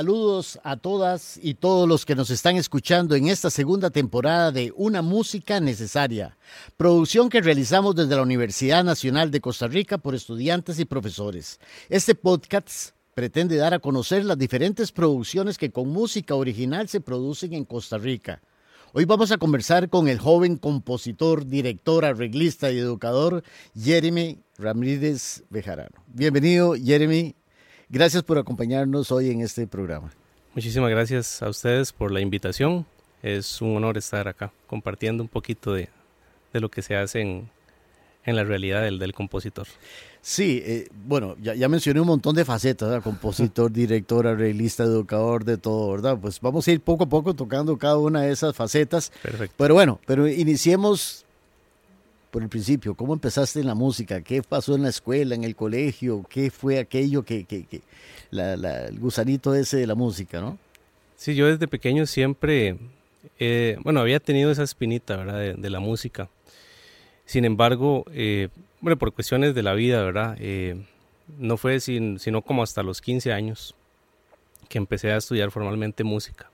Saludos 0.00 0.58
a 0.64 0.78
todas 0.78 1.38
y 1.42 1.54
todos 1.54 1.86
los 1.86 2.06
que 2.06 2.14
nos 2.14 2.30
están 2.30 2.56
escuchando 2.56 3.16
en 3.16 3.28
esta 3.28 3.50
segunda 3.50 3.90
temporada 3.90 4.50
de 4.50 4.72
Una 4.76 5.02
Música 5.02 5.60
Necesaria, 5.60 6.38
producción 6.78 7.28
que 7.28 7.42
realizamos 7.42 7.96
desde 7.96 8.16
la 8.16 8.22
Universidad 8.22 8.82
Nacional 8.82 9.30
de 9.30 9.42
Costa 9.42 9.66
Rica 9.66 9.98
por 9.98 10.14
estudiantes 10.14 10.78
y 10.78 10.84
profesores. 10.84 11.60
Este 11.90 12.14
podcast 12.14 12.92
pretende 13.14 13.56
dar 13.56 13.74
a 13.74 13.80
conocer 13.80 14.24
las 14.24 14.38
diferentes 14.38 14.90
producciones 14.90 15.58
que 15.58 15.70
con 15.70 15.88
música 15.88 16.34
original 16.34 16.88
se 16.88 17.02
producen 17.02 17.52
en 17.52 17.66
Costa 17.66 17.98
Rica. 17.98 18.40
Hoy 18.92 19.04
vamos 19.04 19.30
a 19.30 19.38
conversar 19.38 19.88
con 19.88 20.08
el 20.08 20.18
joven 20.18 20.56
compositor, 20.56 21.46
director, 21.46 22.04
arreglista 22.04 22.70
y 22.72 22.78
educador 22.78 23.42
Jeremy 23.78 24.38
Ramírez 24.58 25.44
Bejarano. 25.48 26.02
Bienvenido, 26.08 26.74
Jeremy, 26.74 27.34
Gracias 27.92 28.22
por 28.22 28.38
acompañarnos 28.38 29.10
hoy 29.10 29.30
en 29.30 29.40
este 29.40 29.66
programa. 29.66 30.12
Muchísimas 30.54 30.90
gracias 30.90 31.42
a 31.42 31.48
ustedes 31.48 31.92
por 31.92 32.12
la 32.12 32.20
invitación. 32.20 32.86
Es 33.20 33.60
un 33.60 33.76
honor 33.76 33.98
estar 33.98 34.28
acá 34.28 34.52
compartiendo 34.68 35.24
un 35.24 35.28
poquito 35.28 35.74
de, 35.74 35.88
lo 36.52 36.68
que 36.68 36.82
se 36.82 36.94
hace 36.94 37.20
en, 37.20 37.50
la 38.26 38.44
realidad 38.44 38.82
del, 38.82 38.98
del 38.98 39.12
compositor. 39.12 39.66
Sí, 40.22 40.62
eh, 40.64 40.88
bueno, 41.06 41.36
ya, 41.40 41.68
mencioné 41.68 42.00
un 42.00 42.06
montón 42.06 42.36
de 42.36 42.44
facetas, 42.44 43.02
compositor, 43.02 43.72
director, 43.72 44.26
arreglista, 44.26 44.84
educador, 44.84 45.44
de 45.44 45.56
todo, 45.56 45.90
¿verdad? 45.92 46.18
Pues 46.20 46.40
vamos 46.40 46.68
a 46.68 46.72
ir 46.72 46.80
poco 46.80 47.04
a 47.04 47.08
poco 47.08 47.34
tocando 47.34 47.78
cada 47.78 47.96
una 47.96 48.22
de 48.22 48.32
esas 48.32 48.54
facetas. 48.54 49.10
Perfecto. 49.22 49.54
Pero 49.56 49.74
bueno, 49.74 49.98
pero 50.06 50.28
iniciemos 50.28 51.24
por 52.30 52.42
el 52.42 52.48
principio, 52.48 52.94
¿cómo 52.94 53.14
empezaste 53.14 53.60
en 53.60 53.66
la 53.66 53.74
música? 53.74 54.20
¿Qué 54.20 54.42
pasó 54.42 54.74
en 54.74 54.82
la 54.82 54.90
escuela, 54.90 55.34
en 55.34 55.44
el 55.44 55.56
colegio? 55.56 56.24
¿Qué 56.28 56.50
fue 56.50 56.78
aquello 56.78 57.24
que, 57.24 57.44
que, 57.44 57.64
que 57.64 57.80
la, 58.30 58.54
el 58.86 58.98
gusanito 58.98 59.54
ese 59.54 59.78
de 59.78 59.86
la 59.86 59.94
música, 59.94 60.40
no? 60.40 60.58
Sí, 61.16 61.34
yo 61.34 61.46
desde 61.46 61.66
pequeño 61.66 62.06
siempre, 62.06 62.78
eh, 63.38 63.76
bueno, 63.82 64.00
había 64.00 64.20
tenido 64.20 64.50
esa 64.50 64.62
espinita, 64.62 65.16
¿verdad? 65.16 65.56
De, 65.56 65.70
la 65.70 65.80
música. 65.80 66.28
Sin 67.30 67.44
embargo, 67.44 68.04
eh, 68.12 68.48
bueno, 68.80 68.98
por 68.98 69.12
cuestiones 69.12 69.54
de 69.54 69.62
la 69.62 69.74
vida, 69.74 70.02
¿verdad? 70.02 70.36
Eh, 70.40 70.84
no 71.38 71.56
fue 71.56 71.78
sin, 71.78 72.18
sino 72.18 72.42
como 72.42 72.64
hasta 72.64 72.82
los 72.82 73.00
15 73.00 73.32
años 73.32 73.76
que 74.68 74.78
empecé 74.78 75.12
a 75.12 75.16
estudiar 75.16 75.52
formalmente 75.52 76.02
música. 76.02 76.50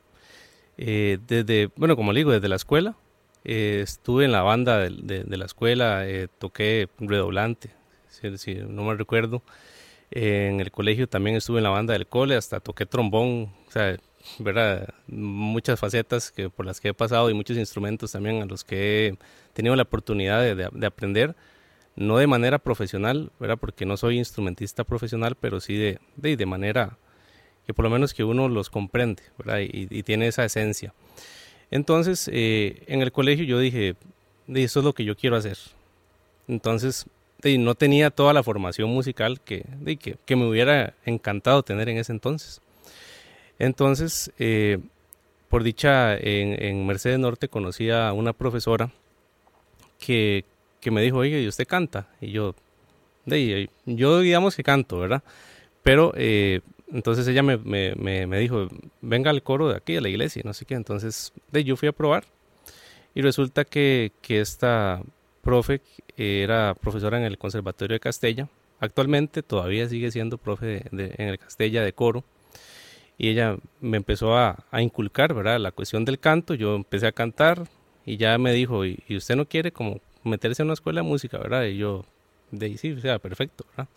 desde, 0.77 1.71
bueno, 1.77 1.97
como 1.97 2.13
digo, 2.13 2.31
desde 2.31 2.49
la 2.49 2.57
escuela, 2.57 2.95
eh, 3.43 3.81
estuve 3.83 4.27
en 4.27 4.33
la 4.33 4.43
banda 4.43 4.79
de, 4.81 5.25
la 5.39 5.47
escuela, 5.47 6.07
eh, 6.07 6.29
toqué 6.39 6.91
redoblante, 6.99 7.71
si, 8.37 8.57
no 8.57 8.85
me 8.85 8.97
recuerdo. 8.97 9.43
en 10.11 10.61
el 10.61 10.71
colegio 10.71 11.09
también 11.09 11.37
estuve 11.37 11.61
en 11.61 11.65
la 11.65 11.71
banda 11.71 11.95
del 11.95 12.07
cole, 12.07 12.37
hasta 12.37 12.61
toqué 12.61 12.85
trombón, 12.85 13.51
o 13.67 13.71
sea, 13.71 13.97
¿verdad? 14.39 14.89
muchas 15.07 15.79
facetas 15.79 16.31
que, 16.31 16.49
por 16.51 16.67
las 16.67 16.81
que 16.81 16.89
he 16.89 16.95
pasado 16.95 17.31
y 17.31 17.35
muchos 17.35 17.57
instrumentos 17.57 18.13
también 18.13 18.43
a 18.43 18.47
los 18.47 18.65
que 18.65 19.09
he 19.09 19.17
tenido 19.53 19.77
la 19.77 19.83
oportunidad 19.83 20.43
de, 20.55 20.87
aprender, 20.87 21.35
no 21.95 22.19
de 22.19 22.27
manera 22.27 22.59
profesional, 22.59 23.31
¿verdad? 23.41 23.59
porque 23.59 23.87
no 23.87 23.97
soy 23.97 24.19
instrumentista 24.19 24.85
profesional, 24.85 25.37
pero 25.41 25.61
sí 25.61 25.77
de, 25.77 25.99
de, 26.17 26.47
manera 26.47 26.99
que 27.67 27.75
por 27.75 27.85
lo 27.85 27.91
menos 27.91 28.15
que 28.15 28.25
uno 28.25 28.49
los 28.49 28.71
comprende 28.71 29.23
¿verdad? 29.39 29.61
Y, 29.61 30.03
tiene 30.03 30.29
esa 30.29 30.45
esencia. 30.45 30.95
Entonces, 31.71 32.31
eh, 32.33 32.83
en 32.87 33.03
el 33.03 33.11
colegio 33.13 33.45
yo 33.45 33.59
dije, 33.59 33.97
eso 34.49 34.79
es 34.81 34.85
lo 34.85 34.93
que 34.93 35.05
yo 35.05 35.17
quiero 35.17 35.37
hacer. 35.37 35.59
Entonces, 36.47 37.07
no 37.59 37.75
tenía 37.75 38.11
toda 38.11 38.33
la 38.33 38.43
formación 38.43 38.91
musical 38.91 39.41
que, 39.41 39.65
que, 40.25 40.37
me 40.37 40.47
hubiera 40.47 40.95
encantado 41.05 41.63
tener 41.63 41.89
en 41.89 41.99
ese 41.99 42.13
entonces. 42.13 42.61
Entonces, 43.59 44.33
eh, 44.39 44.79
por 45.49 45.63
dicha, 45.63 46.17
en, 46.17 46.87
Mercedes 46.87 47.19
Norte 47.19 47.49
conocí 47.49 47.91
a 47.91 48.13
una 48.13 48.33
profesora 48.33 48.91
que, 49.99 50.45
me 50.91 51.03
dijo, 51.03 51.19
oye, 51.19 51.41
¿y 51.41 51.49
usted 51.49 51.67
canta? 51.67 52.09
Y 52.21 52.31
yo, 52.31 52.55
yo 53.87 54.21
digamos 54.21 54.55
que 54.55 54.63
canto, 54.63 54.99
¿verdad? 54.99 55.23
Pero 55.83 56.13
eh, 56.17 56.61
entonces 56.93 57.27
ella 57.27 57.43
me, 57.43 57.57
me, 57.59 58.27
me, 58.27 58.39
dijo, 58.39 58.69
venga 59.01 59.31
al 59.31 59.43
coro 59.43 59.69
de 59.69 59.77
aquí, 59.77 59.97
a 59.97 60.01
la 60.01 60.09
iglesia, 60.09 60.43
no 60.45 60.55
sé 60.55 60.65
qué. 60.65 60.75
Entonces 60.75 61.33
de, 61.51 61.65
yo 61.65 61.77
fui 61.77 61.89
a 61.89 61.93
probar 61.93 62.25
y 63.15 63.23
resulta 63.23 63.65
que, 63.65 64.13
que 64.21 64.41
esta 64.41 65.03
profe 65.43 65.81
era 66.17 66.75
profesora 66.75 67.19
en 67.19 67.25
el 67.25 67.39
Conservatorio 67.39 67.95
de 67.95 68.01
Castella. 68.01 68.49
Actualmente 68.79 69.43
todavía 69.43 69.89
sigue 69.89 70.11
siendo 70.11 70.39
profe 70.39 70.85
de, 70.91 71.15
en 71.17 71.29
el 71.29 71.39
Castella 71.39 71.83
de 71.83 71.93
coro. 71.93 72.25
Y 73.19 73.31
ella 73.31 73.57
me 73.81 73.97
empezó 73.97 74.37
a, 74.37 74.65
a, 74.71 74.83
inculcar, 74.83 75.33
¿verdad? 75.33 75.59
La 75.59 75.73
cuestión 75.73 76.05
del 76.05 76.19
canto. 76.19 76.55
Yo 76.55 76.75
empecé 76.77 77.07
a 77.07 77.13
cantar 77.13 77.67
y 78.05 78.17
ya 78.19 78.37
me 78.39 78.53
dijo, 78.53 78.85
¿y, 78.85 79.03
usted 79.11 79.37
no 79.37 79.47
quiere 79.47 79.73
como 79.73 80.01
meterse 80.23 80.63
en 80.63 80.67
una 80.67 80.75
escuela 80.75 81.03
de 81.03 81.09
música, 81.09 81.39
verdad? 81.39 81.65
Y 81.65 81.79
yo, 81.79 82.05
de 82.51 82.77
sí, 82.79 82.93
o 82.93 83.01
sea, 83.01 83.19
perfecto, 83.19 83.65
¿verdad? 83.71 83.89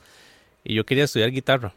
Y 0.63 0.73
yo 0.73 0.85
quería 0.85 1.03
estudiar 1.03 1.31
guitarra. 1.31 1.73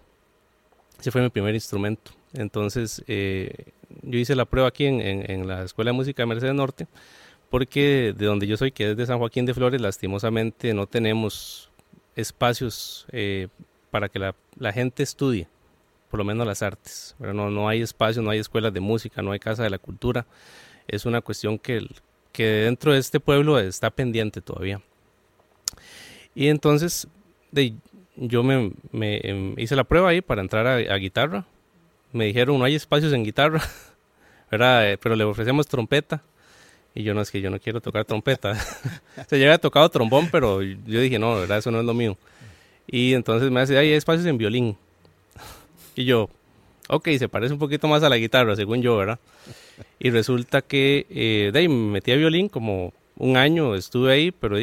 Ese 0.99 1.11
fue 1.11 1.21
mi 1.21 1.31
primer 1.31 1.55
instrumento. 1.55 2.13
Entonces, 2.33 3.03
eh, 3.07 3.73
yo 4.03 4.19
hice 4.19 4.35
la 4.35 4.45
prueba 4.45 4.69
aquí 4.69 4.87
en, 4.87 5.47
la 5.47 5.65
Escuela 5.65 5.91
de 5.91 5.97
Música 5.97 6.23
de 6.23 6.27
Mercedes 6.27 6.55
Norte, 6.55 6.87
porque 7.51 8.15
de 8.17 8.27
donde 8.27 8.47
yo 8.47 8.57
soy, 8.57 8.73
que 8.73 8.93
es 8.93 8.97
de 8.97 9.07
San 9.07 9.19
Joaquín 9.19 9.45
de 9.45 9.55
Flores, 9.55 9.81
lastimosamente 9.81 10.73
no 10.75 10.87
tenemos 10.87 11.71
espacios 12.17 13.07
eh, 13.13 13.49
para 13.91 14.09
que 14.09 14.19
la, 14.19 14.73
gente 14.73 15.03
estudie, 15.03 15.49
por 16.13 16.19
lo 16.19 16.25
menos 16.25 16.47
las 16.47 16.61
artes. 16.61 17.17
Pero 17.19 17.33
no, 17.33 17.51
no 17.51 17.71
hay 17.71 17.81
espacios, 17.81 18.23
no 18.23 18.31
hay 18.31 18.39
escuelas 18.39 18.75
de 18.75 18.81
música, 18.81 19.23
no 19.23 19.33
hay 19.33 19.39
casa 19.39 19.63
de 19.63 19.71
la 19.71 19.79
cultura. 19.79 20.27
Es 20.87 21.07
una 21.07 21.23
cuestión 21.23 21.59
que, 21.59 21.89
que 22.33 22.45
dentro 22.45 22.93
de 22.93 22.99
este 22.99 23.19
pueblo 23.19 23.59
está 23.59 23.89
pendiente 23.89 24.43
todavía. 24.43 24.83
Y 26.35 26.49
entonces, 26.49 27.09
de, 27.51 27.73
yo 28.17 28.43
me, 28.43 28.73
em, 28.93 29.59
hice 29.59 29.75
la 29.75 29.85
prueba 29.85 30.11
ahí 30.11 30.21
para 30.21 30.43
entrar 30.43 30.67
a, 30.67 30.97
guitarra. 30.97 31.47
Me 32.13 32.27
dijeron, 32.27 32.59
no 32.59 32.67
hay 32.67 32.75
espacios 32.75 33.15
en 33.15 33.25
guitarra, 33.25 33.63
eh, 34.53 34.99
pero 35.03 35.17
le 35.17 35.25
ofrecemos 35.25 35.67
trompeta. 35.67 36.23
Y 36.95 37.05
yo 37.05 37.15
no, 37.15 37.23
es 37.23 37.31
que 37.31 37.41
yo 37.41 37.49
no 37.49 37.59
quiero 37.59 37.81
tocar 37.81 38.05
trompeta. 38.05 38.55
Se 39.29 39.39
ya 39.39 39.47
había 39.47 39.57
tocado 39.57 39.89
trombón, 39.89 40.29
pero 40.31 40.61
yo 40.61 41.01
dije, 41.01 41.19
no, 41.19 41.37
¿verdad? 41.37 41.57
eso 41.57 41.71
no 41.71 41.81
es 41.81 41.87
lo 41.87 41.95
mío. 41.95 42.19
Y 42.87 43.15
entonces 43.15 43.51
me 43.51 43.61
hace, 43.61 43.79
hay 43.79 43.93
espacios 43.93 44.27
en 44.27 44.37
violín. 44.37 44.77
Y 45.95 46.05
yo, 46.05 46.29
ok, 46.89 47.09
se 47.19 47.29
parece 47.29 47.53
un 47.53 47.59
poquito 47.59 47.89
más 47.89 48.03
a 48.03 48.09
la 48.09 48.17
guitarra, 48.17 48.57
según 48.57 48.83
yo, 48.83 48.97
¿verdad? 48.97 49.19
Y 49.99 50.11
resulta 50.11 50.63
que 50.63 51.07
eh, 51.11 51.51
de 51.53 51.59
ahí 51.59 51.69
me 51.69 51.93
metí 51.93 52.13
a 52.13 52.17
violín 52.17 52.49
como 52.49 52.93
un 53.17 53.37
año 53.37 53.75
estuve 53.75 54.13
ahí, 54.13 54.31
pero 54.31 54.57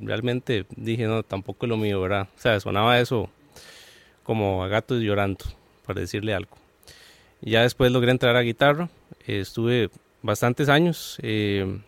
realmente 0.00 0.66
dije, 0.76 1.04
no, 1.06 1.22
tampoco 1.22 1.66
es 1.66 1.70
lo 1.70 1.76
mío, 1.76 2.00
¿verdad? 2.00 2.28
O 2.36 2.40
sea, 2.40 2.58
sonaba 2.60 3.00
eso 3.00 3.30
como 4.22 4.62
a 4.62 4.68
gatos 4.68 5.00
llorando, 5.02 5.44
para 5.86 6.00
decirle 6.00 6.34
algo. 6.34 6.56
Ya 7.40 7.62
después 7.62 7.90
logré 7.90 8.10
entrar 8.10 8.36
a 8.36 8.42
guitarra, 8.42 8.88
estuve 9.26 9.90
bastantes 10.22 10.68
años 10.68 11.18
eh, 11.22 11.80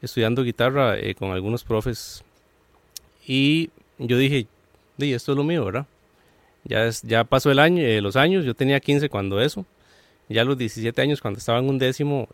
estudiando 0.00 0.42
guitarra 0.42 0.98
eh, 0.98 1.14
con 1.14 1.30
algunos 1.30 1.62
profes 1.62 2.24
y 3.26 3.70
yo 3.98 4.18
dije, 4.18 4.46
esto 4.98 5.32
es 5.32 5.38
lo 5.38 5.44
mío, 5.44 5.64
¿verdad? 5.64 5.86
Ya, 6.64 6.88
ya 7.02 7.24
pasó 7.24 7.50
el 7.50 7.58
año, 7.58 7.82
eh, 7.82 8.00
los 8.00 8.16
años, 8.16 8.44
yo 8.44 8.54
tenía 8.54 8.80
15 8.80 9.08
cuando 9.08 9.40
eso, 9.40 9.66
ya 10.28 10.42
a 10.42 10.44
los 10.44 10.56
17 10.56 11.00
años 11.02 11.20
cuando 11.20 11.38
estaba 11.38 11.58
en 11.58 11.68
un 11.68 11.78
décimo, 11.78 12.28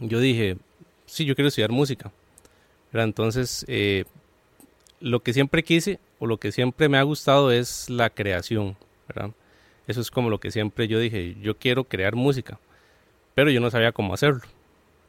yo 0.00 0.20
dije, 0.20 0.56
sí, 1.06 1.24
yo 1.24 1.34
quiero 1.34 1.48
estudiar 1.48 1.70
música. 1.70 2.12
Entonces, 2.92 3.64
eh, 3.68 4.04
lo 5.00 5.20
que 5.20 5.32
siempre 5.32 5.62
quise 5.62 5.98
o 6.18 6.26
lo 6.26 6.38
que 6.38 6.52
siempre 6.52 6.88
me 6.88 6.98
ha 6.98 7.02
gustado 7.02 7.52
es 7.52 7.88
la 7.90 8.10
creación. 8.10 8.76
Eso 9.86 10.00
es 10.00 10.10
como 10.10 10.30
lo 10.30 10.38
que 10.38 10.50
siempre 10.50 10.88
yo 10.88 10.98
dije, 10.98 11.36
yo 11.40 11.56
quiero 11.56 11.84
crear 11.84 12.14
música, 12.14 12.58
pero 13.34 13.50
yo 13.50 13.60
no 13.60 13.70
sabía 13.70 13.92
cómo 13.92 14.14
hacerlo. 14.14 14.42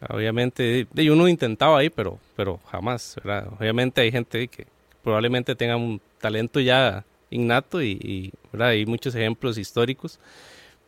Obviamente, 0.10 0.88
uno 1.12 1.28
intentaba 1.28 1.80
ahí, 1.80 1.90
pero, 1.90 2.20
pero 2.36 2.60
jamás. 2.72 3.18
Obviamente 3.60 4.02
hay 4.02 4.12
gente 4.12 4.48
que 4.48 4.68
probablemente 5.04 5.56
tenga 5.56 5.76
un 5.76 6.00
talento 6.20 6.60
ya 6.60 7.06
innato 7.30 7.82
y, 7.82 7.92
y 7.92 8.34
hay 8.62 8.86
muchos 8.86 9.16
ejemplos 9.16 9.58
históricos 9.58 10.20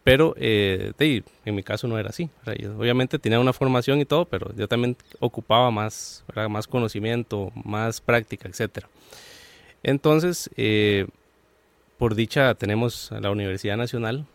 pero 0.03 0.33
eh, 0.38 0.93
en 1.45 1.55
mi 1.55 1.61
caso 1.61 1.88
no 1.88 1.99
era 1.99 2.09
así. 2.09 2.29
obviamente 2.77 3.19
tenía 3.19 3.39
una 3.39 3.53
formación 3.53 3.99
y 3.99 4.05
todo, 4.05 4.25
pero 4.25 4.51
yo 4.55 4.67
también 4.67 4.97
ocupaba 5.19 5.69
más, 5.69 6.23
más 6.49 6.65
conocimiento, 6.65 7.51
más 7.63 8.01
práctica, 8.01 8.49
etc. 8.49 8.85
Entonces, 9.83 10.49
eh, 10.57 11.05
por 11.99 12.15
dicha, 12.15 12.55
tenemos 12.55 13.11
la 13.11 13.29
Universidad 13.29 13.77
Nacional. 13.77 14.25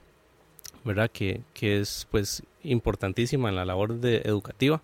¿verdad? 0.85 1.11
Que, 1.11 1.41
que 1.53 1.81
es 1.81 2.07
pues 2.13 2.45
importantísima 2.63 3.49
en 3.49 3.57
la 3.57 3.65
labor 3.65 3.99
de, 3.99 4.19
educativa. 4.19 4.81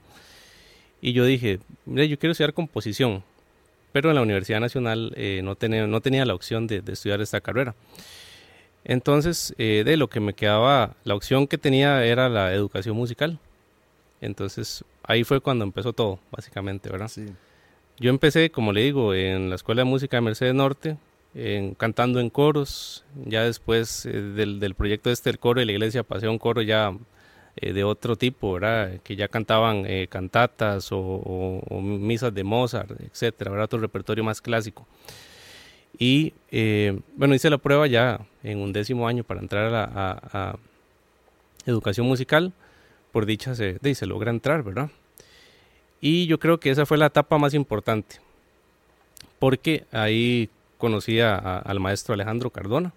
Y 1.01 1.13
yo 1.13 1.25
dije, 1.25 1.61
mira, 1.87 2.05
yo 2.05 2.19
quiero 2.19 2.33
estudiar 2.33 2.55
composición, 2.55 3.23
pero 3.93 4.09
en 4.11 4.17
la 4.17 4.23
Universidad 4.23 4.61
Nacional 4.61 5.13
eh, 5.17 5.41
no, 5.45 5.55
tenía, 5.55 5.87
no 5.87 6.01
tenía 6.01 6.25
la 6.25 6.35
opción 6.35 6.67
de, 6.67 6.83
estudiar 6.87 7.21
esta 7.21 7.41
carrera. 7.41 7.75
Entonces, 8.85 9.55
eh, 9.59 9.83
de 9.85 9.97
lo 9.97 10.09
que 10.09 10.21
me 10.21 10.35
quedaba, 10.35 10.97
la 11.05 11.15
opción 11.15 11.47
que 11.47 11.59
tenía 11.59 12.05
era 12.05 12.29
la 12.29 12.53
educación 12.53 12.97
musical. 12.97 13.39
Entonces, 14.21 14.85
ahí 15.05 15.25
fue 15.25 15.41
cuando 15.41 15.65
empezó 15.65 15.93
todo, 15.93 16.19
básicamente, 16.31 16.91
¿verdad? 16.91 17.09
Sí. 17.09 17.27
Yo 17.99 18.11
empecé, 18.11 18.51
como 18.51 18.73
le 18.73 18.83
digo, 18.83 19.15
en 19.15 19.51
la 19.51 19.55
Escuela 19.55 19.83
de 19.83 19.85
Música 19.85 20.17
de 20.17 20.23
Mercedes 20.23 20.55
Norte, 20.55 20.97
en, 21.35 21.75
cantando 21.75 22.21
en 22.21 22.31
coros. 22.31 23.05
Ya 23.27 23.45
después 23.45 24.07
eh, 24.07 24.11
del, 24.11 24.59
del, 24.59 24.75
proyecto 24.75 25.11
este 25.11 25.31
del 25.31 25.39
coro 25.39 25.61
de 25.61 25.67
la 25.67 25.73
iglesia 25.73 26.03
pasé 26.03 26.27
a 26.27 26.31
un 26.31 26.39
coro 26.39 26.63
ya 26.63 26.93
eh, 27.57 27.73
de 27.73 27.85
otro 27.85 28.17
tipo, 28.17 28.55
¿verdad? 28.55 29.01
Que 29.03 29.17
ya 29.17 29.29
cantaban 29.29 29.85
eh, 29.87 30.07
cantatas 30.09 30.89
o, 30.91 31.63
misas 31.83 32.35
de 32.35 32.45
Mozart, 32.45 32.91
etcétera, 33.01 33.51
¿verdad? 33.51 33.65
Otro 33.67 33.81
repertorio 33.81 34.25
más 34.25 34.41
clásico. 34.41 34.87
Y 35.99 36.33
bueno, 37.17 37.35
hice 37.35 37.51
la 37.51 37.59
prueba 37.59 37.87
ya 37.87 38.21
en 38.43 38.59
un 38.59 38.73
décimo 38.73 39.07
año 39.07 39.25
para 39.25 39.41
entrar 39.41 39.73
a, 39.75 40.57
educación 41.67 42.07
musical. 42.07 42.53
Por 43.13 43.27
dicha 43.27 43.55
se, 43.55 43.79
se 43.95 44.07
logra 44.07 44.31
entrar, 44.31 44.63
¿verdad? 44.63 44.91
Y 46.01 46.27
yo 46.27 46.39
creo 46.39 46.59
que 46.59 46.71
esa 46.71 46.87
fue 46.87 46.99
la 46.99 47.07
etapa 47.07 47.39
más 47.39 47.55
importante, 47.55 48.17
porque 49.39 49.85
ahí 49.93 50.49
conocí 50.79 51.21
al 51.21 51.79
maestro 51.79 52.15
Alejandro 52.15 52.51
Cardona, 52.51 52.93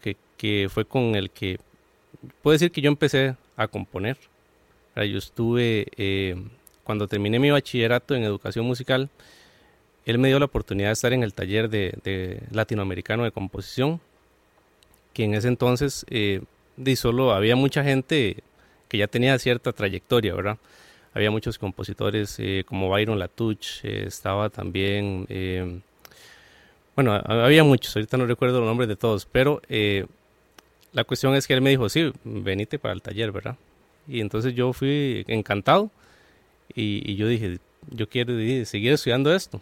que, 0.00 0.16
que, 0.38 0.68
fue 0.70 0.86
con 0.86 1.14
el 1.14 1.28
que, 1.30 1.58
puedo 2.40 2.52
decir 2.54 2.72
que 2.72 2.80
yo 2.80 2.88
empecé 2.88 3.36
a 3.56 3.68
componer. 3.68 4.16
Yo 4.94 5.18
estuve, 5.18 5.88
eh, 5.96 6.36
cuando 6.84 7.06
terminé 7.06 7.38
mi 7.38 7.50
bachillerato 7.50 8.14
en 8.14 8.24
educación 8.24 8.64
musical, 8.64 9.10
él 10.06 10.18
me 10.18 10.28
dio 10.28 10.38
la 10.38 10.46
oportunidad 10.46 10.88
de 10.88 10.92
estar 10.94 11.12
en 11.12 11.22
el 11.22 11.34
taller 11.34 11.68
de, 11.68 12.42
latinoamericano 12.50 13.24
de 13.24 13.32
composición, 13.32 14.00
que 15.12 15.24
en 15.24 15.34
ese 15.34 15.48
entonces 15.48 16.06
eh, 16.08 16.42
solo 16.96 17.32
había 17.32 17.56
mucha 17.56 17.84
gente 17.84 18.42
que 18.88 18.98
ya 18.98 19.06
tenía 19.06 19.38
cierta 19.38 19.72
trayectoria, 19.72 20.34
¿verdad? 20.34 20.58
Había 21.12 21.30
muchos 21.30 21.58
compositores 21.58 22.36
eh, 22.38 22.64
como 22.66 22.88
Byron 22.88 23.18
Latouche, 23.18 23.80
eh, 23.82 24.04
estaba 24.06 24.48
también 24.48 25.26
bueno, 26.96 27.12
había 27.26 27.62
muchos, 27.62 27.94
ahorita 27.94 28.16
no 28.16 28.24
recuerdo 28.24 28.60
los 28.60 28.66
nombres 28.66 28.88
de 28.88 28.96
todos, 28.96 29.26
pero 29.26 29.60
eh, 29.68 30.06
la 30.96 31.04
cuestión 31.04 31.34
es 31.34 31.46
que 31.46 31.52
él 31.52 31.60
me 31.60 31.68
dijo, 31.68 31.90
sí, 31.90 32.10
venite 32.24 32.78
para 32.78 32.94
el 32.94 33.02
taller, 33.02 33.30
¿verdad? 33.30 33.56
Y 34.08 34.22
entonces 34.22 34.54
yo 34.54 34.72
fui 34.72 35.26
encantado 35.28 35.90
y, 36.74 37.16
yo 37.16 37.28
dije, 37.28 37.58
yo 37.90 38.08
quiero 38.08 38.32
seguir 38.64 38.92
estudiando 38.94 39.34
esto. 39.34 39.60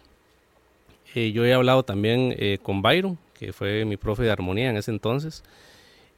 Eh, 1.13 1.33
yo 1.33 1.43
he 1.43 1.53
hablado 1.53 1.83
también 1.83 2.33
eh, 2.37 2.57
con 2.63 2.81
Byron, 2.81 3.17
que 3.37 3.51
fue 3.51 3.83
mi 3.83 3.97
profe 3.97 4.23
de 4.23 4.31
armonía 4.31 4.69
en 4.69 4.77
ese 4.77 4.91
entonces, 4.91 5.43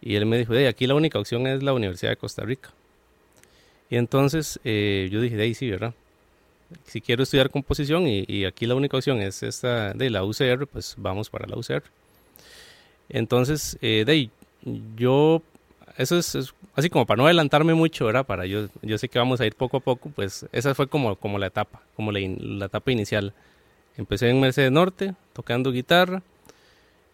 y 0.02 0.14
él 0.14 0.28
me 0.28 0.38
dijo, 0.38 0.54
hey, 0.54 0.66
aquí 0.68 0.86
la 0.86 0.94
única 0.94 1.18
opción 1.18 1.48
es 1.48 1.64
la 1.64 1.74
Universidad 1.74 2.12
de 2.12 2.18
Costa 2.18 2.44
Rica. 2.44 2.70
Y 3.90 3.96
entonces 3.96 4.60
yo 4.64 5.22
dije, 5.22 5.36
hey, 5.40 5.56
sí, 5.56 5.72
¿verdad? 5.72 5.96
si 6.86 7.02
quiero 7.02 7.24
estudiar 7.24 7.50
composición 7.50 8.06
y, 8.08 8.46
aquí 8.46 8.68
la 8.68 8.76
única 8.76 8.98
opción 8.98 9.20
es 9.22 9.42
esta 9.42 9.94
de 9.94 10.12
la 10.12 10.24
UCR, 10.24 10.68
pues 10.68 10.94
vamos 10.96 11.30
para 11.32 11.48
la 11.48 11.58
UCR. 11.58 11.84
Entonces, 13.10 13.78
eh, 13.82 14.04
de 14.06 14.30
yo, 14.96 15.42
eso 15.98 16.18
es, 16.18 16.54
así 16.76 16.90
como 16.90 17.06
para 17.06 17.18
no 17.18 17.26
adelantarme 17.26 17.74
mucho, 17.74 18.06
¿verdad? 18.06 18.26
Para 18.26 18.46
yo, 18.46 18.68
yo 18.82 18.98
sé 18.98 19.10
que 19.10 19.20
vamos 19.20 19.42
a 19.42 19.46
ir 19.46 19.56
poco 19.56 19.78
a 19.78 19.80
poco, 19.80 20.10
pues 20.10 20.46
esa 20.52 20.76
fue 20.76 20.88
como, 20.88 21.16
como 21.16 21.38
la 21.38 21.48
etapa, 21.48 21.82
como 21.96 22.12
la, 22.12 22.20
la 22.40 22.66
etapa 22.66 22.92
inicial. 22.92 23.34
Empecé 23.98 24.30
en 24.30 24.40
Mercedes 24.40 24.72
Norte, 24.72 25.16
tocando 25.34 25.72
guitarra. 25.72 26.22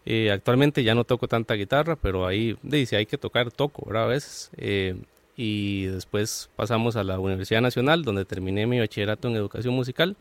Eh, 0.06 0.30
actualmente 0.30 0.84
ya 0.84 0.94
no 0.94 1.04
toco 1.04 1.28
tanta 1.28 1.54
guitarra, 1.54 1.96
pero 1.96 2.26
ahí, 2.26 2.56
si 2.86 2.94
hay 2.94 3.06
que 3.06 3.16
tocar, 3.16 3.50
toco, 3.50 3.86
¿verdad? 3.86 4.04
A 4.04 4.08
veces. 4.08 4.50
Eh, 4.58 4.96
y 5.36 5.86
después 5.86 6.50
pasamos 6.56 6.96
a 6.96 7.04
la 7.04 7.18
Universidad 7.18 7.60
Nacional 7.60 8.04
donde 8.04 8.24
terminé 8.24 8.66
mi 8.66 8.78
bachillerato 8.78 9.28
en 9.28 9.36
educación 9.36 9.74
musical 9.74 10.16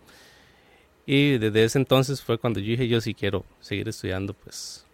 y 1.06 1.38
desde 1.38 1.66
ese 1.66 1.78
entonces 1.78 2.22
fue 2.22 2.38
cuando 2.38 2.60
yo 2.60 2.68
dije 2.68 2.88
yo 2.88 3.02
sí 3.02 3.14
quiero 3.14 3.46
seguir 3.60 3.88
estudiando 3.90 4.34
pues 4.34 4.86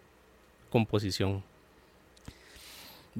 composición. 0.68 1.42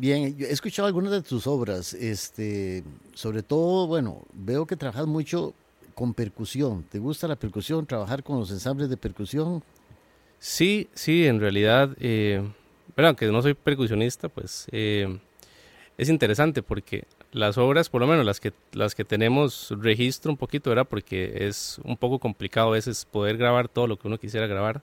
Bien, 0.01 0.35
he 0.41 0.51
escuchado 0.51 0.89
algunas 0.89 1.13
de 1.13 1.21
tus 1.21 1.47
obras, 1.47 1.93
este, 1.93 2.83
sobre 3.13 3.43
todo, 3.43 3.87
bueno, 3.87 4.23
veo 4.33 4.65
que 4.65 4.75
trabajas 4.75 5.07
mucho 5.07 5.53
con 5.95 6.15
percusión. 6.15 6.85
¿Te 6.85 6.99
gusta 6.99 7.29
la 7.29 7.37
percusión, 7.37 7.85
trabajar 7.85 8.23
con 8.23 8.41
los 8.41 8.51
ensambles 8.51 8.89
de 8.89 8.97
percusión? 8.97 9.63
Sí, 10.39 10.89
sí, 10.95 11.27
en 11.27 11.39
realidad, 11.39 11.95
eh, 12.01 12.41
bueno, 12.97 13.09
aunque 13.09 13.27
no 13.27 13.43
soy 13.43 13.53
percusionista, 13.53 14.31
pues 14.31 14.69
eh, 14.73 15.19
es 15.99 16.09
interesante 16.09 16.63
porque 16.63 17.05
las 17.33 17.59
obras, 17.59 17.91
por 17.91 18.01
lo 18.01 18.07
menos 18.07 18.25
las 18.25 18.41
que, 18.41 18.55
las 18.73 18.95
que 18.95 19.05
tenemos 19.05 19.71
registro 19.83 20.31
un 20.31 20.39
poquito, 20.39 20.71
¿verdad? 20.71 20.89
Porque 20.89 21.47
es 21.47 21.79
un 21.85 21.99
poco 21.99 22.19
complicado 22.19 22.69
a 22.69 22.73
veces 22.73 23.05
poder 23.05 23.37
grabar 23.37 23.69
todo 23.69 23.87
lo 23.87 23.99
que 23.99 24.09
uno 24.09 24.17
quisiera 24.17 24.47
grabar. 24.47 24.81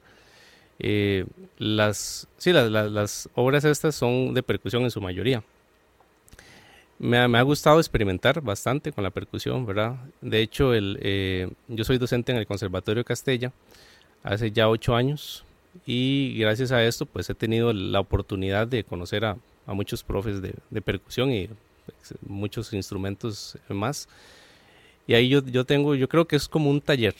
Eh, 0.79 1.25
las, 1.57 2.27
sí, 2.37 2.53
las, 2.53 2.69
las, 2.69 3.29
obras 3.33 3.65
estas 3.65 3.95
son 3.95 4.33
de 4.33 4.43
percusión 4.43 4.83
en 4.83 4.91
su 4.91 5.01
mayoría. 5.01 5.43
Me 6.99 7.19
ha, 7.19 7.27
me 7.27 7.37
ha, 7.37 7.43
gustado 7.43 7.79
experimentar 7.79 8.41
bastante 8.41 8.91
con 8.91 9.03
la 9.03 9.11
percusión, 9.11 9.65
¿verdad? 9.65 9.95
De 10.21 10.41
hecho, 10.41 10.73
el, 10.73 10.97
eh, 11.01 11.49
yo 11.67 11.83
soy 11.83 11.97
docente 11.97 12.31
en 12.31 12.39
el 12.39 12.47
Conservatorio 12.47 13.03
Castella 13.05 13.51
hace 14.23 14.51
ya 14.51 14.67
ocho 14.67 14.95
años 14.95 15.45
y 15.85 16.37
gracias 16.39 16.71
a 16.71 16.83
esto 16.83 17.05
pues 17.05 17.29
he 17.29 17.35
tenido 17.35 17.71
la 17.71 17.99
oportunidad 17.99 18.67
de 18.67 18.83
conocer 18.83 19.25
a 19.25 19.37
a 19.67 19.73
muchos 19.73 20.01
profes 20.01 20.41
de, 20.41 20.55
de 20.69 20.81
percusión 20.81 21.31
y 21.31 21.47
pues, 21.47 22.15
muchos 22.25 22.73
instrumentos 22.73 23.57
más. 23.67 24.07
Y 25.05 25.13
ahí 25.13 25.29
yo, 25.29 25.45
yo 25.45 25.65
tengo, 25.65 25.93
yo 25.93 26.09
creo 26.09 26.25
que 26.25 26.37
es 26.37 26.47
como 26.47 26.69
un 26.69 26.81
taller, 26.81 27.15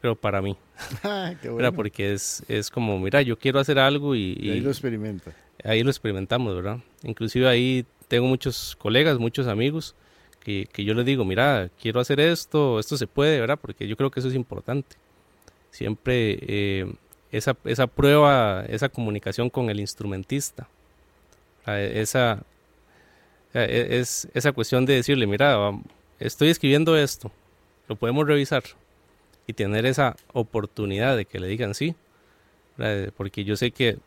pero 0.00 0.16
para 0.16 0.40
mí. 0.42 0.56
Ah, 1.04 1.34
qué 1.40 1.48
bueno. 1.48 1.72
Porque 1.72 2.12
es, 2.12 2.42
es 2.48 2.70
como, 2.70 2.98
mira, 2.98 3.22
yo 3.22 3.38
quiero 3.38 3.60
hacer 3.60 3.78
algo 3.78 4.14
y, 4.14 4.36
y, 4.40 4.50
ahí 4.50 4.60
lo 4.60 4.70
experimenta. 4.70 5.32
Ahí 5.62 5.82
lo 5.82 5.90
experimentamos, 5.90 6.54
¿verdad? 6.54 6.78
Inclusive 7.02 7.46
ahí 7.46 7.84
tengo 8.08 8.26
muchos 8.26 8.76
colegas, 8.76 9.18
muchos 9.18 9.46
amigos 9.46 9.94
que, 10.42 10.66
que 10.72 10.84
yo 10.84 10.94
les 10.94 11.04
digo, 11.04 11.24
mira, 11.24 11.70
quiero 11.80 12.00
hacer 12.00 12.18
esto, 12.18 12.80
esto 12.80 12.96
se 12.96 13.06
puede, 13.06 13.40
¿verdad? 13.40 13.58
Porque 13.60 13.86
yo 13.86 13.96
creo 13.96 14.10
que 14.10 14.20
eso 14.20 14.28
es 14.28 14.34
importante. 14.34 14.96
Siempre 15.70 16.38
eh, 16.40 16.92
esa, 17.30 17.56
esa 17.64 17.86
prueba, 17.86 18.64
esa 18.68 18.88
comunicación 18.88 19.50
con 19.50 19.68
el 19.68 19.80
instrumentista 19.80 20.66
esa, 21.78 22.42
e, 23.54 24.00
es, 24.00 24.28
esa 24.34 24.52
cuestión 24.52 24.86
de 24.86 24.94
decirle, 24.94 25.26
mira, 25.26 25.72
estoy 26.18 26.48
escribiendo 26.48 26.96
esto, 26.96 27.30
lo 27.88 27.96
podemos 27.96 28.26
revisar 28.26 28.62
y 29.50 29.52
tener 29.52 29.86
esa 29.86 30.16
oportunidad 30.32 31.16
de 31.16 31.24
que 31.24 31.38
le 31.40 31.48
digan 31.48 31.74
sí, 31.74 31.94
porque 33.16 33.44
yo 33.44 33.56
sé 33.56 33.72
que 33.72 33.98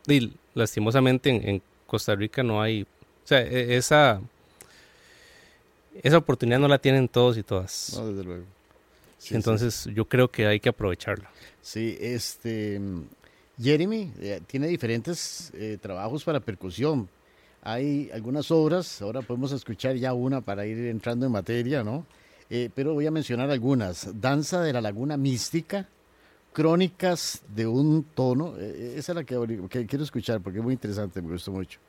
lastimosamente 0.54 1.30
en, 1.30 1.62
Costa 1.86 2.14
Rica 2.16 2.42
no 2.42 2.60
hay, 2.60 2.82
o 2.82 3.26
sea, 3.26 3.42
e, 3.42 3.76
esa, 3.76 4.20
esa 6.02 6.18
oportunidad 6.18 6.58
no 6.58 6.66
la 6.66 6.78
tienen 6.78 7.06
todos 7.08 7.36
y 7.36 7.42
todas. 7.42 7.92
No, 7.96 8.08
desde 8.08 8.24
luego. 8.24 8.44
Entonces 9.30 9.88
yo 9.94 10.06
creo 10.06 10.28
que 10.28 10.46
hay 10.46 10.58
que 10.58 10.70
aprovecharla. 10.70 11.30
Sí, 11.62 11.96
este 12.00 12.80
Jeremy 13.60 14.12
eh, 14.18 14.40
tiene 14.46 14.66
diferentes 14.66 15.52
eh, 15.54 15.78
trabajos 15.80 16.24
para 16.24 16.40
percusión, 16.40 17.08
hay 17.62 18.10
algunas 18.12 18.50
obras, 18.50 19.00
ahora 19.00 19.22
podemos 19.22 19.52
escuchar 19.52 19.96
ya 19.96 20.12
una 20.12 20.40
para 20.40 20.66
ir 20.66 20.78
entrando 20.86 21.26
en 21.26 21.32
materia, 21.32 21.84
¿no? 21.84 22.04
Eh, 22.50 22.70
pero 22.74 22.94
voy 22.94 23.06
a 23.06 23.10
mencionar 23.10 23.50
algunas. 23.50 24.20
Danza 24.20 24.60
de 24.60 24.72
la 24.72 24.80
Laguna 24.80 25.16
Mística, 25.16 25.88
Crónicas 26.52 27.42
de 27.54 27.66
un 27.66 28.04
tono, 28.14 28.54
eh, 28.58 28.94
esa 28.96 29.12
es 29.12 29.16
la 29.16 29.24
que, 29.24 29.86
quiero 29.86 30.04
escuchar 30.04 30.40
porque 30.40 30.58
es 30.58 30.64
muy 30.64 30.74
interesante, 30.74 31.20
me 31.20 31.32
gustó 31.32 31.50
mucho. 31.50 31.80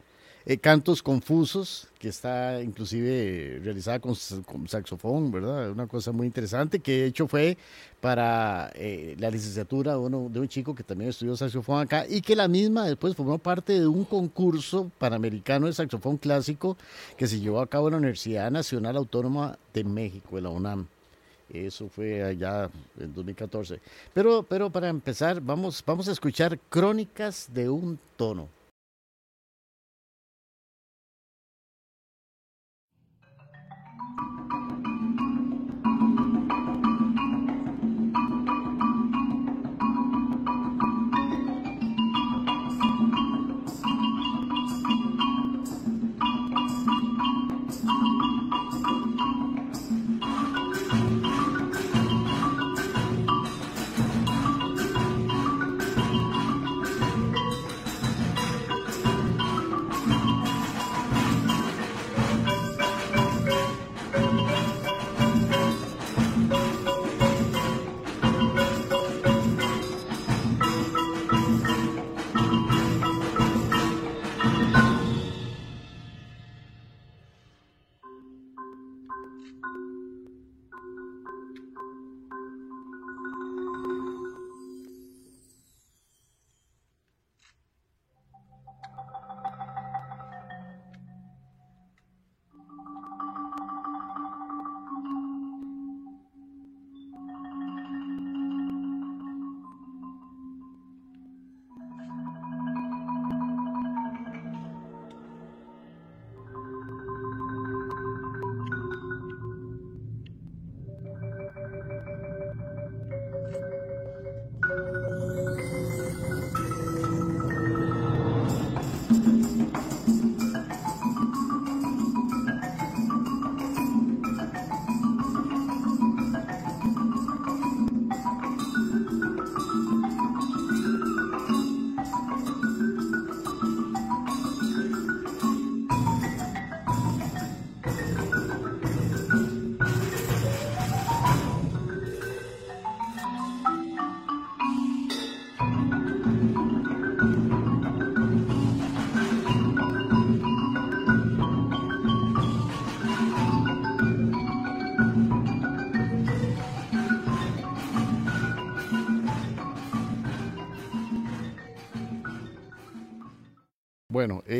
Eh, 0.47 0.59
cantos 0.59 1.01
Confusos, 1.01 1.87
que 1.97 2.09
está 2.09 2.61
inclusive 2.61 3.59
realizada 3.63 3.99
con, 3.99 4.15
saxofón, 4.15 5.31
¿verdad? 5.31 5.71
Una 5.71 5.87
cosa 5.87 6.11
muy 6.11 6.27
interesante 6.27 6.77
que 6.79 7.01
de 7.01 7.05
hecho 7.07 7.27
fue 7.27 7.57
para 7.99 8.71
eh, 8.75 9.15
la 9.17 9.31
licenciatura 9.31 9.97
uno, 9.97 10.29
de 10.29 10.39
un 10.39 10.47
chico 10.47 10.75
que 10.75 10.83
también 10.83 11.09
estudió 11.09 11.35
saxofón 11.35 11.81
acá 11.81 12.05
y 12.07 12.21
que 12.21 12.35
la 12.35 12.47
misma 12.47 12.85
después 12.85 13.15
formó 13.15 13.39
parte 13.39 13.79
de 13.79 13.87
un 13.87 14.05
concurso 14.05 14.91
panamericano 14.99 15.65
de 15.65 15.73
saxofón 15.73 16.17
clásico 16.17 16.77
que 17.17 17.25
se 17.25 17.39
llevó 17.39 17.59
a 17.59 17.67
cabo 17.67 17.87
en 17.87 17.93
la 17.93 17.97
Universidad 17.97 18.51
Nacional 18.51 18.97
Autónoma 18.97 19.57
de 19.73 19.83
México, 19.83 20.37
en 20.37 20.43
la 20.43 20.51
UNAM. 20.51 20.85
Eso 21.51 21.89
fue 21.89 22.23
allá 22.23 22.69
en 22.99 23.13
2014. 23.15 23.79
Pero, 24.13 24.43
pero 24.43 24.69
para 24.69 24.89
empezar, 24.89 25.41
vamos, 25.41 25.83
vamos 25.83 26.07
a 26.07 26.11
escuchar 26.11 26.59
Crónicas 26.69 27.49
de 27.51 27.67
un 27.67 27.97
tono. 28.15 28.47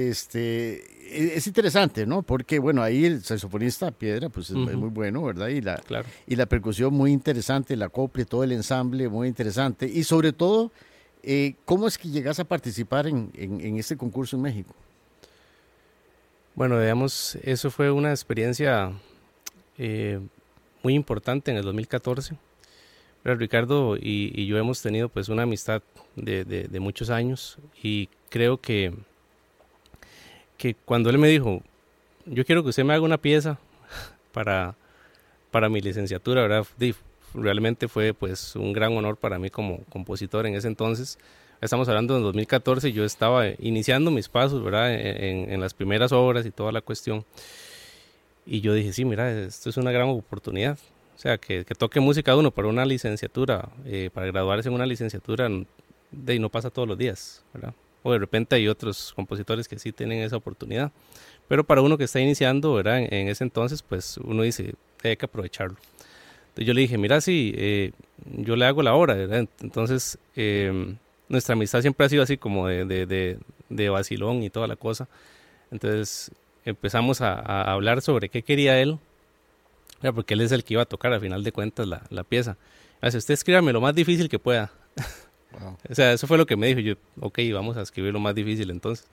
Este 0.10 0.96
e, 1.06 1.38
es 1.38 1.48
interesante, 1.48 2.06
¿no? 2.06 2.24
Porque, 2.24 2.60
bueno, 2.60 2.82
ahí 2.82 3.06
el 3.06 3.24
saxofonista 3.24 3.92
Piedra, 3.92 4.30
pues 4.30 4.50
es, 4.50 4.56
muy 4.56 4.90
bueno, 4.90 5.24
¿verdad? 5.24 5.48
Y 5.48 5.62
la, 5.62 5.82
y 6.28 6.36
la 6.36 6.46
percusión 6.46 6.94
muy 6.94 7.12
interesante, 7.12 7.76
la 7.76 7.90
copla, 7.90 8.26
todo 8.26 8.44
el 8.44 8.52
ensamble 8.52 9.08
muy 9.08 9.28
interesante. 9.28 9.88
Y 9.88 10.04
sobre 10.04 10.34
todo, 10.34 10.72
eh, 11.24 11.56
¿cómo 11.66 11.88
es 11.88 11.98
que 11.98 12.10
llegas 12.10 12.40
a 12.40 12.44
participar 12.44 13.08
en, 13.08 13.32
en, 13.36 13.78
este 13.78 13.98
concurso 13.98 14.36
en 14.36 14.42
México? 14.42 14.74
Bueno, 16.56 16.80
digamos, 16.80 17.38
eso 17.44 17.70
fue 17.70 17.92
una 17.92 18.12
experiencia 18.12 18.92
eh, 19.78 20.20
muy 20.84 20.94
importante 20.96 21.52
en 21.52 21.58
el 21.58 21.64
2014. 21.64 22.36
Pero 23.24 23.36
Ricardo 23.38 23.98
y, 23.98 24.46
yo 24.46 24.58
hemos 24.58 24.82
tenido 24.82 25.10
pues 25.10 25.30
una 25.30 25.44
amistad 25.44 25.82
de, 26.16 26.46
de 26.46 26.80
muchos 26.80 27.10
años 27.10 27.58
y 27.82 28.08
creo 28.30 28.62
que 28.62 28.94
que 30.58 30.76
cuando 30.76 31.10
él 31.10 31.18
me 31.18 31.28
dijo, 31.28 31.62
yo 32.26 32.46
quiero 32.46 32.64
que 32.64 32.70
usted 32.70 32.84
me 32.84 32.94
haga 32.94 33.04
una 33.04 33.18
pieza 33.18 33.60
para, 34.32 34.76
para 35.52 35.70
mi 35.70 35.82
licenciatura, 35.82 36.42
¿verdad? 36.42 36.66
realmente 37.34 37.88
fue 37.88 38.14
pues 38.14 38.56
un 38.56 38.72
gran 38.72 38.96
honor 38.96 39.18
para 39.18 39.38
mí 39.38 39.50
como 39.50 39.84
compositor 39.86 40.46
en 40.46 40.56
ese 40.56 40.68
entonces. 40.68 41.18
Estamos 41.62 41.88
hablando 41.88 42.16
de 42.16 42.22
2014, 42.22 42.92
yo 42.92 43.06
estaba 43.06 43.48
iniciando 43.60 44.12
mis 44.12 44.30
pasos, 44.30 44.64
¿verdad? 44.64 44.94
En, 44.94 45.52
en, 45.52 45.62
las 45.62 45.74
primeras 45.74 46.12
obras 46.12 46.46
y 46.46 46.52
toda 46.52 46.72
la 46.72 46.82
cuestión. 46.82 47.26
Y 48.46 48.62
yo 48.62 48.74
dije, 48.74 48.94
sí, 48.94 49.06
mira, 49.06 49.32
esto 49.32 49.70
es 49.70 49.78
una 49.78 49.92
gran 49.92 50.10
oportunidad. 50.10 50.78
O 51.16 51.18
sea, 51.18 51.38
que, 51.38 51.64
que 51.66 51.76
toque 51.76 52.00
música 52.00 52.36
uno 52.36 52.52
para 52.52 52.68
una 52.68 52.86
licenciatura, 52.86 53.70
eh, 53.86 54.10
para 54.14 54.28
graduarse 54.28 54.68
en 54.68 54.76
una 54.76 54.86
licenciatura, 54.86 55.50
de, 56.12 56.40
no 56.40 56.50
pasa 56.50 56.70
todos 56.70 56.88
los 56.88 56.98
días, 56.98 57.44
¿verdad? 57.54 57.74
O 58.06 58.12
de 58.12 58.20
repente 58.20 58.56
hay 58.56 58.68
otros 58.68 59.14
compositores 59.16 59.68
que 59.68 59.80
sí 59.80 59.92
tienen 59.92 60.20
esa 60.20 60.38
oportunidad. 60.38 60.92
Pero 61.48 61.64
para 61.64 61.82
uno 61.82 61.98
que 61.98 62.04
está 62.04 62.20
iniciando, 62.20 62.76
¿verdad? 62.76 63.00
En, 63.00 63.30
ese 63.30 63.44
entonces, 63.44 63.82
pues 63.82 64.18
uno 64.18 64.44
dice, 64.44 64.76
hay 65.04 65.18
que 65.18 65.26
aprovecharlo. 65.26 65.76
Entonces 66.50 66.68
yo 66.68 66.76
le 66.76 66.82
dije, 66.82 67.00
mira, 67.00 67.20
sí, 67.20 67.52
eh, 67.58 67.94
yo 68.26 68.56
le 68.56 68.66
hago 68.66 68.84
la 68.84 68.94
obra. 68.94 69.18
Entonces, 69.60 70.20
em, 70.36 70.98
nuestra 71.30 71.54
amistad 71.54 71.82
siempre 71.82 72.06
ha 72.06 72.10
sido 72.10 72.22
así 72.22 72.38
como 72.38 72.68
de, 72.68 72.86
de, 72.86 73.40
de, 73.70 73.90
vacilón 73.90 74.44
y 74.44 74.52
toda 74.52 74.68
la 74.68 74.76
cosa. 74.76 75.08
Entonces 75.72 76.30
empezamos 76.64 77.22
a, 77.22 77.64
hablar 77.74 78.04
sobre 78.04 78.30
qué 78.30 78.44
quería 78.44 78.80
él, 78.80 79.00
porque 80.14 80.36
él 80.36 80.42
es 80.42 80.52
el 80.52 80.64
que 80.64 80.76
iba 80.76 80.84
a 80.84 80.86
tocar 80.86 81.12
al 81.12 81.22
final 81.22 81.44
de 81.44 81.52
cuentas 81.52 81.88
la, 81.88 82.04
la 82.12 82.24
pieza. 82.24 82.56
Así, 83.02 83.18
usted 83.18 83.34
escríbame 83.34 83.74
lo 83.74 83.82
más 83.82 83.96
difícil 83.96 84.30
que 84.30 84.38
pueda. 84.38 84.72
O 85.90 85.96
sea, 85.96 86.14
eso 86.14 86.28
fue 86.28 86.38
lo 86.38 86.46
que 86.46 86.56
me 86.56 86.68
dijo. 86.68 86.80
Yo, 86.80 86.96
ok, 87.20 87.40
vamos 87.54 87.78
a 87.78 87.82
escribir 87.82 88.14
lo 88.14 88.20
más 88.20 88.36
difícil 88.36 88.70
entonces. 88.70 89.08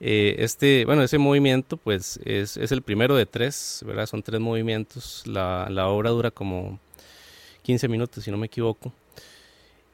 Eh, 0.00 0.36
este, 0.38 0.84
bueno, 0.84 1.02
ese 1.02 1.18
movimiento, 1.18 1.76
pues 1.76 2.20
es, 2.24 2.56
es, 2.56 2.70
el 2.70 2.82
primero 2.82 3.16
de 3.16 3.26
tres, 3.26 3.82
¿verdad? 3.84 4.06
Son 4.06 4.22
tres 4.22 4.40
movimientos. 4.40 5.24
La, 5.26 5.68
la, 5.70 5.88
obra 5.88 6.10
dura 6.10 6.30
como 6.30 6.78
15 7.62 7.88
minutos, 7.88 8.24
si 8.24 8.30
no 8.30 8.36
me 8.36 8.46
equivoco. 8.46 8.92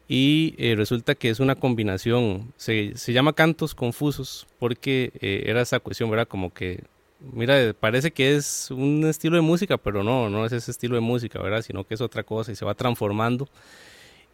Y 0.07 0.55
eh, 0.59 0.75
resulta 0.77 1.15
que 1.15 1.31
es 1.31 1.41
una 1.41 1.55
combinación, 1.55 2.53
se, 2.59 2.93
se 2.97 3.13
llama 3.15 3.33
cantos 3.33 3.75
confusos, 3.75 4.47
porque 4.59 5.13
eh, 5.21 5.45
era 5.47 5.63
esa 5.63 5.81
cuestión, 5.81 6.11
¿verdad? 6.11 6.29
Como 6.29 6.53
que, 6.53 6.85
mira, 7.33 7.75
parece 7.79 8.11
que 8.11 8.37
es 8.37 8.71
un 8.71 9.07
estilo 9.07 9.37
de 9.37 9.43
música, 9.43 9.79
pero 9.79 10.05
no, 10.05 10.29
no 10.29 10.45
es 10.45 10.53
ese 10.53 10.71
estilo 10.71 10.97
de 10.97 11.01
música, 11.01 11.41
¿verdad? 11.41 11.63
Sino 11.63 11.85
que 11.85 11.95
es 11.95 12.03
otra 12.03 12.23
cosa 12.23 12.53
y 12.53 12.57
se 12.57 12.67
va 12.67 12.75
transformando 12.75 13.49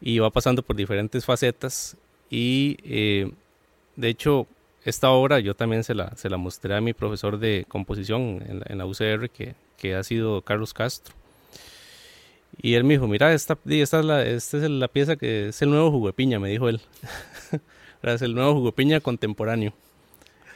y 0.01 0.19
va 0.19 0.31
pasando 0.31 0.63
por 0.63 0.77
diferentes 0.77 1.25
facetas 1.25 1.97
y 2.31 2.77
eh, 2.85 3.31
de 3.97 4.09
hecho 4.09 4.47
esta 4.85 5.11
obra 5.11 5.41
yo 5.41 5.55
también 5.55 5.85
se 5.85 5.95
la, 5.95 6.17
se 6.17 6.31
la 6.31 6.37
mostré 6.37 6.75
a 6.75 6.81
mi 6.81 6.93
profesor 6.93 7.39
de 7.39 7.67
composición 7.69 8.43
en 8.69 8.79
la, 8.79 8.87
UCR 8.87 9.29
que, 9.29 9.55
que, 9.77 9.95
ha 9.95 10.03
sido 10.03 10.41
Carlos 10.41 10.73
Castro. 10.73 11.15
Y 12.63 12.75
él 12.75 12.85
me 12.85 12.95
dijo 12.95 13.07
mira 13.07 13.33
esta, 13.35 13.59
esta, 13.67 13.99
es, 14.01 14.05
la, 14.05 14.25
esta 14.25 14.57
es 14.57 14.71
la 14.71 14.89
pieza 14.89 15.17
que 15.17 15.49
es 15.49 15.61
el 15.61 15.71
nuevo 15.71 15.91
jugo 15.91 16.07
de 16.09 16.13
piña 16.13 16.39
me 16.39 16.49
dijo 16.51 16.69
él. 16.69 16.81
Es 18.03 18.23
el 18.23 18.35
nuevo 18.35 18.55
jugo 18.55 18.67
de 18.69 18.73
piña 18.73 19.01
contemporáneo 19.01 19.75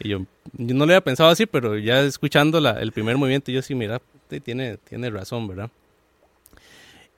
y 0.01 0.09
yo, 0.09 0.21
yo, 0.55 0.75
no 0.75 0.87
le 0.87 0.95
había 0.95 1.05
pensado 1.05 1.29
así 1.29 1.45
pero 1.45 1.77
ya 1.77 2.01
escuchando 2.01 2.59
la, 2.59 2.81
el 2.81 2.91
primer 2.91 3.19
movimiento 3.19 3.53
yo 3.53 3.61
sí 3.61 3.75
mira 3.75 4.01
tiene, 4.43 4.79
tiene 4.79 5.11
razón 5.11 5.47
verdad 5.47 5.71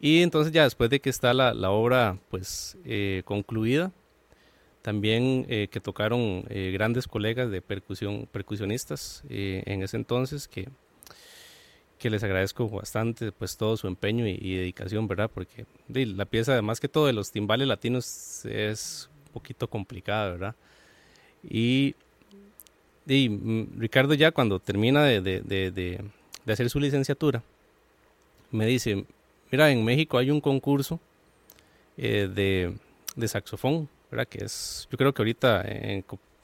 y 0.00 0.23
entonces 0.23 0.53
ya 0.53 0.65
después 0.65 0.91
de 0.91 1.00
que 1.00 1.11
está 1.11 1.33
la, 1.33 1.55
la 1.55 1.71
obra 1.71 2.19
pues 2.31 2.76
eh, 2.85 3.23
concluida, 3.25 3.93
también 4.83 5.47
eh, 5.49 5.69
que 5.71 5.81
tocaron 5.81 6.45
eh, 6.49 6.71
grandes 6.73 7.09
colegas 7.09 7.50
de 7.50 7.61
percusión, 7.61 8.29
percusionistas 8.31 9.25
en 9.29 9.83
ese 9.83 9.97
entonces 9.97 10.47
que, 10.47 10.69
que 11.99 12.11
les 12.11 12.23
agradezco 12.23 12.69
bastante 12.69 13.33
pues 13.33 13.57
todo 13.57 13.76
su 13.76 13.88
empeño 13.88 14.26
y, 14.26 14.57
dedicación, 14.57 15.09
¿verdad? 15.09 15.31
Porque 15.33 15.67
la 15.88 16.25
pieza 16.26 16.53
además 16.53 16.79
que 16.79 16.88
todo 16.88 17.07
de 17.07 17.12
los 17.15 17.33
timbales 17.33 17.67
latinos 17.67 18.45
es 18.45 19.11
un 19.26 19.33
poquito 19.33 19.69
complicada, 19.69 20.31
¿verdad? 20.31 20.55
Y, 21.43 21.95
y 23.07 23.29
mm, 23.31 23.81
Ricardo 23.81 24.15
ya 24.15 24.31
cuando 24.31 24.61
termina 24.61 25.05
de, 25.05 25.21
de, 25.21 25.41
de, 25.41 25.71
de 26.45 26.53
hacer 26.53 26.69
su 26.71 26.79
licenciatura, 26.79 27.43
me 28.53 28.67
dice, 28.67 29.05
Mira, 29.50 29.71
en 29.71 29.85
México 29.85 30.19
hay 30.19 30.31
un 30.31 30.41
concurso 30.41 31.00
eh, 31.97 32.29
de, 32.33 32.75
de, 33.15 33.29
saxofón, 33.29 33.88
¿verdad? 34.11 34.26
Que 34.26 34.45
es, 34.45 34.88
yo 34.91 34.99
creo 34.99 35.15
que 35.15 35.23
ahorita, 35.23 35.65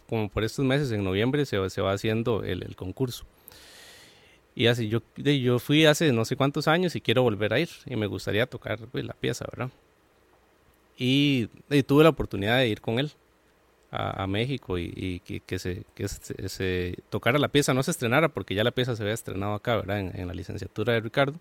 como 0.08 0.28
por 0.28 0.44
estos 0.44 0.64
meses, 0.64 0.90
en 0.92 1.04
noviembre, 1.04 1.44
se, 1.46 1.70
se 1.70 1.80
va 1.80 1.92
haciendo 1.92 2.44
el, 2.44 2.62
el, 2.62 2.76
concurso. 2.76 3.24
Y 4.54 4.66
así, 4.66 4.88
yo, 4.88 5.00
yo 5.16 5.58
fui 5.58 5.86
hace 5.86 6.12
no 6.12 6.24
sé 6.24 6.36
cuántos 6.36 6.68
años 6.68 6.94
y 6.94 7.00
quiero 7.00 7.22
volver 7.22 7.54
a 7.54 7.60
ir 7.60 7.70
y 7.86 7.96
me 7.96 8.06
gustaría 8.06 8.46
tocar 8.46 8.78
pues, 8.78 9.04
la 9.04 9.14
pieza, 9.14 9.46
¿verdad? 9.50 9.70
Y, 10.98 11.48
tuve 11.86 12.04
la 12.04 12.10
oportunidad 12.10 12.58
de 12.58 12.68
ir 12.68 12.80
con 12.80 12.98
él 12.98 13.10
a, 13.90 14.22
a 14.22 14.26
México 14.26 14.78
y, 14.78 14.92
y 14.94 15.20
que, 15.20 15.40
que, 15.40 15.58
se, 15.58 15.84
que 15.94 16.06
se, 16.08 16.48
se, 16.48 16.98
tocara 17.10 17.38
la 17.38 17.48
pieza, 17.48 17.74
no 17.74 17.82
se 17.82 17.90
estrenara 17.90 18.28
porque 18.28 18.54
ya 18.54 18.62
la 18.62 18.70
pieza 18.70 18.94
se 18.94 19.02
había 19.02 19.14
estrenado 19.14 19.54
acá, 19.54 19.76
¿verdad? 19.76 20.00
En, 20.00 20.20
en 20.20 20.28
la 20.28 20.34
licenciatura 20.34 20.92
de 20.92 21.00
Ricardo. 21.00 21.38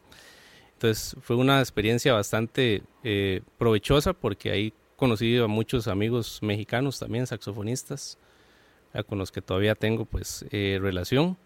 Entonces 0.81 1.15
fue 1.21 1.35
una 1.35 1.59
experiencia 1.59 2.11
bastante 2.11 2.81
eh, 3.03 3.41
provechosa 3.59 4.13
porque 4.13 4.49
ahí 4.49 4.73
conocí 4.95 5.37
a 5.37 5.45
muchos 5.45 5.87
amigos 5.87 6.39
mexicanos 6.41 6.97
también, 6.97 7.27
saxofonistas, 7.27 8.17
con 9.07 9.19
los 9.19 9.31
que 9.31 9.43
todavía 9.43 9.75
tengo 9.75 10.05
pues 10.05 10.43
eh, 10.49 10.79
relación. 10.81 11.37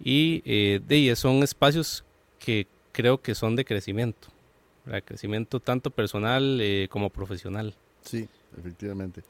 Y 0.00 0.42
eh, 0.44 0.80
de 0.84 1.14
son 1.14 1.44
espacios 1.44 2.02
que 2.40 2.66
creo 2.90 3.22
que 3.22 3.36
son 3.36 3.54
de 3.54 3.64
crecimiento, 3.64 4.26
de 4.86 5.00
crecimiento 5.00 5.60
tanto 5.60 5.90
personal 5.90 6.60
como 6.90 7.10
profesional. 7.10 7.72
Sí, 8.02 8.28
efectivamente. 8.58 9.22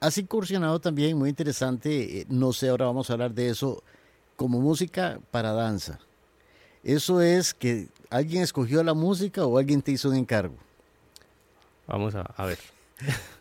Has 0.00 0.18
incursionado 0.18 0.80
también, 0.80 1.16
muy 1.16 1.30
interesante, 1.30 2.26
no 2.28 2.52
sé, 2.52 2.70
ahora 2.70 2.86
vamos 2.86 3.08
a 3.08 3.12
hablar 3.12 3.32
de 3.32 3.50
eso, 3.50 3.84
como 4.34 4.60
música 4.60 5.20
para 5.30 5.52
danza. 5.52 6.00
Eso 6.86 7.20
es 7.20 7.52
que 7.52 7.88
alguien 8.10 8.44
escogió 8.44 8.80
la 8.84 8.94
música 8.94 9.44
o 9.44 9.58
alguien 9.58 9.82
te 9.82 9.90
hizo 9.90 10.08
un 10.08 10.14
encargo. 10.14 10.54
Vamos 11.88 12.14
a, 12.14 12.44
ver. 12.44 12.58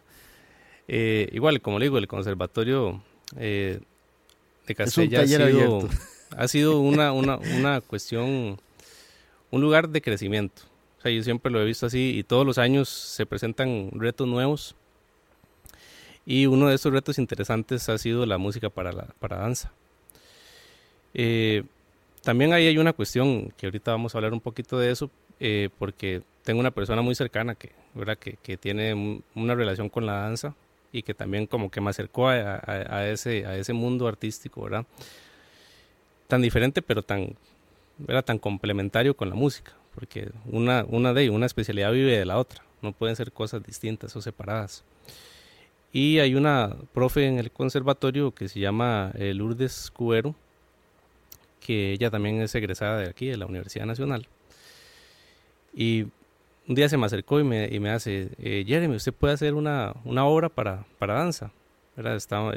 Eh, 0.88 1.30
igual, 1.32 1.62
como 1.62 1.80
le 1.80 1.86
digo, 1.86 1.98
el 1.98 2.08
conservatorio 2.08 3.02
eh, 3.38 3.80
de 4.68 4.76
Castella 4.76 5.22
ha 5.22 5.26
sido, 5.26 5.90
ha 6.38 6.48
sido 6.48 6.80
una, 6.80 7.12
una, 7.12 7.38
una 7.38 7.82
cuestión, 7.82 8.60
un 9.50 9.62
lugar 9.62 9.90
de 9.90 10.00
crecimiento. 10.00 10.62
O 11.00 11.02
sea, 11.02 11.12
yo 11.12 11.24
siempre 11.24 11.52
lo 11.52 11.60
he 11.60 11.66
visto 11.66 11.88
así 11.88 12.16
y 12.16 12.24
todos 12.24 12.46
los 12.46 12.60
años 12.60 12.88
se 12.88 13.26
presentan 13.26 13.90
retos 13.94 14.28
nuevos. 14.28 14.76
Y 16.24 16.46
uno 16.46 16.70
también 22.26 22.54
ahí 22.54 22.66
hay 22.66 22.80
una 22.80 22.92
cuestión 22.92 23.54
que 23.56 23.68
ahorita 23.68 23.92
vamos 23.92 24.16
a 24.16 24.18
hablar 24.18 24.34
un 24.34 24.42
poquito 24.42 24.80
de 24.80 24.90
eso, 24.90 25.12
eh, 25.40 25.70
porque 25.78 26.24
tengo 26.44 26.60
una 26.60 26.72
persona 26.72 27.04
muy 27.04 27.14
cercana 27.14 27.54
que, 27.54 27.72
¿verdad? 27.94 28.18
que, 28.18 28.38
que 28.42 28.58
tiene 28.58 29.22
una 29.36 29.54
relación 29.54 29.90
con 29.90 30.08
la 30.08 30.14
danza 30.14 30.56
y 30.92 31.04
que 31.04 31.14
también 31.14 31.46
como 31.46 31.70
que 31.70 31.82
me 31.82 31.92
acercó 31.92 32.28
a, 32.28 32.64
a, 32.66 33.08
ese, 33.08 33.46
a 33.46 33.56
ese 33.56 33.74
mundo 33.74 34.08
artístico, 34.08 34.64
¿verdad? 34.64 34.88
Tan 36.28 36.42
diferente 36.42 36.82
pero 36.82 37.04
tan, 37.04 37.36
¿verdad? 38.00 38.26
tan 38.26 38.40
complementario 38.40 39.16
con 39.16 39.30
la 39.30 39.36
música, 39.36 39.74
porque 39.94 40.30
una, 40.48 40.84
una 40.88 41.14
de 41.14 41.30
una 41.30 41.46
especialidad 41.46 41.92
vive 41.92 42.18
de 42.18 42.26
la 42.26 42.40
otra, 42.40 42.64
no 42.82 42.92
pueden 42.92 43.16
ser 43.16 43.32
cosas 43.34 43.64
distintas 43.64 44.16
o 44.16 44.22
separadas. 44.22 44.84
Y 45.94 46.18
hay 46.18 46.34
una 46.34 46.76
profe 46.92 47.28
en 47.28 47.38
el 47.38 47.52
conservatorio 47.52 48.32
que 48.32 48.48
se 48.48 48.60
llama 48.60 49.12
eh, 49.14 49.36
Lourdes 49.36 49.92
Cubero, 49.92 50.34
que 51.66 51.94
ella 51.94 52.12
también 52.12 52.42
es 52.42 52.54
egresada 52.54 53.00
de 53.00 53.10
aquí, 53.10 53.28
de 53.28 53.38
la 53.38 53.48
Universidad 53.48 53.86
Nacional. 53.86 54.28
Y 55.74 56.04
un 56.68 56.76
día 56.76 56.88
se 56.88 56.98
me 56.98 57.08
acercó 57.08 57.40
y 57.40 57.44
me, 57.44 57.68
y 57.72 57.80
me 57.80 57.90
hace, 57.90 58.30
eh, 58.38 58.64
Jeremy, 58.68 58.96
¿usted 58.96 59.14
puede 59.14 59.34
hacer 59.34 59.56
una, 59.56 59.94
una 60.04 60.26
obra 60.26 60.50
para, 60.50 60.86
para 61.00 61.16
danza? 61.16 61.52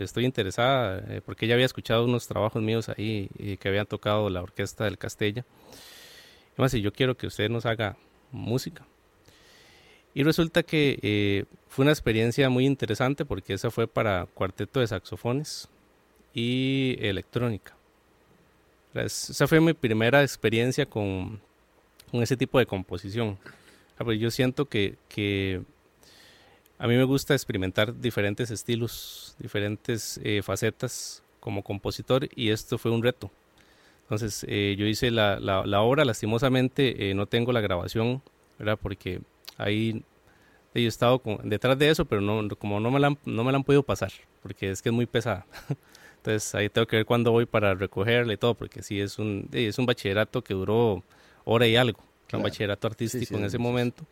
estoy 0.00 0.24
interesada 0.24 0.98
eh, 1.08 1.20
porque 1.24 1.46
ella 1.46 1.54
había 1.54 1.66
escuchado 1.66 2.04
unos 2.04 2.26
trabajos 2.26 2.60
míos 2.60 2.88
ahí 2.88 3.30
que 3.60 3.68
habían 3.68 3.86
tocado 3.86 4.28
la 4.30 4.42
orquesta 4.42 4.84
del 4.84 4.98
Castella. 4.98 5.44
Y 6.56 6.60
más, 6.60 6.74
y 6.74 6.82
yo 6.82 6.92
quiero 6.92 7.16
que 7.16 7.28
usted 7.28 7.48
nos 7.48 7.64
haga 7.64 7.96
música. 8.32 8.84
Y 10.12 10.24
resulta 10.24 10.64
que 10.64 10.98
eh, 11.02 11.44
fue 11.68 11.84
una 11.84 11.92
experiencia 11.92 12.50
muy 12.50 12.66
interesante 12.66 13.24
porque 13.24 13.54
esa 13.54 13.70
fue 13.70 13.86
para 13.86 14.26
cuarteto 14.26 14.80
de 14.80 14.88
saxofones 14.88 15.68
y 16.34 16.96
electrónica. 17.00 17.77
Esa 18.94 19.46
fue 19.46 19.60
mi 19.60 19.74
primera 19.74 20.22
experiencia 20.22 20.86
con, 20.86 21.40
con 22.10 22.22
ese 22.22 22.36
tipo 22.36 22.58
de 22.58 22.66
composición. 22.66 23.38
Ah, 23.98 24.04
pues 24.04 24.20
yo 24.20 24.30
siento 24.30 24.66
que, 24.66 24.96
que 25.08 25.62
a 26.78 26.86
mí 26.86 26.96
me 26.96 27.04
gusta 27.04 27.34
experimentar 27.34 27.98
diferentes 27.98 28.50
estilos, 28.50 29.34
diferentes 29.38 30.20
eh, 30.22 30.42
facetas 30.42 31.22
como 31.40 31.62
compositor 31.62 32.28
y 32.34 32.50
esto 32.50 32.78
fue 32.78 32.90
un 32.90 33.02
reto. 33.02 33.30
Entonces 34.02 34.46
eh, 34.48 34.76
yo 34.78 34.86
hice 34.86 35.10
la, 35.10 35.38
la, 35.38 35.80
obra, 35.82 36.04
lastimosamente 36.04 37.10
eh, 37.10 37.14
no 37.14 37.26
tengo 37.26 37.52
la 37.52 37.60
grabación, 37.60 38.22
¿verdad? 38.58 38.78
Porque 38.80 39.20
ahí 39.56 40.02
he 40.72 40.86
estado 40.86 41.20
detrás 41.42 41.78
de 41.78 41.90
eso, 41.90 42.04
pero 42.04 42.20
no, 42.20 42.48
como 42.56 42.80
no 42.80 42.90
me, 42.90 43.00
la, 43.00 43.16
no 43.24 43.44
me 43.44 43.52
la 43.52 43.58
han 43.58 43.64
podido 43.64 43.82
pasar, 43.82 44.12
porque 44.42 44.70
es 44.70 44.80
que 44.80 44.88
es 44.88 44.94
muy 44.94 45.06
pesada. 45.06 45.46
Entonces 46.18 46.54
ahí 46.54 46.68
tengo 46.68 46.86
que 46.86 46.96
ver 46.96 47.06
cuándo 47.06 47.32
voy 47.32 47.46
para 47.46 47.74
recogerla 47.74 48.32
y 48.32 48.36
todo, 48.36 48.54
porque 48.54 48.82
sí 48.82 49.00
es 49.00 49.18
un, 49.18 49.48
es 49.52 49.78
un 49.78 49.86
bachillerato 49.86 50.42
que 50.42 50.54
duró 50.54 51.02
hora 51.44 51.66
y 51.66 51.76
algo, 51.76 52.00
un 52.32 52.42
bachillerato 52.42 52.86
artístico 52.86 53.36
en 53.36 53.44
ese 53.44 53.58
momento. 53.58 54.04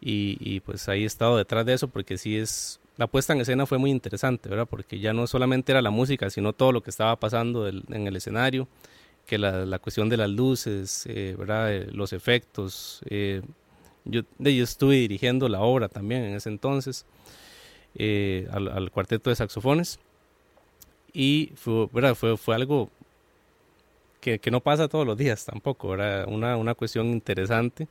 Y, 0.00 0.60
pues 0.60 0.88
ahí 0.88 1.02
he 1.02 1.06
estado 1.06 1.36
detrás 1.36 1.66
de 1.66 1.74
eso 1.74 1.88
porque 1.88 2.18
sí 2.18 2.36
es, 2.36 2.80
la 2.96 3.06
puesta 3.06 3.32
en 3.32 3.40
escena 3.40 3.66
fue 3.66 3.78
muy 3.78 3.90
interesante, 3.90 4.48
¿verdad? 4.48 4.66
Porque 4.68 5.00
ya 5.00 5.12
no 5.12 5.26
solamente 5.26 5.72
era 5.72 5.82
la 5.82 5.90
música, 5.90 6.30
sino 6.30 6.52
todo 6.52 6.72
lo 6.72 6.82
que 6.82 6.90
estaba 6.90 7.16
pasando 7.16 7.68
en 7.68 8.06
el 8.06 8.16
escenario, 8.16 8.68
que 9.26 9.38
la, 9.38 9.78
cuestión 9.80 10.08
de 10.08 10.16
las 10.16 10.30
luces, 10.30 11.04
eh, 11.06 11.34
¿verdad? 11.36 11.74
Eh, 11.74 11.88
los 11.92 12.12
efectos. 12.12 13.02
Eh, 13.10 13.42
yo, 14.04 14.22
yo, 14.38 14.62
estuve 14.62 14.96
dirigiendo 14.96 15.48
la 15.48 15.60
obra 15.60 15.88
también 15.88 16.22
en 16.22 16.34
ese 16.36 16.48
entonces, 16.48 17.04
al, 17.98 18.90
cuarteto 18.92 19.30
de 19.30 19.36
saxofones. 19.36 19.98
Y 21.18 21.52
fue, 21.54 21.88
¿verdad? 21.94 22.14
fue, 22.14 22.36
fue 22.36 22.54
algo 22.54 22.90
que, 24.20 24.38
que, 24.38 24.50
no 24.50 24.60
pasa 24.60 24.86
todos 24.86 25.06
los 25.06 25.16
días 25.16 25.46
tampoco, 25.46 25.88
¿verdad? 25.88 26.26
Una, 26.28 26.58
una 26.58 26.74
cuestión 26.74 27.06
interesante 27.06 27.88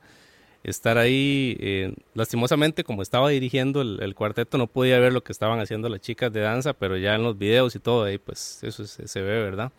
estar 0.63 0.99
ahí. 0.99 1.57
Eh, 1.59 1.95
lastimosamente, 2.13 2.83
como 2.83 3.01
estaba 3.01 3.29
dirigiendo 3.29 3.81
el, 3.81 4.13
cuarteto, 4.13 4.59
no 4.59 4.67
podía 4.67 4.99
ver 4.99 5.11
lo 5.11 5.23
que 5.23 5.31
estaban 5.31 5.59
haciendo 5.59 5.89
las 5.89 6.01
chicas 6.01 6.31
de 6.31 6.41
danza, 6.41 6.73
pero 6.73 6.97
ya 6.97 7.15
en 7.15 7.23
los 7.23 7.35
videos 7.35 7.75
y 7.75 7.79
todo 7.79 8.03
ahí, 8.03 8.19
pues 8.19 8.59
eso 8.61 8.85
se, 8.85 9.21
ve, 9.21 9.41
¿verdad? 9.41 9.71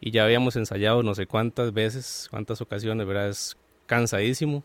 Y 0.00 0.12
ya 0.12 0.24
habíamos 0.24 0.54
ensayado 0.54 1.02
no 1.02 1.16
sé 1.16 1.26
cuántas 1.26 1.72
veces, 1.72 2.28
cuántas 2.30 2.60
ocasiones, 2.60 3.08
¿verdad? 3.08 3.28
Es 3.30 3.56
cansadísimo, 3.86 4.62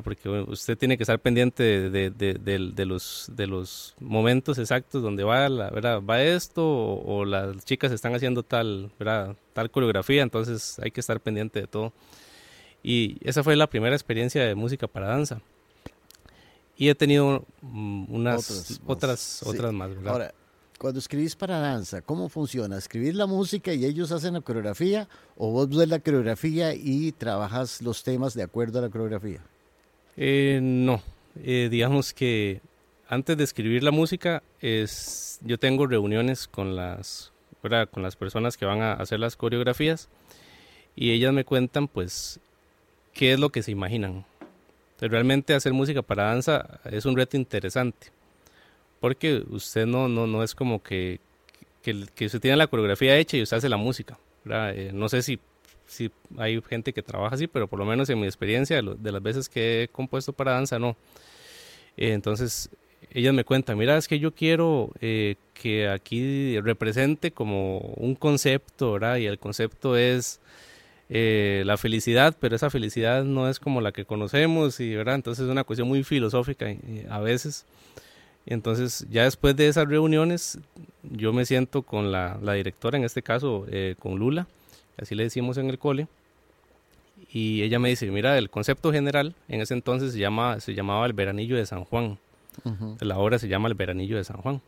porque 0.00 0.26
usted 0.30 0.78
tiene 0.78 0.96
que 0.96 1.02
estar 1.02 1.18
pendiente 1.18 1.90
de, 1.90 2.86
los, 2.86 3.30
de 3.30 3.46
los 3.46 3.94
momentos 4.00 4.56
exactos 4.56 5.02
donde 5.02 5.22
va, 5.22 5.46
la, 5.50 5.68
¿verdad? 5.68 6.00
va 6.00 6.22
esto 6.22 6.64
o, 6.64 7.26
las 7.26 7.62
chicas 7.66 7.92
están 7.92 8.14
haciendo 8.14 8.42
tal, 8.42 8.90
¿verdad? 8.98 9.36
tal 9.52 9.70
coreografía, 9.70 10.22
entonces 10.22 10.78
hay 10.78 10.90
que 10.90 11.00
estar 11.00 11.20
pendiente 11.20 11.60
de 11.60 11.66
todo. 11.66 11.92
Y 12.82 13.18
esa 13.20 13.44
fue 13.44 13.54
la 13.54 13.68
primera 13.68 13.94
experiencia 13.94 14.42
de 14.44 14.54
música 14.54 14.88
para 14.88 15.08
danza. 15.08 15.42
Y 16.74 16.88
he 16.88 16.94
tenido 16.94 17.44
mm, 17.60 18.14
unas 18.14 18.80
otras, 18.86 19.42
otras, 19.44 19.72
más, 19.74 19.90
¿verdad? 19.90 20.08
Ahora, 20.08 20.34
cuando 20.78 21.00
escribís 21.00 21.36
para 21.36 21.58
danza, 21.58 22.00
¿cómo 22.00 22.30
funciona? 22.30 22.78
¿Escribís 22.78 23.14
la 23.14 23.26
música 23.26 23.74
y 23.74 23.84
ellos 23.84 24.10
hacen 24.10 24.34
la 24.34 24.40
coreografía? 24.40 25.06
¿O 25.36 25.50
vos 25.50 25.68
ves 25.68 25.86
la 25.86 26.00
coreografía 26.00 26.74
y 26.74 27.12
trabajas 27.12 27.82
los 27.82 28.02
temas 28.02 28.32
de 28.32 28.42
acuerdo 28.42 28.78
a 28.78 28.82
la 28.82 28.88
coreografía? 28.88 29.42
Eh, 30.16 30.60
no, 30.62 31.02
eh, 31.42 31.68
digamos 31.70 32.12
que 32.12 32.60
antes 33.08 33.36
de 33.36 33.44
escribir 33.44 33.82
la 33.82 33.90
música, 33.90 34.42
es, 34.60 35.38
yo 35.42 35.58
tengo 35.58 35.86
reuniones 35.86 36.48
con 36.48 36.76
las, 36.76 37.32
con 37.90 38.02
las 38.02 38.16
personas 38.16 38.56
que 38.56 38.64
van 38.64 38.80
a 38.80 38.94
hacer 38.94 39.20
las 39.20 39.36
coreografías 39.36 40.08
y 40.96 41.10
ellas 41.10 41.32
me 41.32 41.44
cuentan 41.44 41.88
pues 41.88 42.40
qué 43.12 43.32
es 43.32 43.40
lo 43.40 43.50
que 43.50 43.62
se 43.62 43.70
imaginan. 43.70 44.24
Realmente 44.98 45.54
hacer 45.54 45.72
música 45.72 46.02
para 46.02 46.24
danza 46.24 46.80
es 46.84 47.04
un 47.06 47.16
reto 47.16 47.36
interesante, 47.36 48.08
porque 49.00 49.42
usted 49.50 49.84
no, 49.84 50.08
no, 50.08 50.26
no 50.28 50.44
es 50.44 50.54
como 50.54 50.82
que, 50.82 51.18
que, 51.82 52.06
que 52.14 52.26
usted 52.26 52.40
tiene 52.40 52.56
la 52.56 52.68
coreografía 52.68 53.16
hecha 53.16 53.36
y 53.36 53.42
usted 53.42 53.56
hace 53.56 53.68
la 53.68 53.76
música. 53.76 54.16
Eh, 54.46 54.90
no 54.94 55.08
sé 55.08 55.22
si, 55.22 55.38
si 55.92 56.10
hay 56.38 56.60
gente 56.62 56.92
que 56.92 57.02
trabaja 57.02 57.34
así, 57.34 57.46
pero 57.46 57.68
por 57.68 57.78
lo 57.78 57.84
menos 57.84 58.08
en 58.08 58.18
mi 58.18 58.26
experiencia 58.26 58.80
de, 58.80 59.12
las 59.12 59.22
veces 59.22 59.48
que 59.48 59.84
he 59.84 59.88
compuesto 59.88 60.32
para 60.32 60.52
danza, 60.52 60.78
no. 60.78 60.96
Entonces, 61.96 62.70
ellas 63.12 63.34
me 63.34 63.44
cuentan, 63.44 63.76
mira, 63.76 63.96
es 63.98 64.08
que 64.08 64.18
yo 64.18 64.32
quiero 64.32 64.90
eh, 65.00 65.36
que 65.52 65.88
aquí 65.88 66.58
represente 66.60 67.30
como 67.30 67.78
un 67.78 68.14
concepto, 68.14 68.92
¿verdad? 68.92 69.16
Y 69.16 69.26
el 69.26 69.38
concepto 69.38 69.96
es 69.96 70.40
eh, 71.10 71.62
la 71.66 71.76
felicidad, 71.76 72.34
pero 72.40 72.56
esa 72.56 72.70
felicidad 72.70 73.24
no 73.24 73.50
es 73.50 73.60
como 73.60 73.82
la 73.82 73.92
que 73.92 74.06
conocemos 74.06 74.80
y 74.80 74.94
verdad, 74.94 75.16
entonces 75.16 75.44
es 75.44 75.50
una 75.50 75.64
cuestión 75.64 75.88
muy 75.88 76.04
filosófica 76.04 76.66
a 77.10 77.20
veces. 77.20 77.66
Entonces 78.46 79.06
ya 79.10 79.24
después 79.24 79.54
de 79.56 79.68
esas 79.68 79.86
reuniones 79.86 80.58
yo 81.02 81.32
me 81.32 81.44
siento 81.44 81.82
con 81.82 82.10
la, 82.10 82.38
directora, 82.54 82.96
en 82.96 83.04
este 83.04 83.22
caso 83.22 83.66
eh, 83.70 83.94
con 83.98 84.18
Lula, 84.18 84.46
así 84.96 85.14
le 85.14 85.24
decimos 85.24 85.58
en 85.58 85.70
el 85.70 85.78
cole, 85.78 86.08
y 87.32 87.62
ella 87.62 87.78
me 87.78 87.88
dice, 87.88 88.10
mira, 88.10 88.36
el 88.36 88.50
concepto 88.50 88.92
general 88.92 89.34
en 89.48 89.60
ese 89.60 89.74
entonces 89.74 90.12
se, 90.12 90.18
llama, 90.18 90.60
se 90.60 90.74
llamaba 90.74 91.06
el 91.06 91.12
veranillo 91.12 91.56
de 91.56 91.66
San 91.66 91.84
Juan, 91.84 92.18
la 93.00 93.18
obra 93.18 93.38
se 93.38 93.48
llama 93.48 93.68
el 93.68 93.74
veranillo 93.74 94.16
de 94.16 94.24
San 94.24 94.36
Juan. 94.38 94.60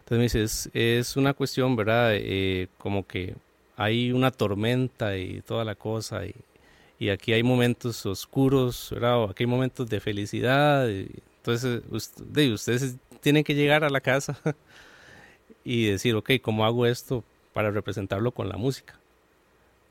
Entonces 0.00 0.18
me 0.18 0.22
dice, 0.24 0.42
es, 0.42 0.70
es 0.74 1.16
una 1.16 1.32
cuestión, 1.32 1.76
¿verdad? 1.76 2.10
Eh, 2.12 2.68
como 2.78 3.06
que 3.06 3.34
hay 3.76 4.12
una 4.12 4.30
tormenta 4.30 5.16
y 5.16 5.40
toda 5.40 5.64
la 5.64 5.74
cosa 5.74 6.26
y, 6.26 6.34
y 6.98 7.08
aquí 7.08 7.32
hay 7.32 7.42
momentos 7.42 8.04
oscuros, 8.06 8.90
¿verdad? 8.92 9.24
aquí 9.24 9.44
hay 9.44 9.48
momentos 9.48 9.88
de 9.88 10.00
felicidad. 10.00 10.88
entonces, 10.88 11.82
usted, 11.90 12.52
ustedes 12.52 12.96
tienen 13.20 13.42
que 13.42 13.54
llegar 13.54 13.82
a 13.82 13.90
la 13.90 14.00
casa 14.00 14.38
y 15.64 15.86
decir, 15.86 16.14
ok, 16.14 16.32
¿cómo 16.42 16.64
hago 16.64 16.86
esto 16.86 17.24
para 17.54 17.70
representarlo 17.70 18.32
con 18.32 18.50
la 18.50 18.58
música? 18.58 18.98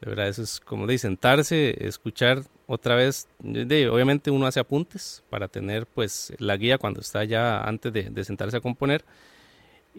De 0.02 0.10
verdad, 0.10 0.28
eso 0.28 0.44
es 0.44 0.60
como 0.60 0.86
de 0.86 1.00
sentarse, 1.00 1.88
escuchar 1.88 2.44
otra 2.68 2.96
vez. 2.96 3.28
De, 3.40 3.90
obviamente 3.90 4.30
uno 4.30 4.46
hace 4.46 4.60
apuntes 4.60 5.24
para 5.32 5.48
tener 5.48 5.88
pues 5.88 6.34
la 6.38 6.58
guía 6.58 6.78
cuando 6.78 7.02
está 7.02 7.24
ya 7.24 7.64
antes 7.64 7.92
de, 7.92 8.04
de 8.04 8.24
sentarse 8.24 8.58
a 8.58 8.62
componer 8.62 9.04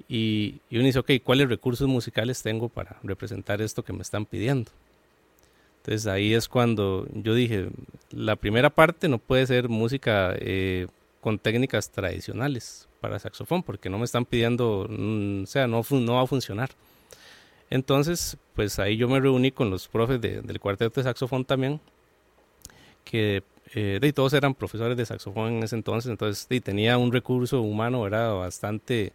y, 0.09 0.61
uno 0.71 0.85
dice, 0.85 0.99
ok, 0.99 1.11
¿cuáles 1.23 1.49
recursos 1.49 1.89
musicales 1.89 2.43
tengo 2.43 2.69
para 2.69 2.97
representar 3.03 3.63
esto 3.63 3.85
que 3.85 3.93
me 3.93 4.03
están 4.03 4.27
pidiendo? 4.27 4.71
Entonces 5.79 6.07
ahí 6.07 6.35
es 6.35 6.49
cuando 6.49 7.07
yo 7.13 7.35
dije, 7.35 7.69
la 8.11 8.37
primera 8.37 8.71
parte 8.71 9.09
no 9.09 9.19
puede 9.19 9.47
ser 9.47 9.69
música 9.69 10.35
eh, 10.39 10.87
con 11.21 11.39
técnicas 11.39 11.91
tradicionales 11.91 12.89
para 13.01 13.19
saxofón, 13.19 13.63
porque 13.63 13.91
no 13.91 13.99
me 13.99 14.05
están 14.05 14.25
pidiendo, 14.25 14.87
mm, 14.89 15.43
o 15.43 15.47
sea, 15.47 15.67
no, 15.67 15.83
no 15.91 16.15
va 16.15 16.23
a 16.23 16.27
funcionar. 16.27 16.71
Entonces, 17.75 18.37
pues 18.55 18.79
ahí 18.79 18.97
yo 18.97 19.09
me 19.09 19.19
reuní 19.19 19.51
con 19.51 19.69
los 19.69 19.89
profes 19.89 20.21
del 20.21 20.61
cuarteto 20.61 21.01
de 21.01 21.03
saxofón 21.03 21.45
también, 21.45 21.81
que 23.03 23.43
eh, 23.75 23.99
de, 24.01 24.13
todos 24.13 24.33
eran 24.33 24.55
profesores 24.55 24.97
de 24.97 25.05
saxofón 25.05 25.55
en 25.55 25.65
ese 25.65 25.75
entonces, 25.75 26.09
entonces 26.09 26.47
tenía 26.63 26.97
un 26.99 27.11
recurso 27.11 27.61
humano, 27.63 28.07
era 28.07 28.29
bastante 28.29 29.13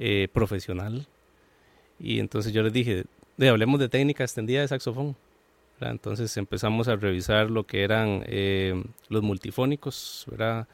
eh, 0.00 0.26
profesional. 0.32 1.06
Y 2.00 2.18
entonces 2.18 2.52
yo 2.52 2.64
les 2.64 2.72
dije, 2.72 3.04
de, 3.36 3.48
hablemos 3.48 3.78
de 3.78 3.88
técnica 3.88 4.24
extendida 4.24 4.62
de 4.62 4.66
saxofón. 4.66 5.14
Entonces 5.80 6.36
empezamos 6.36 6.88
a 6.88 6.96
revisar 6.96 7.52
lo 7.52 7.68
que 7.68 7.84
eran 7.84 8.24
eh, 8.26 8.82
los 9.10 9.22
multifónicos, 9.22 10.26
¿verdad? 10.28 10.66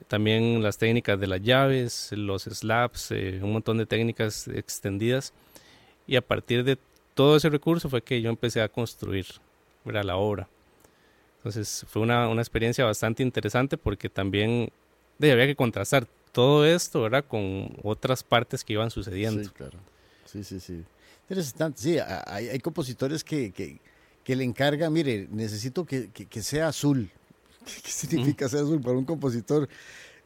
Eh, 0.00 0.04
también 0.08 0.62
las 0.62 0.78
técnicas 0.78 1.18
de 1.20 1.26
las 1.26 1.42
llaves, 1.42 2.12
los 2.12 2.44
slaps, 2.44 3.10
un 3.42 3.52
montón 3.52 3.78
de 3.78 3.86
técnicas 3.86 4.48
extendidas. 4.48 5.32
Y 6.06 6.16
a 6.16 6.22
partir 6.22 6.64
de 6.64 6.78
todo 7.14 7.36
ese 7.36 7.48
recurso 7.48 7.88
fue 7.88 8.02
que 8.02 8.20
yo 8.20 8.30
empecé 8.30 8.60
a 8.62 8.68
construir 8.68 9.26
¿verdad? 9.84 10.04
la 10.04 10.16
obra. 10.16 10.48
Entonces 11.38 11.86
fue 11.88 12.02
una, 12.02 12.28
una 12.28 12.42
experiencia 12.42 12.84
bastante 12.84 13.22
interesante 13.22 13.78
porque 13.78 14.08
también 14.08 14.70
de, 15.18 15.32
había 15.32 15.46
que 15.46 15.56
contrastar 15.56 16.06
todo 16.32 16.66
esto, 16.66 17.02
¿verdad? 17.02 17.24
Con 17.26 17.76
otras 17.82 18.22
partes 18.22 18.64
que 18.64 18.74
iban 18.74 18.90
sucediendo. 18.90 19.42
Sí, 19.42 19.50
claro. 19.50 19.78
Sí, 20.24 20.44
sí, 20.44 20.60
sí. 20.60 20.84
Interesante. 21.28 21.80
Sí, 21.80 21.98
hay, 21.98 22.48
hay 22.48 22.58
compositores 22.60 23.24
que, 23.24 23.52
que, 23.52 23.78
que, 24.24 24.36
le 24.36 24.44
encargan, 24.44 24.92
mire, 24.92 25.28
necesito 25.30 25.84
que, 25.84 26.10
que 26.10 26.42
sea 26.42 26.68
azul. 26.68 27.10
¿Qué 27.82 27.90
significa 27.90 28.48
ser 28.48 28.60
azul? 28.60 28.80
Para 28.80 28.98
un 28.98 29.04
compositor 29.04 29.68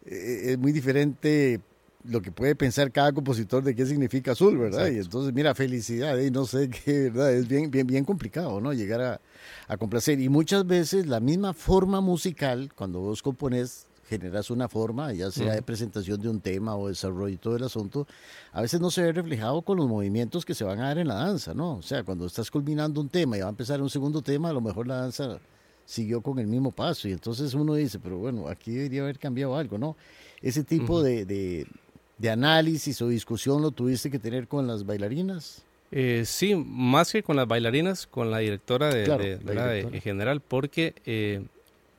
eh, 0.04 0.52
es 0.52 0.58
muy 0.58 0.72
diferente 0.72 1.60
lo 2.04 2.20
que 2.20 2.30
puede 2.30 2.54
pensar 2.54 2.92
cada 2.92 3.12
compositor 3.12 3.62
de 3.62 3.74
qué 3.74 3.86
significa 3.86 4.32
azul, 4.32 4.58
¿verdad? 4.58 4.88
Y 4.90 4.98
entonces, 4.98 5.32
mira, 5.32 5.54
felicidad, 5.54 6.18
y 6.18 6.30
no 6.30 6.44
sé 6.44 6.68
qué, 6.84 7.10
¿verdad? 7.10 7.32
Es 7.32 7.48
bien, 7.48 7.70
bien, 7.70 7.86
bien 7.86 8.04
complicado, 8.04 8.60
¿no? 8.60 8.72
Llegar 8.72 9.00
a, 9.00 9.20
a 9.68 9.76
complacer. 9.76 10.20
Y 10.20 10.28
muchas 10.28 10.66
veces 10.66 11.06
la 11.06 11.20
misma 11.20 11.54
forma 11.54 12.00
musical, 12.00 12.70
cuando 12.74 13.00
vos 13.00 13.22
compones, 13.22 13.86
generas 14.06 14.50
una 14.50 14.68
forma, 14.68 15.14
ya 15.14 15.30
sea 15.30 15.54
de 15.54 15.62
presentación 15.62 16.20
de 16.20 16.28
un 16.28 16.40
tema 16.40 16.76
o 16.76 16.88
desarrollo 16.88 17.34
y 17.34 17.38
todo 17.38 17.56
el 17.56 17.64
asunto, 17.64 18.06
a 18.52 18.60
veces 18.60 18.78
no 18.78 18.90
se 18.90 19.02
ve 19.02 19.12
reflejado 19.12 19.62
con 19.62 19.78
los 19.78 19.88
movimientos 19.88 20.44
que 20.44 20.54
se 20.54 20.62
van 20.62 20.80
a 20.80 20.88
dar 20.88 20.98
en 20.98 21.08
la 21.08 21.14
danza, 21.14 21.54
¿no? 21.54 21.76
O 21.76 21.82
sea, 21.82 22.04
cuando 22.04 22.26
estás 22.26 22.50
culminando 22.50 23.00
un 23.00 23.08
tema 23.08 23.38
y 23.38 23.40
va 23.40 23.46
a 23.46 23.50
empezar 23.50 23.80
un 23.80 23.88
segundo 23.88 24.20
tema, 24.20 24.50
a 24.50 24.52
lo 24.52 24.60
mejor 24.60 24.86
la 24.86 24.96
danza 24.96 25.38
siguió 25.84 26.20
con 26.20 26.38
el 26.38 26.46
mismo 26.46 26.70
paso 26.70 27.08
y 27.08 27.12
entonces 27.12 27.54
uno 27.54 27.74
dice, 27.74 27.98
pero 27.98 28.18
bueno, 28.18 28.48
aquí 28.48 28.72
debería 28.72 29.02
haber 29.02 29.18
cambiado 29.18 29.56
algo, 29.56 29.78
¿no? 29.78 29.96
Ese 30.40 30.64
tipo 30.64 31.02
de, 31.02 31.24
de, 31.24 32.30
análisis 32.30 33.00
o 33.02 33.08
discusión 33.08 33.62
lo 33.62 33.70
tuviste 33.70 34.10
que 34.10 34.18
tener 34.18 34.48
con 34.48 34.66
las 34.66 34.84
bailarinas. 34.84 35.62
Eh, 35.90 36.24
sí, 36.26 36.54
más 36.54 37.12
que 37.12 37.22
con 37.22 37.36
las 37.36 37.46
bailarinas, 37.46 38.06
con 38.06 38.30
la 38.30 38.38
directora 38.38 38.88
de, 38.88 39.88
en 39.92 40.00
general, 40.00 40.40
porque 40.40 40.94
eh, 41.06 41.44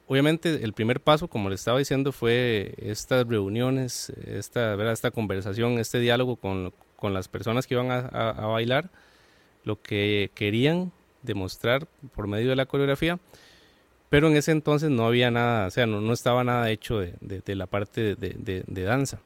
obviamente 0.08 0.64
el 0.64 0.74
primer 0.74 1.00
paso, 1.00 1.28
como 1.28 1.50
le 1.50 1.56
estaba 1.56 1.80
diciendo, 1.80 2.12
fue 2.12 2.74
estas 2.78 3.28
reuniones, 3.28 4.12
esta, 4.26 4.76
¿verdad? 4.76 4.94
esta 4.94 5.12
conversación, 5.12 5.80
este 5.80 6.00
diálogo 6.00 6.36
con, 6.36 6.74
con 6.96 7.14
las 7.14 7.28
personas 7.28 7.68
que 7.68 7.76
iban 7.76 7.92
a, 7.92 8.00
a, 8.00 8.48
bailar, 8.48 8.90
lo 9.64 9.82
que 9.82 10.32
querían 10.36 10.92
demostrar 11.24 11.88
por 12.14 12.28
medio 12.28 12.50
de 12.50 12.56
la 12.56 12.66
coreografía, 12.66 13.20
pero 14.16 14.30
en 14.30 14.38
ese 14.38 14.54
entonces 14.54 14.90
no 14.90 15.06
había 15.06 15.30
nada, 15.30 15.68
o 15.68 15.72
sea, 15.72 15.86
no, 15.86 16.00
no 16.00 16.14
estaba 16.14 16.46
nada 16.46 16.72
hecho 16.72 17.00
de, 17.00 17.16
de, 17.20 17.56
la 17.56 17.68
parte 17.68 18.16
de, 18.16 18.64
de 18.66 18.84
danza. 18.84 19.20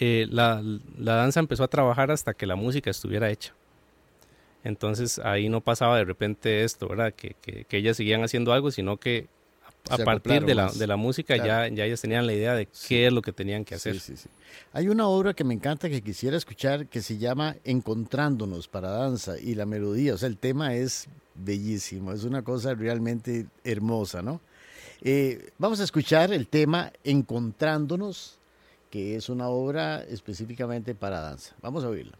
Eh, 0.00 0.26
la, 0.28 0.60
la 0.98 1.14
danza 1.14 1.38
empezó 1.38 1.62
a 1.62 1.68
trabajar 1.68 2.10
hasta 2.10 2.34
que 2.34 2.44
la 2.44 2.56
música 2.56 2.90
estuviera 2.90 3.30
hecha. 3.30 3.54
Entonces 4.64 5.20
ahí 5.20 5.48
no 5.48 5.60
pasaba 5.60 5.96
de 5.96 6.04
repente 6.06 6.64
esto, 6.64 6.88
¿verdad? 6.88 7.14
Que, 7.14 7.36
que, 7.40 7.78
ellas 7.78 7.96
seguían 7.96 8.24
haciendo 8.24 8.52
algo, 8.52 8.72
sino 8.72 8.96
que 8.96 9.28
a, 9.88 9.98
partir 9.98 10.44
de 10.44 10.56
la, 10.56 10.72
de 10.72 10.88
la, 10.88 10.96
música 10.96 11.36
ya, 11.36 11.68
ya 11.68 11.84
ellas 11.84 12.00
tenían 12.00 12.26
la 12.26 12.32
idea 12.32 12.56
de 12.56 12.66
qué 12.88 13.06
es 13.06 13.12
lo 13.12 13.22
que 13.22 13.30
tenían 13.30 13.64
que 13.64 13.76
hacer. 13.76 14.00
Sí, 14.00 14.14
Hay 14.72 14.88
una 14.88 15.06
obra 15.06 15.34
que 15.34 15.44
me 15.44 15.54
encanta 15.54 15.88
que 15.88 16.02
quisiera 16.02 16.36
escuchar 16.36 16.88
que 16.88 17.00
se 17.00 17.16
llama 17.16 17.54
Encontrándonos 17.62 18.66
para 18.66 18.90
danza 18.90 19.38
y 19.38 19.54
la 19.54 19.66
melodía, 19.66 20.14
o 20.14 20.18
sea, 20.18 20.28
el 20.28 20.36
tema 20.36 20.74
es 20.74 21.06
bellísimo, 21.44 22.12
es 22.12 22.24
una 22.24 22.42
cosa 22.42 22.74
realmente 22.74 23.46
hermosa, 23.64 24.22
¿no? 24.22 24.40
Eh, 25.02 25.50
vamos 25.58 25.80
a 25.80 25.84
escuchar 25.84 26.32
el 26.32 26.46
tema 26.46 26.92
Encontrándonos, 27.04 28.38
que 28.90 29.16
es 29.16 29.28
una 29.28 29.48
obra 29.48 30.02
específicamente 30.02 30.94
para 30.94 31.20
danza. 31.20 31.54
Vamos 31.62 31.84
a 31.84 31.88
oírla. 31.88 32.18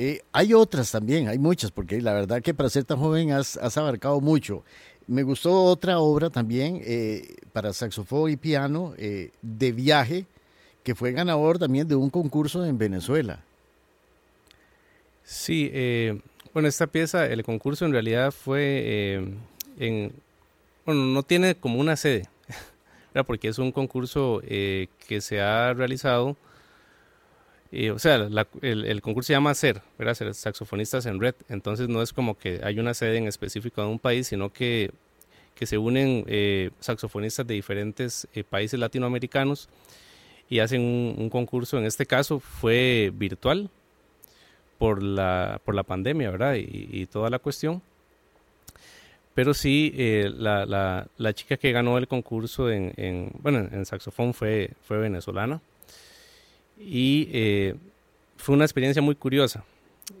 Eh, 0.00 0.22
hay 0.30 0.54
otras 0.54 0.92
también, 0.92 1.26
hay 1.26 1.40
muchas, 1.40 1.72
porque 1.72 2.00
la 2.00 2.12
verdad 2.12 2.40
que 2.40 2.54
para 2.54 2.68
ser 2.68 2.84
tan 2.84 2.98
joven 2.98 3.32
has, 3.32 3.56
abarcado 3.76 4.20
mucho. 4.20 4.62
Me 5.08 5.24
gustó 5.24 5.64
otra 5.64 5.98
obra 5.98 6.30
también 6.30 6.80
eh, 6.84 7.34
para 7.52 7.72
saxofón 7.72 8.30
y 8.30 8.36
piano 8.36 8.94
eh, 8.96 9.32
de 9.42 9.72
viaje, 9.72 10.24
que 10.84 10.94
fue 10.94 11.10
ganador 11.10 11.58
también 11.58 11.88
de 11.88 11.96
un 11.96 12.10
concurso 12.10 12.64
en 12.64 12.78
Venezuela. 12.78 13.42
Sí, 15.24 15.68
bueno, 16.54 16.68
esta 16.68 16.86
pieza, 16.86 17.26
el 17.26 17.42
concurso 17.42 17.84
en 17.84 17.92
realidad 17.92 18.30
fue 18.30 19.26
en, 19.78 20.12
bueno, 20.86 21.06
no 21.06 21.24
tiene 21.24 21.56
como 21.56 21.80
una 21.80 21.96
sede, 21.96 22.28
porque 23.26 23.48
es 23.48 23.58
un 23.58 23.72
concurso 23.72 24.40
que 24.46 25.20
se 25.20 25.40
ha 25.40 25.74
realizado 25.74 26.36
o 27.70 27.98
sea, 27.98 28.28
el, 28.62 29.00
concurso 29.02 29.26
se 29.26 29.34
llama 29.34 29.54
SER, 29.54 29.82
¿verdad? 29.98 30.14
Ser 30.14 30.34
saxofonistas 30.34 31.04
en 31.06 31.20
red. 31.20 31.34
Entonces 31.48 31.88
no 31.88 32.02
es 32.02 32.12
como 32.12 32.38
que 32.38 32.60
hay 32.62 32.78
una 32.78 32.94
sede 32.94 33.18
en 33.18 33.26
específico 33.26 33.82
de 33.82 33.88
un 33.88 33.98
país, 33.98 34.26
sino 34.26 34.52
que, 34.52 34.90
que 35.54 35.66
se 35.66 35.76
unen 35.76 36.24
eh, 36.28 36.70
saxofonistas 36.80 37.46
de 37.46 37.54
diferentes 37.54 38.26
eh, 38.34 38.42
países 38.42 38.80
latinoamericanos 38.80 39.68
y 40.48 40.60
hacen 40.60 40.80
un, 40.80 41.28
concurso. 41.28 41.76
En 41.76 41.84
este 41.84 42.06
caso 42.06 42.40
fue 42.40 43.12
virtual 43.14 43.68
por 44.78 45.02
la, 45.02 45.60
por 45.62 45.74
la 45.74 45.82
pandemia, 45.82 46.30
¿verdad? 46.30 46.54
Y, 46.56 47.04
toda 47.06 47.28
la 47.28 47.38
cuestión. 47.38 47.82
Pero 49.34 49.52
sí, 49.52 49.92
eh, 49.94 50.30
la, 50.34 50.64
la, 50.64 51.06
la, 51.18 51.32
chica 51.34 51.58
que 51.58 51.70
ganó 51.70 51.98
el 51.98 52.08
concurso 52.08 52.70
en, 52.70 52.92
en 52.96 53.30
bueno, 53.40 53.58
en 53.58 53.84
saxofón 53.84 54.32
fue, 54.32 54.70
fue 54.82 54.98
venezolana 54.98 55.60
y 56.78 57.28
eh, 57.32 57.74
fue 58.36 58.54
una 58.54 58.64
experiencia 58.64 59.02
muy 59.02 59.14
curiosa 59.14 59.64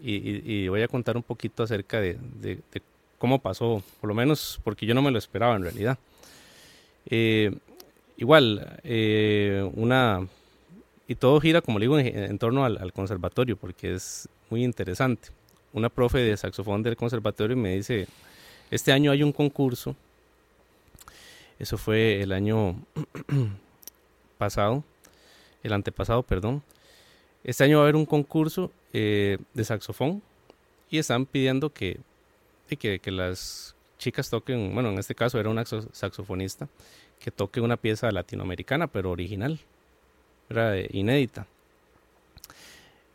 y, 0.02 0.68
voy 0.68 0.82
a 0.82 0.88
contar 0.88 1.16
un 1.16 1.22
poquito 1.22 1.62
acerca 1.62 2.00
de, 2.00 2.18
cómo 3.18 3.38
pasó, 3.38 3.82
por 4.00 4.08
lo 4.08 4.14
menos 4.14 4.60
porque 4.62 4.86
yo 4.86 4.94
no 4.94 5.02
me 5.02 5.10
lo 5.10 5.18
esperaba 5.18 5.56
en 5.56 5.62
realidad. 5.62 5.98
Eh, 7.06 7.56
igual, 8.16 8.80
eh, 8.84 9.68
una... 9.74 10.26
Y 11.06 11.14
todo 11.14 11.40
gira, 11.40 11.62
como 11.62 11.78
le 11.78 11.84
digo, 11.84 11.98
en, 11.98 12.38
torno 12.38 12.66
al, 12.66 12.92
conservatorio, 12.92 13.56
porque 13.56 13.94
es 13.94 14.28
muy 14.50 14.62
interesante. 14.62 15.30
Una 15.72 15.88
profe 15.88 16.18
de 16.18 16.36
saxofón 16.36 16.82
del 16.82 16.96
conservatorio 16.96 17.56
me 17.56 17.76
dice, 17.76 18.06
este 18.70 18.92
año 18.92 19.10
hay 19.10 19.22
un 19.22 19.32
concurso, 19.32 19.96
eso 21.58 21.78
fue 21.78 22.20
el 22.20 22.32
año 22.32 22.76
pasado, 24.38 24.84
el 25.62 25.72
antepasado, 25.72 26.22
perdón. 26.22 26.62
Este 27.44 27.64
año 27.64 27.78
va 27.78 27.82
a 27.82 27.84
haber 27.84 27.96
un 27.96 28.06
concurso 28.06 28.72
de 28.92 29.38
saxofón 29.62 30.22
y 30.90 30.98
están 30.98 31.26
pidiendo 31.26 31.72
que, 31.72 31.98
que, 32.68 32.98
que 32.98 33.10
las 33.10 33.74
chicas 33.98 34.30
toquen, 34.30 34.72
bueno, 34.74 34.90
en 34.90 34.98
este 34.98 35.14
caso 35.14 35.38
era 35.38 35.50
una 35.50 35.64
saxofonista, 35.64 36.68
que 37.20 37.30
toque 37.30 37.60
una 37.60 37.76
pieza 37.76 38.10
latinoamericana, 38.10 38.86
pero 38.86 39.10
original, 39.10 39.60
era 40.48 40.78
inédita. 40.78 41.46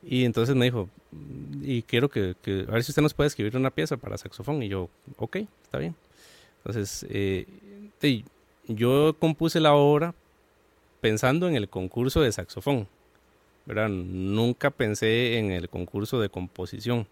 Y 0.05 0.25
entonces 0.25 0.55
me 0.55 0.65
dijo, 0.65 0.89
y 1.61 1.83
quiero 1.83 2.09
que, 2.09 2.35
a 2.67 2.71
ver 2.71 2.83
si 2.83 2.91
usted 2.91 3.01
nos 3.01 3.13
puede 3.13 3.29
escribir 3.29 3.55
una 3.55 3.71
pieza 3.71 3.97
para 3.97 4.17
saxofón. 4.17 4.61
Y 4.61 4.67
yo, 4.67 4.89
ok, 5.17 5.37
está 5.63 5.77
bien. 5.77 5.95
Entonces, 6.57 7.05
eh, 7.09 7.47
yo 8.67 9.15
compuse 9.17 9.59
la 9.59 9.73
obra 9.73 10.13
pensando 11.03 11.49
en 11.49 11.57
el 11.57 11.67
concurso 11.67 12.21
de 12.21 12.31
saxofón, 12.31 12.87
¿verdad? 13.65 13.89
Nunca 13.89 14.71
pensé 14.71 15.37
en 15.37 15.51
el 15.51 15.67
concurso 15.67 16.21
de 16.21 16.29
composición. 16.29 17.05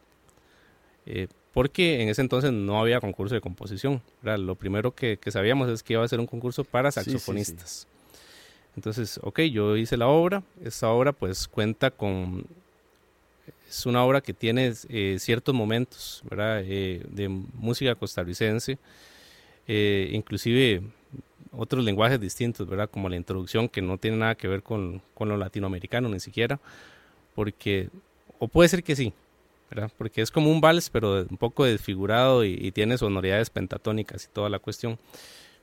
Eh, 1.06 1.28
porque 1.54 2.02
en 2.02 2.08
ese 2.08 2.22
entonces 2.22 2.54
no 2.54 2.80
había 2.80 3.02
concurso 3.02 3.36
de 3.36 3.42
composición. 3.42 4.02
Lo 4.24 4.56
primero 4.56 4.96
que, 4.96 5.20
sabíamos 5.28 5.70
es 5.70 5.84
que 5.84 5.92
iba 5.92 6.06
a 6.06 6.08
ser 6.08 6.22
un 6.22 6.26
concurso 6.26 6.64
para 6.64 6.90
saxofonistas. 6.90 7.86
Entonces, 8.78 9.20
ok, 9.24 9.42
yo 9.42 9.76
hice 9.76 9.98
la 9.98 10.08
obra. 10.08 10.42
Esta 10.64 10.88
obra 10.88 11.12
pues 11.12 11.50
cuenta 11.50 11.92
con... 11.92 12.46
Es 13.68 13.86
una 13.86 14.06
obra 14.06 14.22
que 14.22 14.34
tiene 14.34 14.72
eh, 14.88 15.18
ciertos 15.20 15.54
momentos 15.54 16.22
¿verdad? 16.30 16.62
Eh, 16.64 17.04
de 17.10 17.28
música 17.28 17.94
costarricense, 17.96 18.78
inclusive 19.68 20.82
otros 21.52 21.84
lenguajes 21.84 22.20
distintos, 22.20 22.68
¿verdad? 22.68 22.90
como 22.90 23.10
la 23.10 23.16
introducción 23.16 23.70
que 23.70 23.82
no 23.82 23.98
tiene 23.98 24.18
nada 24.18 24.36
que 24.36 24.48
ver 24.48 24.64
con, 24.64 25.02
con 25.14 25.30
lo 25.30 25.38
latinoamericano 25.38 26.10
ni 26.10 26.20
siquiera, 26.20 26.60
porque, 27.36 27.90
o 28.40 28.48
puede 28.48 28.70
ser 28.70 28.84
que 28.84 28.96
sí, 28.96 29.14
porque 29.98 30.22
es 30.22 30.32
como 30.32 30.52
un 30.52 30.62
vals, 30.62 30.90
pero 30.90 31.26
un 31.30 31.38
poco 31.38 31.66
desfigurado 31.66 32.44
y, 32.44 32.72
tiene 32.72 32.98
sonoridades 32.98 33.50
pentatónicas 33.50 34.26
y 34.26 34.28
toda 34.28 34.50
la 34.50 34.60
cuestión. 34.60 34.98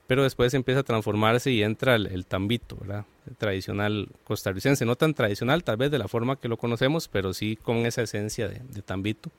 Pero 0.07 0.23
después 0.23 0.55
empieza 0.55 0.81
a 0.81 0.85
transformarse 0.85 1.51
y 1.51 1.63
entra 1.63 1.97
el, 1.97 2.25
tambito, 2.25 2.77
¿verdad? 2.81 3.05
El 3.29 3.37
tradicional 3.37 4.09
costarricense, 4.25 4.87
no 4.87 4.97
tan 4.97 5.13
tradicional 5.13 5.63
tal 5.65 5.77
vez 5.77 5.91
de 5.91 5.99
la 5.99 6.09
forma 6.09 6.37
que 6.37 6.49
lo 6.49 6.57
conocemos, 6.57 7.09
pero 7.09 7.35
sí 7.35 7.57
con 7.57 7.85
esa 7.85 8.03
esencia 8.03 8.49
de, 8.49 8.83
tambito. 8.83 9.31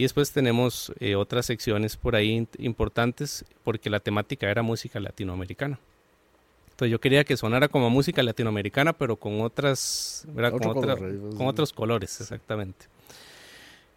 Y 0.00 0.04
después 0.04 0.32
tenemos 0.32 0.90
eh, 0.98 1.14
otras 1.14 1.44
secciones 1.44 1.98
por 1.98 2.16
ahí 2.16 2.48
importantes 2.56 3.44
porque 3.62 3.90
la 3.90 4.00
temática 4.00 4.50
era 4.50 4.62
música 4.62 4.98
latinoamericana. 4.98 5.78
Entonces 6.70 6.90
yo 6.90 6.98
quería 6.98 7.22
que 7.22 7.36
sonara 7.36 7.68
como 7.68 7.90
música 7.90 8.22
latinoamericana, 8.22 8.94
pero 8.94 9.16
con 9.16 9.42
otras, 9.42 10.26
con 11.36 11.46
otros 11.46 11.74
colores, 11.74 12.18
exactamente. 12.18 12.86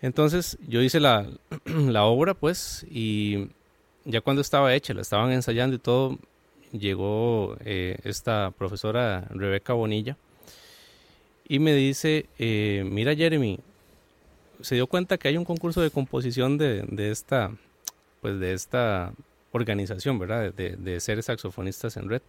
Entonces 0.02 0.58
yo 0.68 0.82
hice 0.82 1.00
la, 1.00 2.04
obra, 2.04 2.34
pues, 2.34 2.86
y 2.92 3.48
ya 4.04 4.20
cuando 4.20 4.42
estaba 4.42 4.76
hecha, 4.76 4.94
la 4.94 5.04
estaban 5.04 5.32
ensayando 5.32 5.78
y 5.78 5.80
todo, 5.80 6.20
llegó 6.74 7.56
eh, 7.64 7.98
esta 8.04 8.52
profesora 8.52 9.26
Rebeca 9.30 9.72
Bonilla 9.72 10.18
y 11.48 11.60
me 11.60 11.74
dice, 11.74 12.26
eh, 12.40 12.84
mira 12.86 13.16
Jeremy, 13.16 13.62
se 14.62 14.76
dio 14.76 14.88
cuenta 14.88 15.18
que 15.18 15.28
hay 15.28 15.38
un 15.38 15.46
concurso 15.46 15.82
de 15.82 15.92
composición 15.92 16.58
de, 16.58 16.86
esta, 17.12 17.52
pues 18.22 18.40
de 18.40 18.54
esta 18.54 19.14
organización, 19.52 20.20
¿verdad? 20.20 20.54
De, 20.54 20.76
de, 20.76 21.00
ser 21.00 21.22
saxofonistas 21.22 21.98
en 21.98 22.10
red. 22.10 22.22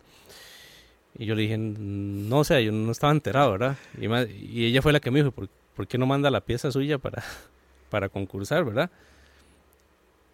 Y 1.17 1.27
yo 1.27 1.35
le 1.35 1.43
dije, 1.43 1.57
no 1.59 2.39
o 2.39 2.45
sé, 2.45 2.65
yo 2.65 2.73
no 2.73 2.91
estaba 2.91 3.13
enterado, 3.13 3.53
¿verdad? 3.53 3.77
Y, 3.99 4.67
ella 4.67 4.83
fue 4.83 4.93
la 4.93 5.01
que 5.01 5.11
me 5.11 5.21
dijo, 5.21 5.31
¿por, 5.31 5.49
¿por, 5.77 5.87
qué 5.87 5.97
no 5.97 6.07
manda 6.07 6.31
la 6.31 6.41
pieza 6.41 6.73
suya 6.73 6.99
para, 6.99 7.23
para 7.91 8.09
concursar, 8.09 8.65
¿verdad? 8.65 8.91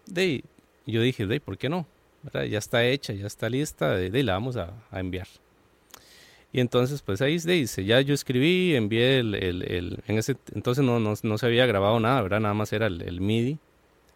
De, 0.07 0.43
yo 0.85 1.01
dije, 1.01 1.27
de, 1.27 1.39
¿por 1.39 1.57
qué 1.57 1.69
no? 1.69 1.85
Ya 2.33 2.59
está 2.59 2.85
hecha, 2.85 3.13
ya 3.13 3.25
está 3.25 3.49
lista, 3.49 3.95
de, 3.95 4.23
la 4.23 4.33
vamos 4.33 4.55
a, 4.57 4.73
enviar. 4.91 5.27
Y 6.53 6.59
entonces, 6.59 7.01
pues 7.01 7.21
ahí 7.21 7.37
dice, 7.37 7.85
ya 7.85 8.01
yo 8.01 8.13
escribí, 8.13 8.75
envié 8.75 9.19
el, 9.19 9.35
el, 9.35 9.99
en 10.07 10.17
ese 10.17 10.35
entonces 10.53 10.83
no, 10.83 10.99
no, 10.99 11.37
se 11.37 11.45
había 11.45 11.65
grabado 11.65 11.99
nada, 11.99 12.21
¿verdad? 12.21 12.41
Nada 12.41 12.53
más 12.53 12.73
era 12.73 12.87
el, 12.87 13.21
MIDI, 13.21 13.57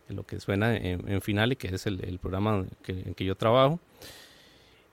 lo 0.10 0.24
que 0.24 0.40
suena 0.42 0.76
en, 0.76 1.10
en 1.10 1.22
Finale, 1.22 1.56
que 1.56 1.68
es 1.68 1.86
el, 1.88 2.20
programa 2.22 2.66
en 2.88 3.14
que 3.14 3.24
yo 3.24 3.36
trabajo. 3.36 3.80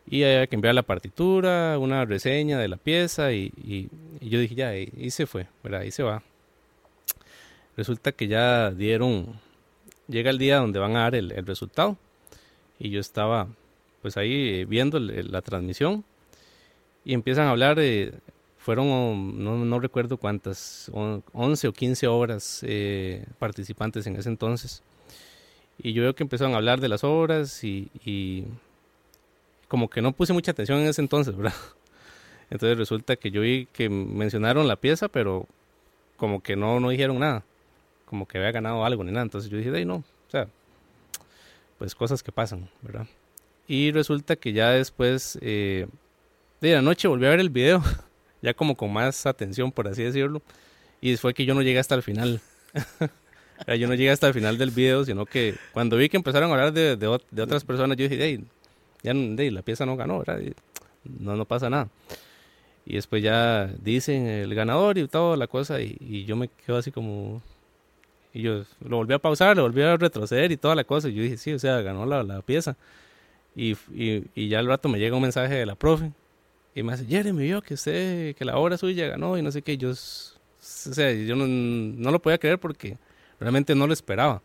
Y 0.07 0.22
había 0.22 0.46
que 0.46 0.55
enviar 0.57 0.74
la 0.74 0.83
partitura, 0.83 1.78
una 1.78 2.05
reseña 2.05 2.59
de 2.59 2.68
la 2.68 2.76
pieza 2.76 3.33
y, 3.33 3.52
y, 3.57 3.88
y 4.20 4.28
yo 4.28 4.38
dije, 4.38 4.55
ya, 4.55 4.68
ahí, 4.68 5.11
se 5.11 5.26
fue, 5.26 5.46
¿verdad? 5.62 5.81
Ahí 5.81 5.90
se 5.90 6.02
va 6.02 6.22
resulta 7.76 8.12
que 8.12 8.28
ya 8.28 8.70
dieron, 8.70 9.40
llega 10.09 10.31
el 10.31 10.38
día 10.38 10.59
donde 10.59 10.78
van 10.78 10.96
a 10.96 11.00
dar 11.00 11.14
el, 11.14 11.31
resultado 11.46 11.96
y 12.78 12.90
yo 12.90 13.00
estaba 13.00 13.48
pues 14.02 14.16
ahí 14.16 14.64
viendo 14.64 14.98
la 14.98 15.42
transmisión 15.42 16.05
y 17.04 17.14
empiezan 17.14 17.46
a 17.46 17.50
hablar, 17.50 17.76
de 17.76 18.14
fueron, 18.58 19.42
no, 19.42 19.56
no, 19.64 19.80
recuerdo 19.80 20.16
cuántas, 20.16 20.90
11 20.92 21.68
o 21.68 21.72
15 21.72 22.06
obras 22.06 22.60
eh, 22.62 23.26
participantes 23.38 24.06
en 24.06 24.16
ese 24.16 24.28
entonces. 24.28 24.82
Y 25.78 25.92
yo 25.94 26.02
veo 26.02 26.14
que 26.14 26.22
empezaron 26.22 26.54
a 26.54 26.58
hablar 26.58 26.80
de 26.80 26.88
las 26.88 27.02
obras 27.02 27.64
y, 27.64 27.90
y, 28.04 28.44
como 29.68 29.90
que 29.90 30.00
no 30.00 30.12
puse 30.12 30.32
mucha 30.32 30.52
atención 30.52 30.78
en 30.78 30.86
ese 30.86 31.00
entonces, 31.00 31.36
¿verdad? 31.36 31.54
Entonces 32.50 32.76
resulta 32.76 33.16
que 33.16 33.30
yo 33.30 33.40
vi 33.40 33.66
que 33.72 33.88
mencionaron 33.88 34.68
la 34.68 34.76
pieza, 34.76 35.08
pero 35.08 35.46
como 36.18 36.42
que 36.42 36.54
no, 36.54 36.78
no 36.78 36.90
dijeron 36.90 37.18
nada 37.18 37.42
como 38.12 38.28
que 38.28 38.36
había 38.36 38.52
ganado 38.52 38.84
algo 38.84 39.02
ni 39.04 39.10
nada. 39.10 39.22
Entonces 39.22 39.50
yo 39.50 39.56
dije, 39.56 39.72
hey, 39.74 39.86
no, 39.86 39.94
o 39.94 40.30
sea, 40.30 40.46
pues 41.78 41.94
cosas 41.94 42.22
que 42.22 42.30
pasan, 42.30 42.68
¿verdad? 42.82 43.06
Y 43.66 43.90
resulta 43.90 44.36
que 44.36 44.52
ya 44.52 44.68
después 44.68 45.38
eh, 45.40 45.86
de 46.70 46.77
la 46.77 46.83
noche 46.83 47.09
volví 47.09 47.27
a 47.27 47.31
ver 47.31 47.40
el 47.40 47.51
video, 47.51 47.83
ya 48.42 48.55
como 48.55 48.77
con 48.77 48.92
más 48.92 49.27
atención, 49.27 49.72
por 49.72 49.88
así 49.88 50.03
decirlo. 50.03 50.42
Y 51.01 51.16
fue 51.16 51.35
que 51.35 51.44
yo 51.44 51.55
no 51.55 51.62
llegué 51.62 51.79
hasta 51.79 51.94
el 51.94 52.03
final. 52.03 52.40
yo 53.79 53.88
no 53.88 53.94
llegué 53.94 54.11
hasta 54.11 54.29
el 54.29 54.35
final 54.35 54.59
del 54.59 54.70
video, 54.70 55.05
sino 55.05 55.27
que 55.27 55.55
cuando 55.72 55.96
vi 55.96 56.09
que 56.09 56.16
empezaron 56.16 56.51
a 56.51 56.55
hablar 56.55 56.72
de, 56.72 56.96
de, 56.96 57.42
otras 57.42 57.64
personas, 57.64 57.96
yo 57.96 58.09
dije, 58.09 58.18
hey, 58.20 58.44
ya 59.03 59.12
la 59.14 59.62
pieza 59.62 59.85
no 59.85 59.96
ganó, 59.96 60.20
¿verdad? 60.20 60.40
no, 61.05 61.37
no 61.37 61.44
pasa 61.44 61.68
nada. 61.68 61.88
Y 62.87 62.94
después 62.94 63.22
ya 63.22 63.66
dicen 63.79 64.27
el 64.27 64.55
ganador 64.55 64.98
y 64.98 65.07
toda 65.09 65.37
la 65.37 65.46
cosa, 65.46 65.81
y 65.81 66.25
yo 66.25 66.37
me 66.37 66.48
quedo 66.48 66.77
así 66.77 66.90
como, 66.90 67.42
y 68.35 68.42
yo 68.42 68.64
lo 68.81 68.96
volví 68.96 69.12
a 69.14 69.18
pausar, 69.18 69.57
lo 69.57 69.62
volví 69.62 69.83
a 69.83 69.96
retroceder 69.96 70.53
y 70.53 70.57
toda 70.57 70.75
la 70.75 70.85
cosa. 70.85 71.09
Y 71.09 71.14
yo 71.14 71.22
dije, 71.22 71.37
sí, 71.37 71.53
o 71.53 71.59
sea, 71.59 71.81
ganó 71.83 72.07
la, 72.07 72.22
la 72.22 72.40
pieza. 72.42 72.77
Y, 73.55 73.72
y, 73.92 74.25
y, 74.35 74.48
ya 74.48 74.61
al 74.61 74.66
rato 74.66 74.88
me 74.88 74.98
llega 74.98 75.14
un 75.16 75.22
mensaje 75.22 75.55
de 75.55 75.66
la 75.66 75.75
profe. 75.75 76.12
Y 76.74 76.82
me 76.82 76.92
dice, 76.92 77.06
Jeremy, 77.06 77.42
vio 77.44 77.62
que 77.62 77.74
usted, 77.74 78.35
que 78.35 78.44
la 78.44 78.56
obra 78.56 78.78
suya 78.78 79.08
ganó 79.08 79.37
y 79.37 79.42
no 79.42 79.52
sé 79.52 79.62
qué. 79.62 79.76
Yo, 79.76 79.90
o 79.90 79.94
sea, 79.94 81.12
yo 81.12 81.37
no, 81.37 81.46
no 81.46 82.11
lo 82.11 82.22
podía 82.22 82.38
creer 82.38 82.58
porque 82.58 82.96
realmente 83.38 83.74
no 83.74 83.87
lo 83.87 83.92
esperaba. 83.92 84.42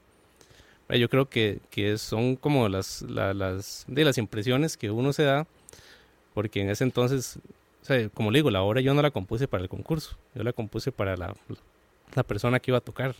Yo 0.89 1.09
creo 1.09 1.29
que, 1.29 1.59
que 1.69 1.97
son 1.97 2.37
como 2.37 2.69
las, 2.69 3.01
las, 3.01 3.85
de 3.87 4.05
las 4.05 4.17
impresiones 4.17 4.77
que 4.77 4.89
uno 4.89 5.11
se 5.11 5.23
da, 5.23 5.45
porque 6.33 6.61
en 6.61 6.69
ese 6.69 6.85
entonces, 6.85 7.39
o 7.81 7.85
sea, 7.85 8.07
como 8.09 8.31
le 8.31 8.39
digo, 8.39 8.51
la 8.51 8.61
obra 8.61 8.79
yo 8.79 8.93
no 8.93 9.01
la 9.01 9.11
compuse 9.11 9.49
para 9.49 9.63
el 9.63 9.69
concurso, 9.69 10.17
yo 10.33 10.43
la 10.43 10.53
compuse 10.53 10.93
para 10.93 11.17
la, 11.17 11.35
la 12.15 12.23
persona 12.23 12.59
que 12.59 12.71
iba 12.71 12.77
a 12.77 12.81
tocar. 12.81 13.15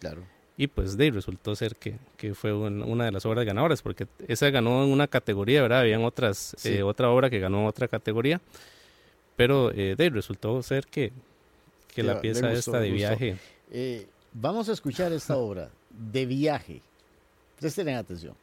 Claro. 0.00 0.24
Y 0.58 0.68
pues 0.68 0.96
de 0.96 1.10
resultó 1.10 1.54
ser 1.54 1.76
que, 1.76 1.98
que 2.16 2.34
fue 2.34 2.52
una 2.52 3.04
de 3.04 3.12
las 3.12 3.26
obras 3.26 3.44
ganadoras, 3.44 3.82
porque 3.82 4.06
esa 4.26 4.48
ganó 4.48 4.84
en 4.84 4.90
una 4.90 5.06
categoría, 5.06 5.60
¿verdad? 5.60 5.80
Habían 5.80 6.02
otras, 6.04 6.56
eh, 6.64 6.82
otra 6.82 7.10
obra 7.10 7.28
que 7.28 7.38
ganó 7.38 7.66
otra 7.66 7.88
categoría, 7.88 8.40
pero 9.36 9.70
eh, 9.72 9.96
de 9.96 10.08
resultó 10.08 10.62
ser 10.62 10.86
que, 10.86 11.12
que 11.94 12.02
la 12.02 12.22
pieza 12.22 12.50
esta 12.52 12.80
de 12.80 12.90
viaje. 12.90 13.36
Eh, 13.70 14.06
vamos 14.32 14.70
a 14.70 14.72
escuchar 14.72 15.12
esta 15.12 15.36
obra, 15.36 15.70
de 15.90 16.24
viaje. 16.24 16.80
Presten 17.60 17.88
atención. 17.90 18.34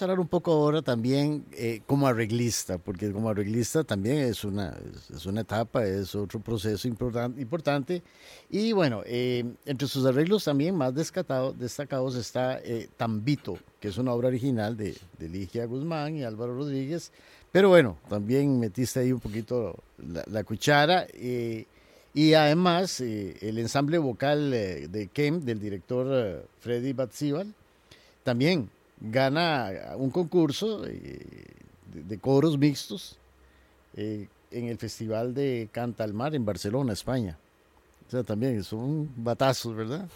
A 0.00 0.04
hablar 0.04 0.20
un 0.20 0.28
poco 0.28 0.52
ahora 0.52 0.82
también 0.82 1.44
eh, 1.52 1.82
como 1.86 2.06
arreglista, 2.06 2.78
porque 2.78 3.12
como 3.12 3.30
arreglista 3.30 3.84
también 3.84 4.18
es 4.18 4.44
una, 4.44 4.76
es 5.14 5.26
una 5.26 5.42
etapa, 5.42 5.84
es 5.84 6.14
otro 6.14 6.40
proceso 6.40 6.88
importante. 6.88 8.02
Y 8.48 8.72
bueno, 8.72 9.02
eh, 9.06 9.44
entre 9.66 9.88
sus 9.88 10.04
arreglos 10.06 10.44
también 10.44 10.74
más 10.74 10.94
destacados 10.94 12.14
está 12.16 12.58
eh, 12.64 12.88
Tambito, 12.96 13.58
que 13.80 13.88
es 13.88 13.98
una 13.98 14.12
obra 14.12 14.28
original 14.28 14.76
de, 14.76 14.96
de 15.18 15.28
Ligia 15.28 15.66
Guzmán 15.66 16.16
y 16.16 16.24
Álvaro 16.24 16.56
Rodríguez. 16.56 17.12
Pero 17.52 17.68
bueno, 17.68 17.98
también 18.08 18.58
metiste 18.60 19.00
ahí 19.00 19.12
un 19.12 19.20
poquito 19.20 19.76
la, 20.26 20.44
cuchara. 20.44 21.06
y 22.14 22.34
además, 22.34 23.00
el 23.00 23.58
ensamble 23.58 23.98
vocal 23.98 24.50
de 24.50 25.10
Kem, 25.12 25.40
del 25.40 25.58
director 25.58 26.46
Freddy 26.60 26.92
Batzibal, 26.92 27.52
también 28.22 28.70
gana 29.00 29.94
un 29.96 30.10
concurso 30.10 30.82
de, 30.82 32.18
coros 32.20 32.58
mixtos 32.58 33.18
eh, 33.96 34.28
en 34.50 34.66
el 34.66 34.78
Festival 34.78 35.34
de 35.34 35.68
Canta 35.72 36.04
al 36.04 36.12
Mar 36.12 36.34
en 36.34 36.44
Barcelona, 36.44 36.92
España. 36.92 37.38
O 38.06 38.10
sea, 38.10 38.22
también 38.22 38.62
son 38.64 39.10
batazos, 39.16 39.74
¿verdad? 39.74 40.08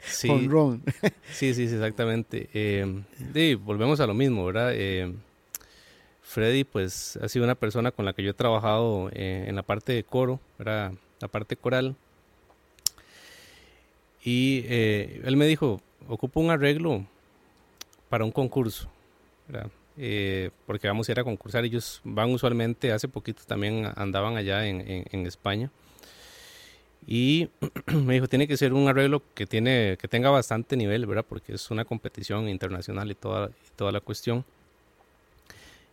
Sí, 0.00 0.28
Con 0.48 0.82
sí, 1.32 1.54
sí, 1.54 1.62
exactamente. 1.62 2.48
Eh, 2.52 3.56
volvemos 3.62 4.00
a 4.00 4.06
lo 4.06 4.14
mismo, 4.14 4.44
¿verdad? 4.46 4.72
Eh, 4.74 5.12
Freddy, 6.22 6.64
pues, 6.64 7.18
ha 7.22 7.28
sido 7.28 7.44
una 7.44 7.54
persona 7.54 7.90
con 7.90 8.04
la 8.04 8.12
que 8.12 8.22
yo 8.22 8.30
he 8.30 8.34
trabajado 8.34 9.10
en 9.12 9.54
la 9.54 9.62
parte 9.62 9.92
de 9.92 10.04
coro, 10.04 10.40
¿verdad? 10.58 10.92
La 11.20 11.28
parte 11.28 11.56
coral. 11.56 11.96
Y 14.22 14.64
él 14.68 15.36
me 15.36 15.46
dijo, 15.46 15.80
ocupo 16.08 16.40
un 16.40 16.50
arreglo 16.50 17.04
para 18.10 18.24
un 18.24 18.32
concurso, 18.32 18.90
eh, 19.96 20.50
porque 20.66 20.88
vamos 20.88 21.08
a 21.08 21.12
ir 21.12 21.20
a 21.20 21.24
concursar. 21.24 21.64
Ellos 21.64 22.00
van 22.04 22.30
usualmente, 22.30 22.92
hace 22.92 23.08
poquito 23.08 23.42
también 23.46 23.90
andaban 23.96 24.36
allá 24.36 24.66
en, 24.66 25.06
en, 25.10 25.26
España. 25.26 25.70
Y 27.06 27.48
me 27.86 28.14
dijo, 28.14 28.28
tiene 28.28 28.46
que 28.48 28.56
ser 28.56 28.74
un 28.74 28.88
arreglo 28.88 29.22
que, 29.34 29.46
tiene, 29.46 29.96
que 29.98 30.08
tenga 30.08 30.28
bastante 30.28 30.76
nivel, 30.76 31.06
¿verdad? 31.06 31.24
Porque 31.26 31.54
es 31.54 31.70
una 31.70 31.84
competición 31.84 32.48
internacional 32.48 33.10
y 33.10 33.14
toda, 33.14 33.50
toda 33.76 33.92
la 33.92 34.00
cuestión. 34.00 34.44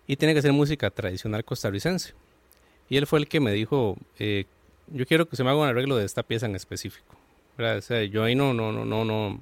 Y 0.07 0.15
tiene 0.15 0.34
que 0.34 0.41
ser 0.41 0.53
música 0.53 0.89
tradicional 0.89 1.45
costarricense. 1.45 2.13
Y 2.89 2.97
él 2.97 3.05
fue 3.05 3.20
el 3.20 3.28
que 3.28 3.39
me 3.39 3.51
dijo, 3.51 3.95
eh, 4.18 4.45
yo 4.88 5.05
quiero 5.05 5.28
que 5.28 5.36
se 5.36 5.43
me 5.43 5.51
haga 5.51 5.59
un 5.59 5.68
arreglo 5.68 5.97
de 5.97 6.05
esta 6.05 6.24
pieza 6.24 6.47
en 6.47 6.55
específico. 6.55 7.15
O 7.59 7.82
sea, 7.82 8.03
yo 8.03 8.24
ahí 8.24 8.34
no, 8.34 8.53
no, 8.53 8.72
no, 8.72 8.86
no, 8.86 9.05
no, 9.05 9.39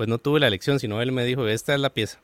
pues 0.00 0.08
no 0.08 0.16
tuve 0.16 0.40
la 0.40 0.46
elección, 0.46 0.80
sino 0.80 1.02
él 1.02 1.12
me 1.12 1.26
dijo, 1.26 1.46
esta 1.46 1.74
es 1.74 1.80
la 1.80 1.90
pieza. 1.90 2.20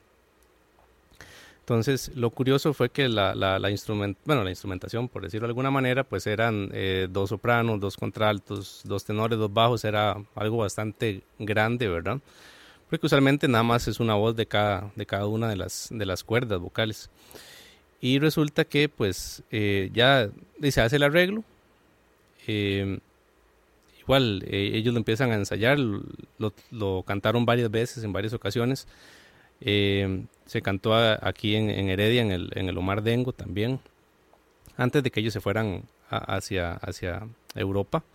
Entonces, 1.59 2.09
lo 2.15 2.31
curioso 2.31 2.73
fue 2.73 2.89
que 2.89 3.07
la, 3.07 3.69
instrumentación, 3.69 5.07
por 5.07 5.21
decirlo 5.21 5.45
de 5.45 5.51
alguna 5.51 5.69
manera, 5.69 6.03
pues 6.03 6.25
eran 6.25 6.71
eh, 6.73 7.07
dos 7.07 7.29
sopranos, 7.29 7.79
dos 7.79 7.95
contraltos, 7.95 8.81
dos 8.83 9.05
tenores, 9.05 9.37
dos 9.37 9.53
bajos, 9.53 9.85
era 9.85 10.17
algo 10.33 10.57
bastante 10.57 11.21
grande, 11.37 11.87
¿verdad? 11.87 12.19
Porque 12.89 13.05
usualmente 13.05 13.47
nada 13.47 13.63
más 13.63 13.87
es 13.87 13.99
una 13.99 14.15
voz 14.15 14.35
de 14.35 14.47
cada, 14.47 14.91
una 15.27 15.47
de 15.47 15.57
las, 15.57 15.89
de 15.91 16.05
las 16.07 16.23
cuerdas 16.23 16.59
vocales. 16.59 17.11
Y 18.01 18.17
resulta 18.17 18.65
que, 18.65 18.89
pues, 18.89 19.43
eh, 19.51 19.91
ya 19.93 20.31
se 20.67 20.81
hace 20.81 20.95
el 20.95 21.03
arreglo. 21.03 21.43
Eh, 22.47 22.97
igual 24.07 24.45
eh, 24.47 24.71
ellos 24.73 24.93
lo 24.93 24.99
empiezan 24.99 25.31
a 25.31 25.35
ensayar, 25.35 25.77
lo, 25.77 27.03
cantaron 27.03 27.45
varias 27.45 27.69
veces, 27.69 28.05
en 28.05 28.13
varias 28.13 28.33
ocasiones. 28.33 28.87
Eh, 29.59 30.23
se 30.45 30.61
cantó 30.61 30.95
aquí 30.95 31.55
en, 31.55 31.89
Heredia, 31.89 32.21
en 32.21 32.31
el, 32.31 32.49
en 32.55 32.69
el 32.69 32.77
Omar 32.77 33.03
Dengo 33.03 33.33
también, 33.33 33.81
antes 34.77 35.03
de 35.03 35.11
que 35.11 35.19
ellos 35.19 35.33
se 35.33 35.41
fueran 35.41 35.83
hacia, 36.09 36.73
hacia 36.75 37.27
Europa. 37.53 38.05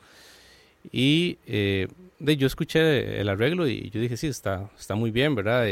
Y 0.90 1.36
eh, 1.46 1.88
de, 2.18 2.36
yo 2.38 2.46
escuché 2.46 3.20
el 3.20 3.28
arreglo 3.28 3.68
y 3.68 3.90
yo 3.90 4.00
dije, 4.00 4.16
sí, 4.16 4.28
está, 4.28 4.70
está 4.78 4.94
muy 4.94 5.10
bien, 5.10 5.34
¿verdad? 5.34 5.66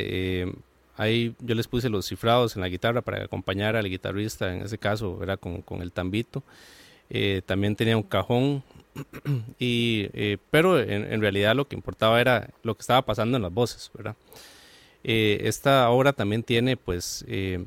ahí 0.96 1.34
yo 1.38 1.54
les 1.54 1.66
puse 1.66 1.88
los 1.88 2.06
cifrados 2.06 2.56
en 2.56 2.60
la 2.60 2.68
guitarra 2.68 3.00
para 3.00 3.24
acompañar 3.24 3.74
al 3.74 3.88
guitarrista, 3.88 4.54
en 4.54 4.62
ese 4.62 4.76
caso, 4.76 5.18
era 5.22 5.38
con, 5.38 5.62
con 5.62 5.80
el 5.80 5.92
tambito. 5.92 6.42
también 7.46 7.74
tenía 7.74 7.96
un 7.96 8.02
cajón 8.02 8.62
y, 9.58 10.08
eh, 10.12 10.38
pero 10.50 10.78
en, 10.80 11.20
realidad 11.20 11.54
lo 11.54 11.68
que 11.68 11.76
importaba 11.76 12.20
era 12.20 12.50
lo 12.62 12.74
que 12.74 12.80
estaba 12.80 13.02
pasando 13.02 13.36
en 13.36 13.42
las 13.42 13.52
voces, 13.52 13.90
¿verdad? 13.94 14.16
Eh, 15.04 15.40
esta 15.44 15.88
obra 15.90 16.12
también 16.12 16.42
tiene 16.42 16.76
pues 16.76 17.24
eh, 17.28 17.64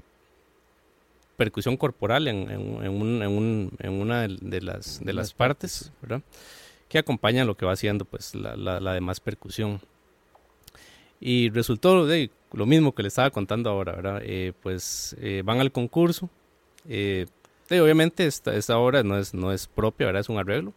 percusión 1.38 1.78
corporal 1.78 2.28
en, 2.28 2.50
en, 2.50 3.92
una 3.92 4.28
de 4.28 4.62
las, 4.62 5.04
de 5.04 5.14
las 5.14 5.34
partes, 5.34 5.92
¿verdad? 6.02 6.22
Que 6.90 7.00
acompaña 7.00 7.46
lo 7.46 7.56
que 7.56 7.66
va 7.66 7.74
haciendo 7.74 8.06
pues 8.06 8.36
la, 8.36 8.56
la, 8.56 8.94
demás 8.94 9.20
percusión. 9.20 9.82
Y 11.20 11.50
resultó 11.50 12.06
de 12.06 12.30
lo 12.52 12.66
mismo 12.66 12.94
que 12.94 13.02
le 13.02 13.08
estaba 13.08 13.32
contando 13.32 13.70
ahora, 13.70 13.94
¿verdad? 13.94 14.22
pues 14.62 15.16
van 15.44 15.60
al 15.62 15.72
concurso. 15.72 16.30
obviamente 17.72 18.28
esta, 18.28 18.54
esta 18.54 18.78
obra 18.78 19.02
no 19.02 19.18
es, 19.18 19.34
no 19.34 19.52
es 19.54 19.66
propia, 19.66 20.08
¿verdad? 20.08 20.20
Es 20.20 20.30
un 20.30 20.38
arreglo 20.38 20.74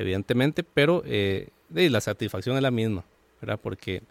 evidentemente, 0.00 0.62
pero 0.62 1.02
eh, 1.04 1.48
la 1.70 2.00
satisfacción 2.00 2.56
es 2.56 2.62
la 2.62 2.70
misma, 2.70 3.04
¿verdad? 3.40 3.60
Porque 3.62 4.02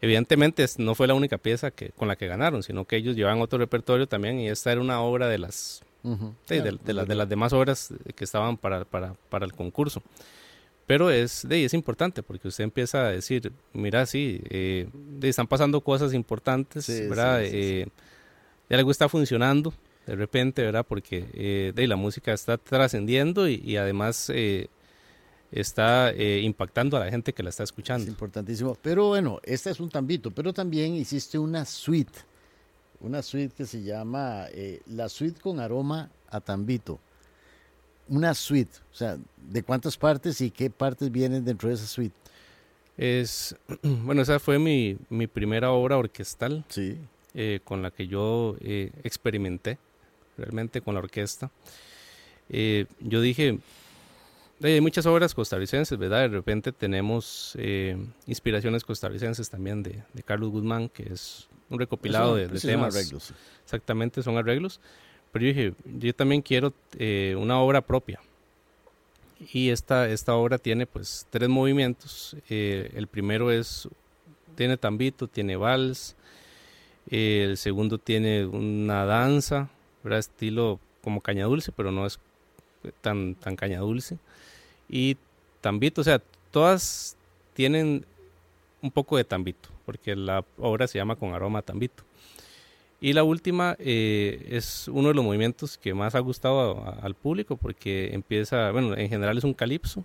evidentemente 0.00 0.66
no 0.78 0.94
fue 0.94 1.06
la 1.06 1.14
única 1.14 1.38
pieza 1.38 1.70
que, 1.70 1.90
con 1.90 2.08
la 2.08 2.16
que 2.16 2.26
ganaron, 2.26 2.62
sino 2.62 2.84
que 2.84 2.96
ellos 2.96 3.16
llevan 3.16 3.40
otro 3.40 3.58
repertorio 3.58 4.06
también 4.08 4.40
y 4.40 4.48
esta 4.48 4.72
era 4.72 4.80
una 4.80 5.00
obra 5.00 5.28
de 5.28 5.38
las, 5.38 5.82
de, 6.02 7.14
las 7.14 7.28
demás 7.28 7.52
obras 7.52 7.92
que 8.14 8.24
estaban 8.24 8.56
para, 8.56 8.84
para, 8.84 9.14
para 9.28 9.44
el 9.44 9.52
concurso. 9.52 10.02
Pero 10.86 11.10
es, 11.10 11.46
de, 11.48 11.64
es 11.64 11.72
importante 11.72 12.22
porque 12.22 12.48
usted 12.48 12.64
empieza 12.64 13.06
a 13.06 13.10
decir, 13.10 13.52
mira, 13.72 14.04
sí, 14.04 14.42
eh, 14.50 14.88
están 15.22 15.46
pasando 15.46 15.80
cosas 15.80 16.12
importantes, 16.12 16.88
¿verdad? 17.08 17.42
Eh, 17.42 17.86
algo 18.70 18.90
está 18.90 19.08
funcionando 19.08 19.72
de 20.06 20.16
repente, 20.16 20.62
¿verdad? 20.62 20.84
Porque 20.86 21.26
eh, 21.32 21.72
de, 21.74 21.86
la 21.86 21.96
música 21.96 22.32
está 22.32 22.58
trascendiendo 22.58 23.48
y, 23.48 23.62
y, 23.64 23.76
además 23.76 24.30
eh, 24.34 24.68
está 25.54 26.10
eh, 26.10 26.40
impactando 26.40 26.96
a 26.96 27.00
la 27.00 27.10
gente 27.10 27.32
que 27.32 27.42
la 27.42 27.50
está 27.50 27.62
escuchando. 27.62 28.02
Es 28.02 28.08
importantísimo. 28.08 28.76
Pero 28.82 29.08
bueno, 29.08 29.38
este 29.44 29.70
es 29.70 29.78
un 29.78 29.88
tambito, 29.88 30.32
pero 30.32 30.52
también 30.52 30.94
hiciste 30.94 31.38
una 31.38 31.64
suite, 31.64 32.18
una 33.00 33.22
suite 33.22 33.54
que 33.56 33.64
se 33.64 33.82
llama 33.82 34.46
eh, 34.50 34.82
la 34.86 35.08
suite 35.08 35.40
con 35.40 35.60
aroma 35.60 36.10
a 36.28 36.40
tambito. 36.40 36.98
Una 38.08 38.34
suite, 38.34 38.72
o 38.92 38.94
sea, 38.94 39.16
¿de 39.48 39.62
cuántas 39.62 39.96
partes 39.96 40.40
y 40.40 40.50
qué 40.50 40.68
partes 40.70 41.10
vienen 41.10 41.44
dentro 41.44 41.68
de 41.68 41.76
esa 41.76 41.86
suite? 41.86 42.16
Es, 42.96 43.54
bueno, 43.82 44.22
esa 44.22 44.40
fue 44.40 44.58
mi, 44.58 44.98
mi 45.08 45.28
primera 45.28 45.70
obra 45.70 45.96
orquestal 45.96 46.64
sí. 46.68 46.98
Eh, 47.34 47.60
con 47.64 47.80
la 47.80 47.92
que 47.92 48.08
yo 48.08 48.56
experimenté 48.60 49.78
realmente 50.36 50.80
con 50.80 50.94
la 50.94 51.00
orquesta. 51.00 51.50
yo 52.48 53.20
dije, 53.20 53.60
hay 54.62 54.80
muchas 54.80 55.04
obras 55.06 55.34
costarricenses, 55.34 55.98
¿verdad? 55.98 56.22
De 56.22 56.28
repente 56.28 56.72
tenemos 56.72 57.54
eh, 57.58 57.96
inspiraciones 58.26 58.84
costarricenses 58.84 59.50
también 59.50 59.82
de, 59.82 60.02
Carlos 60.24 60.50
Guzmán, 60.50 60.88
que 60.88 61.12
es 61.12 61.48
un 61.70 61.78
recopilado 61.78 62.36
de, 62.36 62.48
temas. 62.60 62.94
arreglos. 62.94 63.32
Exactamente, 63.64 64.22
son 64.22 64.36
arreglos. 64.36 64.80
Pero 65.32 65.46
yo 65.46 65.48
dije, 65.48 65.74
yo 65.98 66.14
también 66.14 66.42
quiero 66.42 66.72
eh, 66.98 67.34
una 67.36 67.58
obra 67.58 67.80
propia. 67.80 68.20
Y 69.52 69.70
esta, 69.70 70.08
esta 70.08 70.34
obra 70.34 70.58
tiene 70.58 70.86
pues 70.86 71.26
tres 71.30 71.48
movimientos. 71.48 72.36
Eh, 72.48 72.92
el 72.94 73.08
primero 73.08 73.50
es, 73.50 73.88
tiene 74.54 74.76
tambito, 74.76 75.26
tiene 75.26 75.56
vals. 75.56 76.14
el 77.10 77.56
segundo 77.56 77.98
tiene 77.98 78.46
una 78.46 79.04
danza, 79.04 79.68
¿verdad? 80.04 80.20
Estilo 80.20 80.78
como 81.02 81.20
caña 81.20 81.46
dulce, 81.46 81.72
pero 81.72 81.90
no 81.90 82.06
es 82.06 82.20
tan, 83.02 83.34
tan 83.34 83.56
caña 83.56 83.80
dulce 83.80 84.18
y 84.88 85.16
tambito, 85.60 86.00
o 86.00 86.04
sea, 86.04 86.20
todas 86.50 87.16
tienen 87.54 88.04
un 88.82 88.90
poco 88.90 89.16
de 89.16 89.24
tambito, 89.24 89.68
porque 89.86 90.14
la 90.14 90.44
obra 90.58 90.86
se 90.86 90.98
llama 90.98 91.16
con 91.16 91.32
aroma 91.32 91.62
tambito. 91.62 92.04
Y 93.00 93.12
la 93.12 93.22
última 93.22 93.76
eh, 93.78 94.46
es 94.50 94.88
uno 94.88 95.08
de 95.08 95.14
los 95.14 95.24
movimientos 95.24 95.76
que 95.76 95.92
más 95.92 96.14
ha 96.14 96.20
gustado 96.20 96.84
al 97.02 97.14
público 97.14 97.56
porque 97.56 98.14
empieza, 98.14 98.70
bueno, 98.70 98.96
en 98.96 99.08
general 99.08 99.36
es 99.36 99.44
un 99.44 99.52
calipso, 99.52 100.04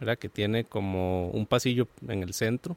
¿verdad? 0.00 0.18
Que 0.18 0.28
tiene 0.28 0.64
como 0.64 1.28
un 1.28 1.46
pasillo 1.46 1.86
en 2.08 2.22
el 2.22 2.34
centro. 2.34 2.76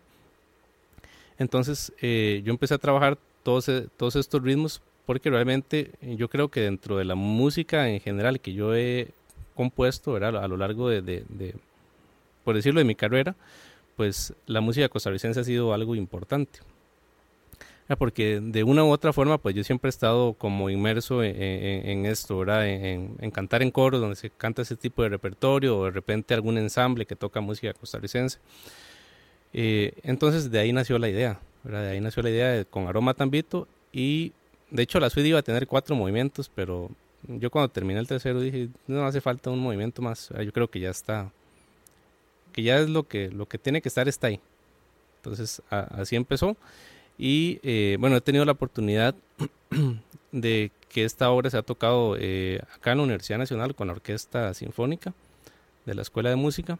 Entonces 1.39 1.91
eh, 2.01 2.41
yo 2.45 2.51
empecé 2.51 2.75
a 2.75 2.77
trabajar 2.77 3.17
todos, 3.41 3.67
e, 3.69 3.87
todos 3.97 4.15
estos 4.15 4.43
ritmos 4.43 4.81
porque 5.07 5.29
realmente 5.29 5.91
yo 6.01 6.29
creo 6.29 6.49
que 6.49 6.61
dentro 6.61 6.97
de 6.97 7.05
la 7.05 7.15
música 7.15 7.89
en 7.89 7.99
general 7.99 8.39
que 8.39 8.53
yo 8.53 8.75
he 8.75 9.07
compuesto 9.57 10.13
¿verdad? 10.13 10.41
a 10.41 10.47
lo 10.47 10.55
largo 10.55 10.87
de, 10.87 11.55
por 12.45 12.55
decirlo, 12.55 12.79
de 12.79 12.85
mi 12.85 12.95
carrera, 12.95 13.35
pues 13.97 14.33
la 14.45 14.61
música 14.61 14.87
costarricense 14.87 15.39
ha 15.39 15.43
sido 15.43 15.73
algo 15.73 15.95
importante. 15.95 16.59
porque 17.97 18.39
de 18.41 18.63
una 18.63 18.83
u 18.83 18.89
otra 18.89 19.11
forma, 19.11 19.37
pues 19.37 19.55
yo 19.55 19.63
siempre 19.63 19.89
he 19.89 19.89
estado 19.89 20.33
como 20.33 20.69
inmerso 20.69 21.23
en, 21.23 22.05
esto, 22.05 22.39
¿verdad? 22.39 22.67
En, 22.67 23.31
cantar 23.31 23.63
en 23.63 23.71
coros, 23.71 23.99
donde 23.99 24.15
se 24.15 24.29
canta 24.29 24.61
ese 24.61 24.75
tipo 24.75 25.01
de 25.03 25.09
repertorio, 25.09 25.79
o 25.79 25.85
de 25.85 25.91
repente 25.91 26.33
algún 26.33 26.57
ensamble 26.57 27.05
que 27.05 27.15
toca 27.15 27.41
música 27.41 27.73
costarricense. 27.73 28.39
Eh, 29.53 29.93
entonces 30.03 30.51
de 30.51 30.59
ahí 30.59 30.71
nació 30.71 30.99
la 30.99 31.09
idea, 31.09 31.39
¿verdad? 31.63 31.81
De 31.83 31.89
ahí 31.91 32.01
nació 32.01 32.21
la 32.21 32.29
idea 32.29 32.49
de, 32.51 32.65
con 32.65 32.87
Aroma 32.87 33.15
Tambito, 33.15 33.67
y 33.91 34.33
de 34.69 34.83
hecho 34.83 34.99
la 34.99 35.09
suite 35.09 35.29
iba 35.29 35.39
a 35.39 35.43
tener 35.43 35.65
cuatro 35.65 35.95
movimientos, 35.95 36.51
pero 36.53 36.91
yo 37.23 37.49
cuando 37.49 37.69
terminé 37.69 37.99
el 37.99 38.07
tercero 38.07 38.39
dije, 38.39 38.69
no 38.87 39.05
hace 39.05 39.21
falta 39.21 39.49
un 39.49 39.59
movimiento 39.59 40.01
más, 40.01 40.29
yo 40.29 40.51
creo 40.51 40.69
que 40.69 40.79
ya 40.79 40.89
está, 40.89 41.31
que 42.53 42.63
ya 42.63 42.79
es 42.79 42.89
lo 42.89 43.07
que, 43.07 43.29
lo 43.29 43.47
que 43.47 43.57
tiene 43.57 43.81
que 43.81 43.89
estar, 43.89 44.07
está 44.07 44.27
ahí. 44.27 44.39
Entonces 45.17 45.61
así 45.69 46.15
empezó. 46.15 46.55
Y 47.17 47.59
eh, 47.63 47.97
bueno, 47.99 48.15
he 48.15 48.21
tenido 48.21 48.45
la 48.45 48.51
oportunidad 48.51 49.15
de 50.31 50.71
que 50.89 51.03
esta 51.03 51.29
obra 51.29 51.49
se 51.49 51.57
ha 51.57 51.63
tocado 51.63 52.15
eh, 52.19 52.61
acá 52.75 52.91
en 52.91 52.97
la 52.97 53.03
Universidad 53.03 53.39
Nacional 53.39 53.75
con 53.75 53.87
la 53.87 53.93
Orquesta 53.93 54.53
Sinfónica 54.53 55.13
de 55.85 55.95
la 55.95 56.01
Escuela 56.01 56.29
de 56.29 56.35
Música. 56.35 56.77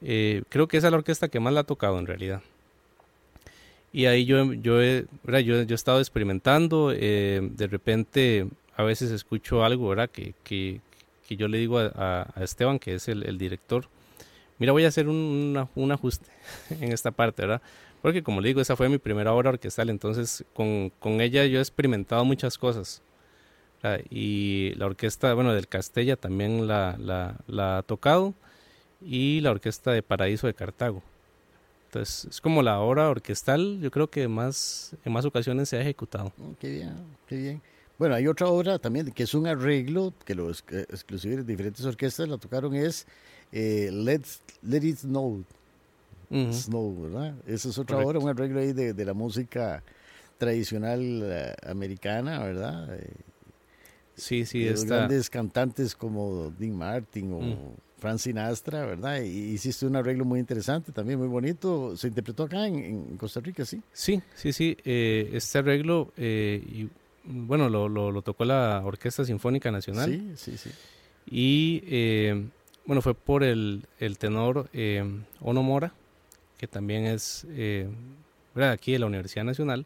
Eh, 0.00 0.42
creo 0.48 0.66
que 0.66 0.78
esa 0.78 0.88
es 0.88 0.90
la 0.90 0.98
orquesta 0.98 1.28
que 1.28 1.38
más 1.38 1.52
la 1.52 1.60
ha 1.60 1.64
tocado 1.64 1.98
en 1.98 2.06
realidad. 2.06 2.42
Y 3.92 4.06
ahí 4.06 4.24
yo, 4.24 4.52
yo, 4.54 4.80
he, 4.80 5.06
yo, 5.44 5.56
he 5.60 5.74
estado 5.74 6.00
experimentando, 6.00 6.88
de 6.88 7.68
repente 7.70 8.48
a 8.76 8.82
veces 8.82 9.10
escucho 9.10 9.64
algo 9.64 9.88
¿verdad? 9.88 10.10
Que, 10.10 10.34
que, 10.44 10.80
que 11.26 11.36
yo 11.36 11.48
le 11.48 11.58
digo 11.58 11.78
a, 11.78 12.30
a, 12.34 12.44
Esteban, 12.44 12.78
que 12.78 12.94
es 12.94 13.08
el, 13.08 13.24
el 13.24 13.38
director, 13.38 13.86
mira, 14.58 14.72
voy 14.72 14.84
a 14.84 14.88
hacer 14.88 15.08
un, 15.08 15.68
un 15.74 15.92
ajuste 15.92 16.30
en 16.70 16.92
esta 16.92 17.10
parte, 17.10 17.42
¿verdad? 17.42 17.62
Porque 18.02 18.22
como 18.24 18.40
le 18.40 18.48
digo, 18.48 18.60
esa 18.60 18.74
fue 18.74 18.88
mi 18.88 18.98
primera 18.98 19.32
obra 19.32 19.50
orquestal, 19.50 19.88
entonces 19.88 20.44
con, 20.54 20.90
con 20.98 21.20
ella 21.20 21.46
yo 21.46 21.58
he 21.58 21.62
experimentado 21.62 22.24
muchas 22.24 22.58
cosas. 22.58 23.02
Y 24.10 24.74
la 24.76 24.86
orquesta, 24.86 25.34
bueno, 25.34 25.52
del 25.54 25.66
Castella 25.66 26.16
también 26.16 26.68
la, 26.68 26.96
la, 26.98 27.36
la, 27.48 27.78
ha 27.78 27.82
tocado 27.82 28.34
y 29.00 29.40
la 29.40 29.50
orquesta 29.50 29.90
de 29.90 30.02
Paraíso 30.02 30.46
de 30.46 30.54
Cartago. 30.54 31.02
Entonces 31.86 32.26
es 32.26 32.40
como 32.40 32.62
la 32.62 32.78
obra 32.78 33.10
orquestal, 33.10 33.80
yo 33.80 33.90
creo 33.90 34.08
que 34.08 34.28
más, 34.28 34.94
en 35.04 35.12
más 35.12 35.24
ocasiones 35.24 35.68
se 35.68 35.76
ha 35.76 35.80
ejecutado. 35.80 36.32
Oh, 36.40 36.54
qué 36.60 36.70
bien, 36.70 36.94
qué 37.26 37.36
bien. 37.36 37.62
Bueno, 37.98 38.14
hay 38.14 38.26
otra 38.26 38.48
obra 38.48 38.78
también 38.78 39.12
que 39.12 39.22
es 39.22 39.34
un 39.34 39.46
arreglo 39.46 40.12
que 40.24 40.34
los 40.34 40.64
exclusivos 40.68 41.38
de 41.38 41.44
diferentes 41.44 41.84
orquestas 41.84 42.28
la 42.28 42.38
tocaron, 42.38 42.74
es 42.74 43.06
eh, 43.52 43.90
Let's, 43.92 44.40
Let 44.62 44.84
It 44.84 44.98
Snow 44.98 45.44
Snow, 46.32 47.02
¿verdad? 47.02 47.34
Esa 47.46 47.68
es 47.68 47.78
otra 47.78 47.98
obra, 47.98 48.18
un 48.18 48.28
arreglo 48.28 48.60
ahí 48.60 48.72
de, 48.72 48.94
de 48.94 49.04
la 49.04 49.12
música 49.12 49.82
tradicional 50.38 51.00
eh, 51.22 51.54
americana, 51.66 52.38
¿verdad? 52.42 52.94
Eh, 52.94 53.10
sí, 54.14 54.46
sí, 54.46 54.64
de 54.64 54.74
grandes 54.84 55.28
cantantes 55.28 55.94
como 55.94 56.50
Dean 56.58 56.76
Martin 56.76 57.32
o 57.32 57.74
Frank 57.98 58.18
Sinatra, 58.18 58.86
¿verdad? 58.86 59.20
Y 59.20 59.52
hiciste 59.52 59.86
un 59.86 59.94
arreglo 59.94 60.24
muy 60.24 60.40
interesante, 60.40 60.90
también 60.90 61.18
muy 61.18 61.28
bonito. 61.28 61.96
¿Se 61.96 62.08
interpretó 62.08 62.44
acá 62.44 62.66
en, 62.66 63.16
Costa 63.18 63.40
Rica, 63.40 63.64
sí? 63.64 63.82
Sí, 63.92 64.22
sí, 64.34 64.52
sí. 64.52 64.76
Eh, 64.84 65.30
este 65.34 65.58
arreglo, 65.58 66.12
bueno, 67.24 67.68
lo, 67.68 67.88
lo, 67.88 68.22
tocó 68.22 68.44
la 68.44 68.82
Orquesta 68.84 69.24
Sinfónica 69.24 69.70
Nacional. 69.70 70.10
Sí, 70.10 70.32
sí, 70.36 70.58
sí. 70.58 70.70
Y, 71.26 72.30
bueno, 72.84 73.00
fue 73.02 73.14
por 73.14 73.44
el, 73.44 73.84
el 74.00 74.18
tenor 74.18 74.68
Ono 75.40 75.62
Mora 75.62 75.92
que 76.62 76.68
también 76.68 77.06
es 77.06 77.44
eh, 77.50 77.88
aquí 78.54 78.92
de 78.92 79.00
la 79.00 79.06
Universidad 79.06 79.42
Nacional. 79.44 79.84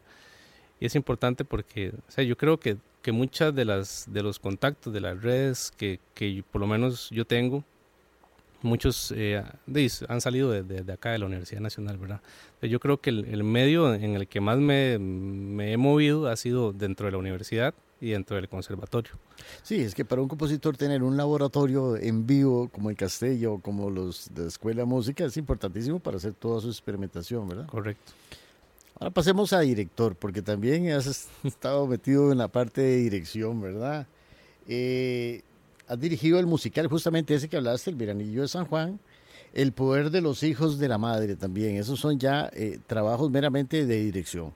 Y 0.79 0.85
es 0.85 0.93
importante 0.93 1.43
porque 1.43 1.89
o 1.89 2.11
sea, 2.11 2.23
yo 2.23 2.37
creo 2.37 2.59
que, 2.59 2.77
que 3.01 3.11
muchas 3.11 3.55
de, 3.55 3.65
las, 3.65 4.05
de 4.13 4.21
los 4.21 4.37
contactos, 4.37 4.93
de 4.93 5.01
las 5.01 5.19
redes 5.19 5.73
que, 5.75 5.99
que 6.13 6.43
por 6.51 6.61
lo 6.61 6.67
menos 6.67 7.09
yo 7.09 7.25
tengo, 7.25 7.63
muchos 8.61 9.13
eh, 9.15 9.43
han 10.07 10.21
salido 10.21 10.51
de, 10.51 10.63
de, 10.63 10.93
acá 10.93 11.11
de 11.11 11.19
la 11.19 11.25
Universidad 11.25 11.61
Nacional, 11.61 11.97
¿verdad? 11.97 12.21
Yo 12.61 12.79
creo 12.79 12.99
que 12.99 13.09
el, 13.09 13.25
el 13.25 13.43
medio 13.43 13.93
en 13.93 14.15
el 14.15 14.27
que 14.27 14.41
más 14.41 14.57
me, 14.57 14.97
me, 14.99 15.73
he 15.73 15.77
movido 15.77 16.27
ha 16.27 16.35
sido 16.35 16.73
dentro 16.73 17.05
de 17.05 17.11
la 17.11 17.17
universidad 17.17 17.73
y 17.99 18.11
dentro 18.11 18.35
del 18.35 18.47
conservatorio. 18.49 19.13
Sí, 19.63 19.81
es 19.81 19.95
que 19.95 20.05
para 20.05 20.21
un 20.21 20.27
compositor 20.27 20.77
tener 20.77 21.03
un 21.03 21.17
laboratorio 21.17 21.97
en 21.97 22.25
vivo 22.27 22.69
como 22.69 22.89
el 22.89 22.95
Castello, 22.95 23.59
como 23.59 23.89
los 23.89 24.33
de 24.33 24.43
la 24.43 24.47
Escuela 24.47 24.81
de 24.81 24.85
Música, 24.85 25.25
es 25.25 25.37
importantísimo 25.37 25.99
para 25.99 26.17
hacer 26.17 26.33
toda 26.33 26.61
su 26.61 26.69
experimentación, 26.69 27.47
¿verdad? 27.47 27.67
Correcto. 27.67 28.13
Ahora 28.99 29.11
pasemos 29.11 29.53
a 29.53 29.59
director, 29.59 30.15
porque 30.15 30.41
también 30.41 30.89
has 30.91 31.27
estado 31.43 31.85
metido 31.85 32.31
en 32.31 32.39
la 32.39 32.47
parte 32.47 32.81
de 32.81 32.97
dirección, 32.97 33.61
¿verdad? 33.61 34.07
Eh, 34.67 35.43
has 35.87 35.99
dirigido 35.99 36.39
el 36.39 36.45
musical, 36.45 36.87
justamente 36.87 37.33
ese 37.33 37.49
que 37.49 37.57
hablaste, 37.57 37.89
El 37.89 37.95
Veranillo 37.95 38.41
de 38.41 38.47
San 38.47 38.65
Juan, 38.65 38.99
El 39.53 39.71
Poder 39.71 40.11
de 40.11 40.21
los 40.21 40.43
Hijos 40.43 40.79
de 40.79 40.87
la 40.87 40.97
Madre 40.97 41.35
también. 41.35 41.77
Esos 41.77 41.99
son 41.99 42.19
ya 42.19 42.49
eh, 42.53 42.79
trabajos 42.87 43.31
meramente 43.31 43.85
de 43.85 43.97
dirección. 43.97 44.53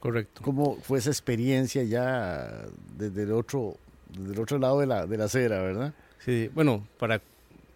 Correcto. 0.00 0.42
¿Cómo 0.44 0.76
fue 0.82 0.98
esa 0.98 1.10
experiencia 1.10 1.82
ya 1.82 2.66
desde 2.98 3.22
el 3.22 3.32
otro, 3.32 3.76
desde 4.10 4.34
el 4.34 4.40
otro 4.40 4.58
lado 4.58 4.80
de 4.80 4.86
la, 4.86 5.06
de 5.06 5.16
la 5.16 5.24
acera, 5.24 5.62
verdad? 5.62 5.94
Sí, 6.22 6.50
bueno, 6.54 6.86
para 6.98 7.22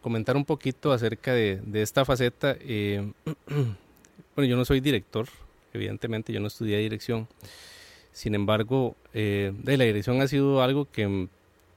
comentar 0.03 0.37
un 0.37 0.45
poquito 0.45 0.93
acerca 0.93 1.33
de, 1.33 1.61
de 1.65 1.83
esta 1.83 2.05
faceta, 2.05 2.57
eh, 2.61 3.11
bueno, 4.37 4.49
yo 4.49 4.57
no 4.57 4.67
soy 4.67 4.81
director, 4.81 5.27
evidentemente 5.73 6.33
yo 6.33 6.41
no 6.41 6.49
estudié 6.49 6.79
dirección. 6.79 7.27
Sin 8.13 8.35
embargo, 8.35 8.97
eh, 9.15 9.53
de 9.63 9.77
la 9.77 9.85
dirección 9.85 10.21
ha 10.21 10.29
sido 10.29 10.63
algo 10.63 10.87
que, 10.91 11.29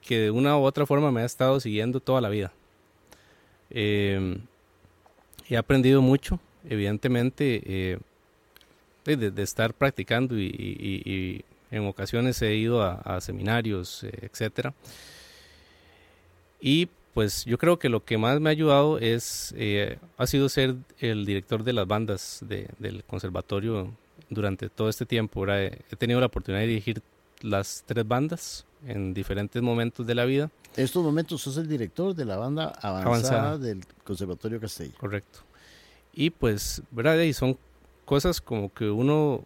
que, 0.06 0.20
de 0.20 0.32
una 0.32 0.58
u 0.58 0.64
otra 0.64 0.86
forma 0.86 1.12
me 1.12 1.22
ha 1.22 1.26
estado 1.26 1.60
siguiendo 1.60 2.00
toda 2.00 2.22
la 2.22 2.30
vida. 2.30 2.52
Eh, 3.70 4.38
he 5.50 5.58
aprendido 5.58 6.02
mucho, 6.02 6.40
evidentemente 6.68 8.00
de, 9.06 9.44
estar 9.44 9.74
practicando 9.74 10.38
y, 10.38 11.44
en 11.72 11.86
ocasiones 11.88 12.42
he 12.42 12.56
ido 12.56 12.84
a, 12.84 13.22
seminarios, 13.22 14.04
eh, 14.04 14.12
etcétera. 14.22 14.74
Y 16.60 16.90
pues 17.14 17.46
yo 17.46 17.58
creo 17.58 17.80
que 17.80 17.90
lo 17.90 18.04
que 18.04 18.18
más 18.18 18.40
me 18.40 18.50
ha 18.50 18.52
ayudado 18.52 19.00
es, 19.00 19.54
eh, 19.58 19.98
ha 20.18 20.28
sido 20.28 20.50
ser 20.50 20.76
el 21.00 21.26
director 21.26 21.64
de 21.64 21.74
las 21.74 21.88
bandas 21.88 22.44
del 22.48 23.04
conservatorio 23.06 23.92
durante 24.30 24.70
todo 24.70 24.90
este 24.90 25.06
tiempo. 25.06 25.48
He 25.48 25.96
tenido 25.98 26.20
la 26.20 26.28
oportunidad 26.28 26.62
de 26.62 26.68
dirigir 26.68 27.02
las 27.42 27.84
tres 27.86 28.08
bandas 28.08 28.66
en 28.86 29.14
diferentes 29.14 29.62
momentos 29.62 30.06
de 30.06 30.16
la 30.16 30.26
vida. 30.26 30.50
En 30.76 30.86
estos 30.86 31.04
momentos 31.04 31.42
sos 31.42 31.58
el 31.58 31.68
director 31.68 32.16
de 32.16 32.26
la 32.26 32.38
banda 32.38 32.74
avanzada, 32.82 33.58
del 33.58 33.84
Conservatorio 34.04 34.60
Castello. 34.60 34.94
Correcto. 34.98 35.40
Y 36.14 36.30
pues, 36.30 36.82
¿verdad? 36.92 37.20
Y 37.20 37.34
son 37.34 37.58
cosas 38.06 38.42
como 38.42 38.74
que 38.74 38.90
uno 38.90 39.44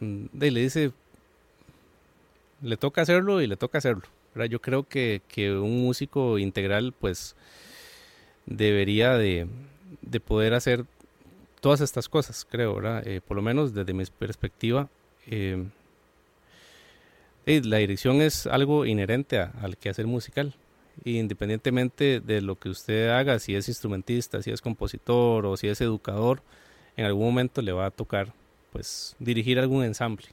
mm, 0.00 0.26
le 0.38 0.60
dice, 0.60 0.92
le 2.62 2.76
toca 2.76 3.02
hacerlo 3.02 3.40
y 3.40 3.46
le 3.46 3.56
toca 3.56 3.78
hacerlo. 3.78 4.04
Yo 4.48 4.60
creo 4.60 4.86
que, 4.86 5.20
un 5.60 5.82
músico 5.82 6.38
integral 6.38 6.92
pues 6.92 7.34
debería 8.46 9.14
de, 9.14 9.48
poder 10.24 10.54
hacer 10.54 10.84
todas 11.60 11.80
estas 11.80 12.08
cosas, 12.08 12.46
creo, 12.48 12.76
¿verdad? 12.76 13.06
Eh, 13.06 13.20
por 13.20 13.36
lo 13.36 13.42
menos 13.42 13.74
desde 13.74 13.92
mi 13.92 14.04
perspectiva. 14.04 14.88
Eh, 15.26 15.64
la 17.48 17.78
dirección 17.78 18.20
es 18.20 18.46
algo 18.46 18.84
inherente 18.84 19.38
al 19.38 19.78
quehacer 19.78 20.06
musical. 20.06 20.54
Independientemente 21.04 22.20
de 22.20 22.42
lo 22.42 22.56
que 22.56 22.68
usted 22.68 23.08
haga, 23.08 23.38
si 23.38 23.54
es 23.54 23.68
instrumentista, 23.68 24.42
si 24.42 24.50
es 24.50 24.60
compositor 24.60 25.46
o 25.46 25.56
si 25.56 25.68
es 25.68 25.80
educador, 25.80 26.42
en 26.96 27.06
algún 27.06 27.24
momento 27.24 27.62
le 27.62 27.72
va 27.72 27.86
a 27.86 27.90
tocar 27.90 28.34
pues 28.70 29.16
dirigir 29.18 29.58
algún 29.58 29.82
ensamble. 29.84 30.26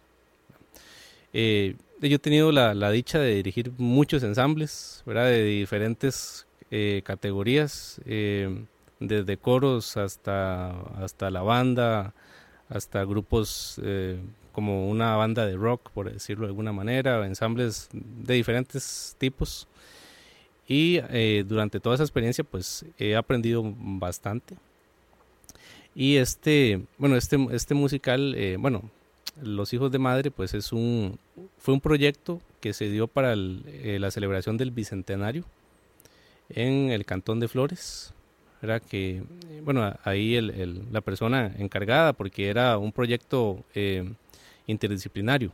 Eh, 1.31 1.75
yo 2.01 2.15
he 2.15 2.19
tenido 2.19 2.51
la, 2.51 2.91
dicha 2.91 3.19
de 3.19 3.35
dirigir 3.35 3.71
muchos 3.77 4.23
ensambles. 4.23 5.03
De 5.05 5.43
diferentes 5.43 6.45
eh, 6.69 7.01
categorías, 7.05 8.01
eh, 8.05 8.65
desde 8.99 9.37
coros 9.37 9.95
hasta, 9.95 10.71
hasta 11.01 11.29
la 11.29 11.43
banda, 11.43 12.13
hasta 12.67 13.05
grupos 13.05 13.79
como 14.55 14.89
una 14.89 15.15
banda 15.17 15.45
de 15.45 15.55
rock, 15.55 15.91
por 15.91 16.11
decirlo 16.11 16.45
de 16.45 16.51
alguna 16.51 16.71
manera, 16.71 17.23
ensambles 17.27 17.89
de 17.91 18.33
diferentes 18.33 19.15
tipos. 19.19 19.67
Y 20.67 20.99
durante 21.43 21.79
toda 21.79 21.93
esa 21.93 22.03
experiencia, 22.03 22.43
pues 22.43 22.85
he 22.97 23.15
aprendido 23.15 23.61
bastante. 23.77 24.55
Y 25.95 26.17
este, 26.17 26.81
bueno, 26.97 27.15
este, 27.15 27.37
este 27.51 27.73
musical, 27.73 28.35
eh, 28.35 28.57
bueno, 28.59 28.83
Los 29.41 29.73
Hijos 29.73 29.91
de 29.91 29.97
Madre, 29.97 30.29
pues 30.29 30.53
es 30.53 30.73
un, 30.73 31.17
fue 31.57 31.73
un 31.73 31.79
proyecto 31.79 32.41
que 32.59 32.73
se 32.73 32.89
dio 32.89 33.07
para 33.07 33.33
eh, 33.33 33.97
la 33.99 34.11
celebración 34.11 34.57
del 34.57 34.71
Bicentenario 34.71 35.45
en 36.49 36.91
el 36.91 37.05
Cantón 37.05 37.39
de 37.39 37.47
Flores. 37.47 38.13
Era 38.61 38.81
que, 38.81 39.23
bueno, 39.63 39.95
ahí 40.03 40.35
el, 40.35 40.83
la 40.91 40.99
persona 40.99 41.53
encargada, 41.57 42.11
porque 42.11 42.49
era 42.49 42.77
un 42.77 42.91
proyecto 42.91 43.63
eh, 43.73 44.11
interdisciplinario. 44.67 45.51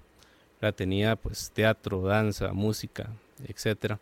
Tenía 0.76 1.16
pues 1.16 1.51
teatro, 1.51 2.03
danza, 2.03 2.53
música, 2.53 3.09
etcétera. 3.47 3.99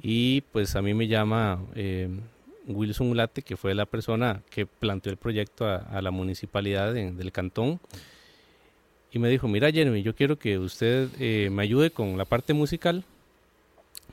Y 0.00 0.42
pues 0.52 0.76
a 0.76 0.82
mí 0.82 0.94
me 0.94 1.08
llama 1.08 1.64
eh, 1.74 2.08
Wilson 2.66 3.16
Late, 3.16 3.42
que 3.42 3.56
fue 3.56 3.74
la 3.74 3.86
persona 3.86 4.42
que 4.50 4.66
planteó 4.66 5.10
el 5.10 5.18
proyecto 5.18 5.66
a, 5.66 6.00
la 6.00 6.10
municipalidad 6.10 6.92
del 6.92 7.32
cantón. 7.32 7.80
Y 9.12 9.18
me 9.18 9.28
dijo, 9.28 9.48
mira 9.48 9.70
Jeremy, 9.70 10.02
yo 10.02 10.14
quiero 10.14 10.38
que 10.38 10.58
usted 10.58 11.08
eh, 11.18 11.48
me 11.50 11.62
ayude 11.62 11.90
con 11.90 12.18
la 12.18 12.24
parte 12.24 12.52
musical, 12.52 13.04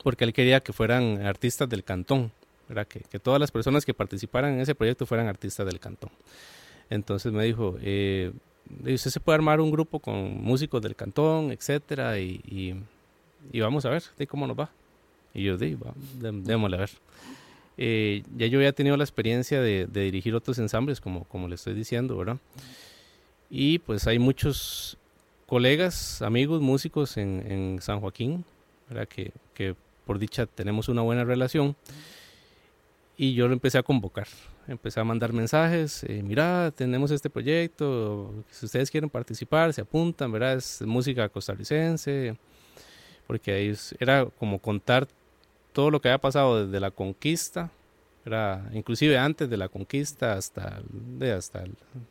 porque 0.02 0.24
él 0.24 0.32
quería 0.32 0.60
que 0.60 0.72
fueran 0.72 1.24
artistas 1.24 1.68
del 1.68 1.84
cantón, 1.84 2.32
Que, 2.88 3.00
que, 3.00 3.18
todas 3.18 3.38
las 3.38 3.50
personas 3.50 3.84
que 3.84 3.92
participaran 3.92 4.54
en 4.54 4.60
ese 4.60 4.74
proyecto 4.74 5.04
fueran 5.04 5.28
artistas 5.28 5.66
del 5.66 5.78
cantón. 5.78 6.10
Entonces 6.88 7.32
me 7.32 7.44
dijo, 7.44 7.76
eh, 7.82 8.32
usted 8.80 9.10
se 9.10 9.20
puede 9.20 9.36
armar 9.36 9.60
un 9.60 9.70
grupo 9.70 9.98
con 9.98 10.42
músicos 10.42 10.82
del 10.82 10.96
cantón, 10.96 11.52
etcétera, 11.52 12.18
y, 12.18 12.40
y, 13.52 13.60
vamos 13.60 13.84
a 13.84 13.90
ver 13.90 14.02
de 14.16 14.26
cómo 14.26 14.46
nos 14.46 14.58
va. 14.58 14.70
Y 15.32 15.44
yo 15.44 15.56
digo, 15.56 15.94
démosle 16.20 16.76
a 16.76 16.80
ver. 16.80 16.90
Eh, 17.76 18.22
ya 18.36 18.46
yo 18.46 18.58
había 18.58 18.72
tenido 18.72 18.96
la 18.96 19.04
experiencia 19.04 19.60
de, 19.60 19.86
dirigir 19.86 20.34
otros 20.34 20.58
ensambles, 20.58 21.00
como, 21.00 21.24
como 21.24 21.48
le 21.48 21.56
estoy 21.56 21.74
diciendo, 21.74 22.16
¿verdad? 22.16 22.38
Y 23.50 23.78
pues 23.80 24.06
hay 24.06 24.18
muchos 24.18 24.96
colegas, 25.46 26.22
amigos, 26.22 26.60
músicos 26.60 27.16
en, 27.16 27.44
en 27.50 27.82
San 27.82 28.00
Joaquín, 28.00 28.44
¿verdad? 28.88 29.08
Que, 29.08 29.32
que, 29.54 29.74
por 30.06 30.18
dicha 30.18 30.46
tenemos 30.46 30.88
una 30.88 31.02
buena 31.02 31.24
relación. 31.24 31.76
Y 33.16 33.34
yo 33.34 33.46
lo 33.46 33.52
empecé 33.52 33.78
a 33.78 33.82
convocar, 33.82 34.26
empecé 34.66 34.98
a 34.98 35.04
mandar 35.04 35.32
mensajes, 35.32 36.02
eh, 36.04 36.20
mira, 36.24 36.72
tenemos 36.74 37.12
este 37.12 37.30
proyecto, 37.30 38.34
si 38.50 38.66
ustedes 38.66 38.90
quieren 38.90 39.08
participar, 39.08 39.72
se 39.72 39.82
apuntan, 39.82 40.32
¿verdad? 40.32 40.54
Es 40.54 40.82
música 40.82 41.28
costarricense, 41.28 42.36
porque 43.28 43.52
ahí 43.52 43.74
era 44.00 44.26
como 44.26 44.58
contar 44.58 45.06
todo 45.72 45.90
lo 45.90 46.00
que 46.00 46.08
había 46.08 46.18
pasado 46.18 46.66
desde 46.66 46.80
la 46.80 46.90
conquista, 46.90 47.70
era 48.26 48.68
inclusive 48.72 49.16
antes 49.16 49.48
de 49.48 49.56
la 49.58 49.68
conquista 49.68 50.32
hasta, 50.32 50.82
de, 50.90 51.32
hasta 51.32 51.64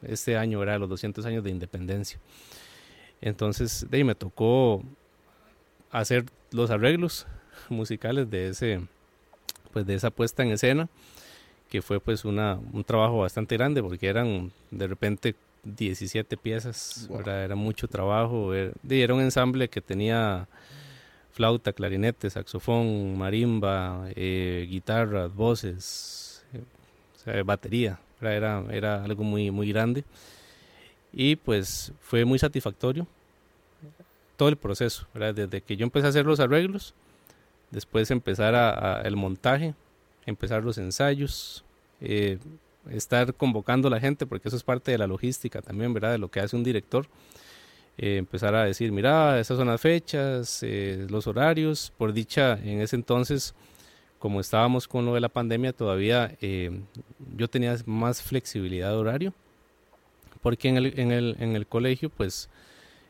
este 0.03 0.37
año, 0.37 0.63
era 0.63 0.77
los 0.77 0.87
200 0.87 1.25
años 1.25 1.43
de 1.43 1.49
independencia. 1.49 2.19
Entonces, 3.19 3.87
de 3.89 3.97
ahí 3.97 4.03
me 4.03 4.15
tocó 4.15 4.83
hacer 5.91 6.25
los 6.51 6.69
arreglos 6.69 7.25
musicales 7.69 8.29
de 8.29 8.49
ese 8.49 8.81
pues 9.73 9.85
de 9.85 9.95
esa 9.95 10.11
puesta 10.11 10.43
en 10.43 10.51
escena 10.51 10.87
que 11.69 11.81
fue 11.81 11.99
pues 11.99 12.23
una, 12.23 12.59
un 12.71 12.83
trabajo 12.83 13.19
bastante 13.19 13.57
grande 13.57 13.81
porque 13.81 14.07
eran 14.07 14.51
de 14.69 14.87
repente 14.87 15.35
17 15.63 16.37
piezas, 16.37 17.09
era 17.25 17.55
mucho 17.55 17.87
trabajo, 17.87 18.53
era, 18.53 18.73
era 18.89 19.13
un 19.13 19.21
ensamble 19.21 19.69
que 19.69 19.81
tenía 19.81 20.47
flauta, 21.31 21.73
clarinete, 21.73 22.29
saxofón, 22.29 23.17
marimba, 23.17 24.07
eh, 24.15 24.67
guitarras, 24.69 25.33
voces, 25.33 26.45
eh, 27.25 27.41
batería. 27.43 27.99
Era, 28.21 28.63
era 28.71 29.03
algo 29.03 29.23
muy, 29.23 29.51
muy 29.51 29.69
grande. 29.71 30.05
Y 31.11 31.35
pues 31.35 31.91
fue 31.99 32.23
muy 32.23 32.39
satisfactorio 32.39 33.07
todo 34.37 34.49
el 34.49 34.57
proceso, 34.57 35.07
desde 35.13 35.61
que 35.61 35.75
yo 35.77 35.83
empecé 35.83 36.07
a 36.07 36.09
hacer 36.09 36.25
los 36.25 36.39
arreglos, 36.39 36.93
después 37.73 38.11
empezar 38.11 39.03
el 39.05 39.15
montaje, 39.15 39.73
empezar 40.25 40.63
los 40.63 40.77
ensayos, 40.77 41.65
eh, 41.99 42.37
estar 42.89 43.33
convocando 43.33 43.87
a 43.87 43.91
la 43.91 43.99
gente, 43.99 44.25
porque 44.25 44.47
eso 44.47 44.57
es 44.57 44.63
parte 44.63 44.91
de 44.91 44.97
la 44.97 45.07
logística 45.07 45.61
también, 45.61 45.93
¿verdad? 45.93 46.11
De 46.11 46.17
lo 46.19 46.29
que 46.29 46.39
hace 46.39 46.55
un 46.55 46.63
director. 46.63 47.07
Eh, 47.97 48.17
empezar 48.17 48.55
a 48.55 48.63
decir, 48.63 48.91
mira, 48.91 49.39
esas 49.39 49.57
son 49.57 49.67
las 49.67 49.81
fechas, 49.81 50.59
eh, 50.61 51.07
los 51.09 51.25
horarios. 51.27 51.91
Por 51.97 52.13
dicha, 52.13 52.59
en 52.63 52.79
ese 52.79 52.95
entonces, 52.95 53.55
como 54.19 54.39
estábamos 54.39 54.87
con 54.87 55.05
lo 55.05 55.15
de 55.15 55.21
la 55.21 55.29
pandemia, 55.29 55.73
todavía 55.73 56.37
yo 57.35 57.47
tenía 57.49 57.75
más 57.85 58.21
flexibilidad 58.21 58.89
de 58.89 58.95
horario, 58.95 59.33
porque 60.41 60.69
en 60.69 60.77
el, 60.77 60.99
en 60.99 61.11
el, 61.11 61.35
en 61.39 61.55
el 61.55 61.67
colegio, 61.67 62.09
pues, 62.09 62.49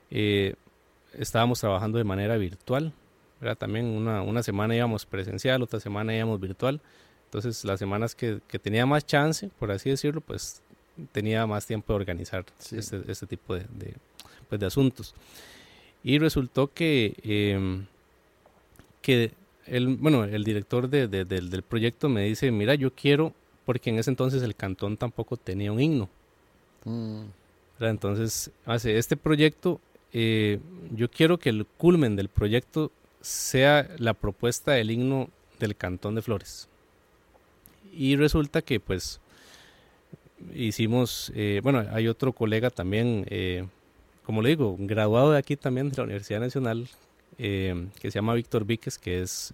estábamos 0.10 1.60
trabajando 1.60 1.98
de 1.98 2.04
manera 2.04 2.38
virtual. 2.38 2.94
Era 3.44 3.56
También 3.56 3.86
una, 3.86 4.22
una 4.22 4.42
semana 4.42 4.76
íbamos 4.76 5.06
presencial, 5.06 5.62
otra 5.62 5.80
semana 5.80 6.16
íbamos 6.16 6.40
virtual. 6.40 6.82
Entonces, 7.26 7.66
las 7.66 7.80
semanas 7.80 8.16
que, 8.16 8.40
que 8.48 8.60
tenía 8.60 8.86
más 8.86 9.06
chance, 9.06 9.50
por 9.60 9.72
así 9.72 9.90
decirlo, 9.90 10.22
pues 10.22 10.62
tenía 11.12 11.46
más 11.48 11.66
tiempo 11.66 11.94
de 11.94 11.96
organizar 11.96 12.46
este, 12.72 13.02
este, 13.08 13.28
tipo 13.28 13.56
de, 13.56 13.66
pues, 14.48 14.62
de 14.62 14.68
asuntos. 14.68 15.16
Y 16.04 16.20
resultó 16.20 16.72
que, 16.72 17.16
em, 17.24 17.86
que 19.02 19.32
el, 19.66 19.96
bueno, 19.98 20.24
el 20.26 20.44
director 20.44 20.90
de, 20.90 21.08
del, 21.08 21.64
proyecto 21.64 22.10
me 22.10 22.24
dice, 22.26 22.52
mira, 22.52 22.76
yo 22.76 22.92
quiero, 22.94 23.34
porque 23.66 23.90
en 23.90 24.00
ese 24.00 24.12
entonces 24.12 24.44
el 24.44 24.56
cantón 24.56 24.98
tampoco 24.98 25.38
tenía 25.38 25.72
un 25.72 25.80
himno. 25.80 26.10
Mm. 26.86 27.24
Entonces, 27.80 28.52
hace 28.66 28.98
este 28.98 29.18
proyecto, 29.18 29.82
eh, 30.12 30.60
yo 30.92 31.10
quiero 31.10 31.40
que 31.40 31.50
el 31.50 31.66
culmen 31.66 32.16
del 32.16 32.30
proyecto 32.30 32.92
sea 33.24 33.90
la 33.98 34.14
propuesta 34.14 34.74
del 34.74 34.92
himno 34.92 35.30
del 35.58 35.76
cantón 35.76 36.14
de 36.14 36.22
Flores. 36.22 36.68
Y 37.92 38.18
resulta 38.18 38.62
que 38.62 38.80
pues 38.80 39.22
hicimos, 40.54 41.32
eh, 41.34 41.62
bueno, 41.64 41.86
hay 41.92 42.10
otro 42.10 42.34
colega 42.34 42.70
también, 42.70 43.26
eh, 43.30 43.66
como 44.26 44.42
le 44.42 44.50
digo, 44.50 44.76
graduado 44.78 45.32
de 45.32 45.38
aquí 45.38 45.56
también 45.56 45.90
de 45.90 45.98
la 45.98 46.04
Universidad 46.04 46.42
Nacional, 46.42 46.90
eh, 47.38 47.88
que 48.00 48.12
se 48.12 48.16
llama 48.16 48.34
Víctor 48.34 48.66
Víquez, 48.66 48.98
que 48.98 49.22
es 49.22 49.54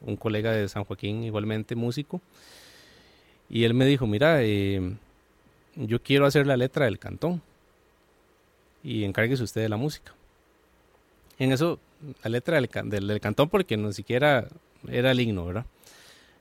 un 0.00 0.16
colega 0.16 0.52
de 0.52 0.68
San 0.68 0.84
Joaquín, 0.84 1.24
igualmente 1.24 1.74
músico. 1.74 2.20
Y 3.50 3.64
él 3.64 3.74
me 3.74 3.86
dijo, 3.86 4.06
mira, 4.06 4.40
yo 5.74 6.02
quiero 6.02 6.26
hacer 6.26 6.46
la 6.46 6.56
letra 6.56 6.84
del 6.84 7.00
cantón 7.00 7.42
y 8.84 9.02
encárguese 9.02 9.42
usted 9.42 9.62
de 9.62 9.68
la 9.68 9.76
música. 9.76 10.14
En 11.38 11.52
eso, 11.52 11.80
la 12.22 12.30
letra 12.30 12.60
del, 12.60 12.68
del, 13.06 13.20
cantón, 13.20 13.48
porque 13.48 13.76
no 13.76 13.92
siquiera 13.92 14.48
era 14.88 15.10
el 15.10 15.20
himno, 15.20 15.46
¿verdad? 15.46 15.66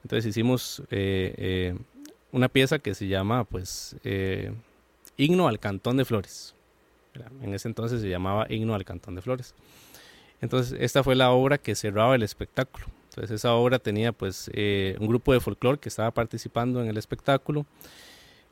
Entonces 0.03 0.29
hicimos 0.29 0.83
una 2.31 2.49
pieza 2.49 2.79
que 2.79 2.93
se 2.93 3.07
llama, 3.07 3.45
pues, 3.45 3.95
Himno 5.17 5.47
al 5.47 5.59
Cantón 5.59 5.97
de 5.97 6.05
Flores. 6.05 6.55
En 7.41 7.53
ese 7.53 7.67
entonces 7.67 8.01
se 8.01 8.09
llamaba 8.09 8.47
Himno 8.49 8.75
al 8.75 8.85
Cantón 8.85 9.15
de 9.15 9.21
Flores. 9.21 9.53
Entonces, 10.41 10.77
esta 10.81 11.03
fue 11.03 11.15
la 11.15 11.31
obra 11.31 11.57
que 11.57 11.73
cerraba 11.73 12.15
el 12.15 12.23
espectáculo. 12.23 12.87
Entonces, 13.09 13.31
esa 13.31 13.53
obra 13.53 13.79
tenía 13.79 14.11
pues 14.11 14.51
eh, 14.53 14.97
un 14.99 15.07
grupo 15.07 15.31
de 15.31 15.39
folclore 15.39 15.77
que 15.77 15.87
estaba 15.87 16.11
participando 16.11 16.81
en 16.81 16.89
el 16.89 16.97
espectáculo, 16.97 17.65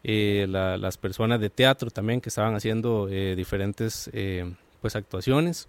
eh, 0.03 0.45
las 0.49 0.97
personas 0.97 1.41
de 1.41 1.49
teatro 1.49 1.91
también 1.91 2.21
que 2.21 2.29
estaban 2.29 2.55
haciendo 2.55 3.09
eh, 3.09 3.35
diferentes 3.35 4.09
pues 4.81 4.95
actuaciones 4.95 5.67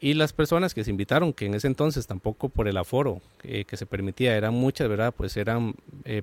y 0.00 0.14
las 0.14 0.32
personas 0.32 0.74
que 0.74 0.84
se 0.84 0.90
invitaron, 0.90 1.32
que 1.32 1.46
en 1.46 1.54
ese 1.54 1.66
entonces 1.66 2.06
tampoco 2.06 2.48
por 2.48 2.68
el 2.68 2.76
aforo 2.76 3.20
que 3.42 3.76
se 3.76 3.86
permitía, 3.86 4.36
eran 4.36 4.52
muchas, 4.54 4.88
¿verdad? 4.88 5.14
Pues 5.16 5.36
eran 5.36 5.74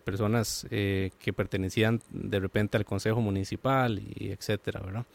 personas 0.06 0.68
que 0.70 1.34
pertenecían 1.36 2.02
de 2.12 2.40
repente 2.40 2.78
al 2.78 2.86
consejo 2.86 3.20
municipal 3.20 4.00
y 4.16 4.30
etcétera, 4.30 4.80
¿verdad? 4.80 5.06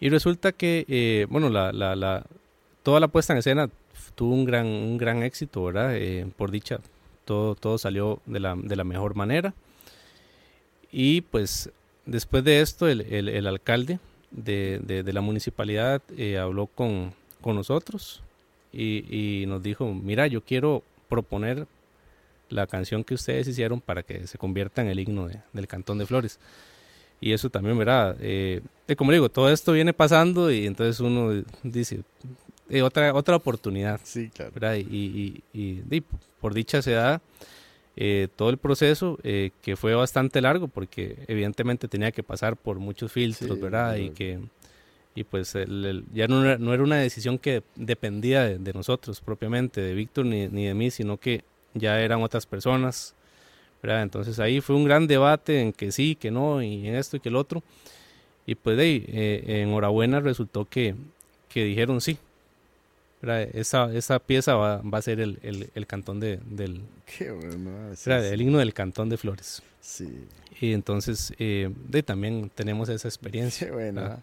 Y 0.00 0.10
resulta 0.10 0.52
que, 0.52 0.84
eh, 0.88 1.26
bueno, 1.30 1.48
la, 1.48 1.72
la, 1.72 1.96
la, 1.96 2.24
toda 2.82 3.00
la 3.00 3.08
puesta 3.08 3.32
en 3.32 3.38
escena 3.38 3.70
tuvo 4.14 4.34
un 4.34 4.44
gran, 4.44 4.66
un 4.66 4.98
gran 4.98 5.22
éxito, 5.22 5.64
¿verdad? 5.64 5.96
Eh, 5.96 6.26
por 6.36 6.50
dicha, 6.50 6.80
todo, 7.24 7.54
todo 7.54 7.78
salió 7.78 8.20
de 8.26 8.40
la, 8.40 8.54
de 8.56 8.76
la 8.76 8.84
mejor 8.84 9.14
manera. 9.14 9.54
Y 10.92 11.22
pues 11.22 11.70
después 12.04 12.44
de 12.44 12.60
esto, 12.60 12.88
el, 12.88 13.00
el, 13.00 13.28
el 13.28 13.46
alcalde 13.46 13.98
de, 14.30 14.80
de, 14.80 15.12
la 15.12 15.20
municipalidad 15.20 16.02
eh, 16.16 16.38
habló 16.38 16.66
con, 16.66 17.12
con 17.40 17.56
nosotros 17.56 18.22
y, 18.72 19.04
y, 19.42 19.46
nos 19.46 19.62
dijo, 19.62 19.92
mira, 19.92 20.26
yo 20.26 20.42
quiero 20.42 20.82
proponer 21.08 21.66
la 22.48 22.66
canción 22.66 23.04
que 23.04 23.14
ustedes 23.14 23.48
hicieron 23.48 23.80
para 23.80 24.02
que 24.02 24.26
se 24.26 24.38
convierta 24.38 24.82
en 24.82 24.88
el 24.88 25.00
himno 25.00 25.28
del 25.52 25.66
Cantón 25.66 25.98
de 25.98 26.06
Flores 26.06 26.38
y 27.20 27.32
eso 27.32 27.48
también, 27.50 27.78
¿verdad? 27.78 28.16
Eh, 28.20 28.60
como 28.96 29.12
digo, 29.12 29.28
todo 29.28 29.50
esto 29.50 29.72
viene 29.72 29.92
pasando 29.92 30.50
y 30.50 30.66
entonces 30.66 31.00
uno 31.00 31.42
dice, 31.62 32.00
eh, 32.68 32.82
otra, 32.82 33.14
otra 33.14 33.36
oportunidad. 33.36 34.00
Sí, 34.04 34.28
claro. 34.28 34.52
¿verdad? 34.52 34.76
Y, 34.76 35.42
y, 35.52 36.02
por 36.40 36.52
dicha 36.52 36.82
se 36.82 36.92
da 36.92 37.20
eh, 37.96 38.28
todo 38.36 38.50
el 38.50 38.58
proceso 38.58 39.18
eh, 39.22 39.50
que 39.62 39.76
fue 39.76 39.94
bastante 39.94 40.40
largo 40.40 40.68
porque 40.68 41.16
evidentemente 41.26 41.88
tenía 41.88 42.12
que 42.12 42.22
pasar 42.22 42.56
por 42.56 42.78
muchos 42.78 43.12
filtros, 43.12 43.58
¿verdad? 43.60 43.96
Y 43.96 44.10
que 44.10 44.38
y 45.14 45.24
pues 45.24 45.54
ya 46.12 46.28
no 46.28 46.44
era, 46.44 46.58
no 46.58 46.74
era, 46.74 46.82
una 46.82 46.96
decisión 46.96 47.38
que 47.38 47.62
dependía 47.74 48.44
de, 48.44 48.58
de 48.58 48.72
nosotros 48.74 49.22
propiamente, 49.22 49.80
de 49.80 49.94
Víctor 49.94 50.26
ni, 50.26 50.46
ni, 50.48 50.66
de 50.66 50.74
mí, 50.74 50.90
sino 50.90 51.16
que 51.16 51.42
ya 51.72 51.98
eran 52.00 52.22
otras 52.22 52.44
personas 52.44 53.16
entonces 53.94 54.38
ahí 54.40 54.60
fue 54.60 54.76
un 54.76 54.84
gran 54.84 55.06
debate 55.06 55.60
en 55.60 55.72
que 55.72 55.92
sí, 55.92 56.16
que 56.16 56.30
no, 56.30 56.62
y 56.62 56.88
en 56.88 56.96
esto 56.96 57.16
y 57.16 57.20
que 57.20 57.28
el 57.28 57.36
otro. 57.36 57.62
Y 58.46 58.54
pues 58.54 58.76
de 58.76 59.04
eh, 59.08 59.62
enhorabuena 59.62 60.20
resultó 60.20 60.64
que, 60.64 60.94
que 61.48 61.64
dijeron 61.64 62.00
sí. 62.00 62.18
Esa, 63.22 63.92
esa 63.94 64.18
pieza 64.18 64.54
va, 64.54 64.82
va, 64.82 64.98
a 64.98 65.02
ser 65.02 65.20
el, 65.20 65.70
el, 65.74 65.86
cantón 65.86 66.20
de, 66.20 66.38
del... 66.44 66.82
Qué 67.06 67.30
bueno. 67.30 67.92
el 68.06 68.42
himno 68.42 68.58
del 68.58 68.74
cantón 68.74 69.08
de 69.08 69.16
Flores. 69.16 69.62
Sí. 69.80 70.28
Y 70.60 70.72
entonces 70.72 71.32
eh, 71.38 71.72
de, 71.88 72.02
también 72.02 72.50
tenemos 72.54 72.88
esa 72.88 73.08
experiencia. 73.08 73.66
Qué 73.68 73.72
bueno. 73.72 74.22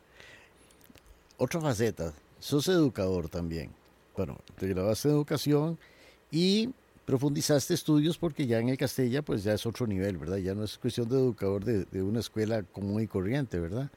Otra 1.38 1.60
faceta, 1.60 2.14
sos 2.40 2.68
educador 2.68 3.30
también. 3.30 3.72
Bueno, 4.16 4.38
te 4.58 4.68
grabaste 4.68 5.10
en 5.10 5.16
educación 5.16 5.80
y 6.32 6.70
profundizaste 7.06 7.74
estudios 7.74 8.18
porque 8.18 8.46
ya 8.46 8.60
en 8.60 8.70
el 8.70 8.78
Castella 8.78 9.22
pues 9.24 9.44
ya 9.44 9.54
es 9.54 9.66
otro 9.66 9.88
nivel, 9.88 10.18
¿verdad? 10.18 10.38
Ya 10.38 10.54
no 10.54 10.64
es 10.64 10.78
cuestión 10.78 11.10
de 11.10 11.16
educador 11.16 11.66
de, 11.66 11.86
de 11.86 12.04
una 12.04 12.20
escuela 12.20 12.64
común 12.64 13.02
y 13.02 13.08
corriente, 13.08 13.60
¿verdad? 13.60 13.90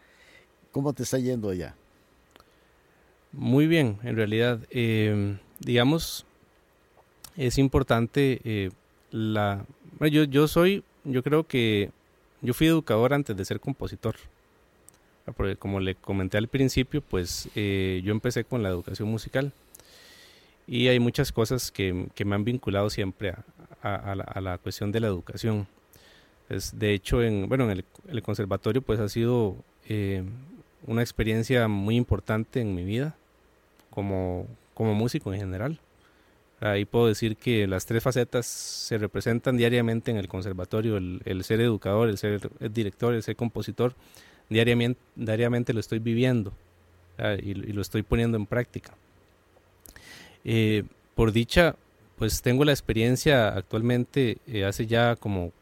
¿Cómo 0.73 0.93
te 0.95 1.05
está 1.05 1.19
yendo 1.19 1.51
allá? 1.51 1.77
Muy 3.37 3.67
bien, 3.67 3.99
en 4.03 4.17
realidad, 4.17 4.61
eh, 4.71 5.37
digamos, 5.61 6.25
es 7.37 7.59
importante 7.59 8.41
eh, 8.45 8.71
la... 9.11 9.67
Yo, 10.01 10.25
yo 10.25 10.49
soy, 10.49 10.83
yo 11.05 11.23
creo 11.23 11.47
que 11.47 11.91
yo 12.41 12.55
fui 12.55 12.67
educador 12.67 13.13
antes 13.13 13.37
de 13.37 13.45
ser 13.45 13.61
compositor. 13.61 14.17
Porque 15.37 15.57
como 15.57 15.81
le 15.81 15.97
comenté 15.97 16.39
al 16.39 16.49
principio, 16.49 17.03
pues 17.03 17.51
eh, 17.55 18.01
yo 18.03 18.13
empecé 18.13 18.45
con 18.45 18.63
la 18.63 18.71
educación 18.71 19.11
musical 19.11 19.53
y 20.67 20.89
hay 20.89 20.99
muchas 20.99 21.31
cosas 21.31 21.71
que, 21.71 22.07
que 22.15 22.25
me 22.25 22.37
han 22.37 22.45
vinculado 22.45 22.89
siempre 22.89 23.35
a, 23.83 24.13
a, 24.13 24.41
la, 24.41 24.57
cuestión 24.57 24.93
de 24.93 25.01
la 25.01 25.09
educación. 25.09 25.67
Pues, 26.49 26.79
de 26.79 26.95
hecho, 26.95 27.23
en, 27.23 27.51
bueno, 27.51 27.65
en 27.65 27.71
el, 27.71 27.85
el 28.09 28.23
conservatorio 28.23 28.81
pues 28.81 28.99
ha 28.99 29.11
sido 29.11 29.57
eh, 29.91 30.23
una 30.87 31.03
experiencia 31.03 31.69
muy 31.69 31.97
importante 31.97 32.63
en 32.63 32.75
mi 32.75 32.85
vida 32.85 33.15
como, 33.97 34.47
como 34.75 34.95
músico 34.95 35.33
en 35.33 35.41
general. 35.41 35.81
Ahí 36.61 36.85
puedo 36.85 37.07
decir 37.07 37.37
que 37.39 37.67
las 37.67 37.87
tres 37.87 38.03
facetas 38.03 38.45
se 38.45 38.99
representan 38.99 39.57
diariamente 39.57 40.11
en 40.11 40.19
el 40.19 40.29
conservatorio, 40.29 40.99
el, 40.99 41.23
el 41.25 41.45
ser 41.45 41.63
educador, 41.63 42.11
el 42.11 42.19
ser 42.19 42.51
director, 42.71 43.15
el 43.15 43.23
ser 43.23 43.37
compositor, 43.37 43.95
diariamente, 44.51 45.01
diariamente 45.17 45.73
lo 45.73 45.81
estoy 45.81 45.99
viviendo 45.99 46.53
y, 47.43 47.51
y, 47.53 47.73
lo 47.73 47.81
estoy 47.81 48.03
poniendo 48.03 48.37
en 48.37 48.45
práctica. 48.45 48.93
Eh, 50.45 50.85
por 51.15 51.33
dicha, 51.33 51.75
pues 52.19 52.43
tengo 52.43 52.67
la 52.67 52.73
experiencia 52.73 53.49
actualmente, 53.49 54.37
eh, 54.47 54.67
hace 54.67 54.87
ya 54.87 55.17
como 55.17 55.53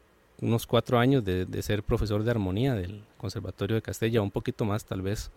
unos 0.41 0.67
cuatro 0.67 0.99
años 0.99 1.23
de, 1.23 1.45
de, 1.45 1.61
ser 1.61 1.83
profesor 1.83 2.21
de 2.23 2.31
armonía 2.31 2.73
del 2.73 3.01
Conservatorio 3.17 3.75
de 3.75 3.81
Castella, 3.81 4.21
un 4.21 4.31
poquito 4.31 4.65
más 4.65 4.83
tal 4.83 5.01
vez. 5.01 5.31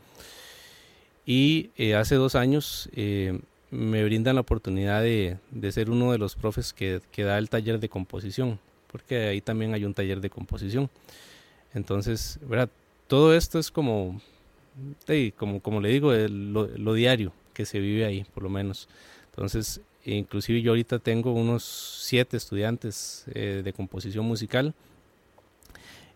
Y 1.31 1.69
eh, 1.77 1.95
hace 1.95 2.15
dos 2.15 2.35
años 2.35 2.89
eh, 2.95 3.39
me 3.71 4.03
brindan 4.03 4.37
la 4.37 4.41
oportunidad 4.41 5.03
de, 5.03 5.37
de, 5.51 5.73
ser 5.73 5.91
uno 5.91 6.11
de 6.13 6.17
los 6.17 6.35
profes 6.37 6.73
que, 6.73 7.03
que, 7.13 7.23
da 7.23 7.37
el 7.37 7.51
taller 7.51 7.79
de 7.81 7.91
composición, 7.91 8.59
porque 8.91 9.27
ahí 9.27 9.43
también 9.43 9.75
hay 9.75 9.85
un 9.85 9.93
taller 9.93 10.23
de 10.23 10.31
composición. 10.31 10.89
Entonces, 11.75 12.39
¿verdad? 12.49 12.71
todo 13.09 13.35
esto 13.35 13.59
es 13.59 13.71
como, 13.71 14.23
como, 15.37 15.61
como 15.61 15.83
le 15.83 15.91
digo, 15.91 16.15
lo, 16.15 16.67
lo 16.67 16.95
diario 16.95 17.35
que 17.53 17.67
se 17.67 17.79
vive 17.79 18.07
ahí, 18.07 18.25
por 18.33 18.43
lo 18.43 18.49
menos. 18.49 18.89
Entonces, 19.31 19.83
inclusive 20.07 20.63
yo 20.63 20.71
ahorita 20.71 20.99
tengo 20.99 21.35
unos 21.35 21.63
siete 22.03 22.39
estudiantes 22.39 23.27
eh, 23.35 23.61
de 23.63 23.73
composición 23.75 24.25
musical. 24.25 24.75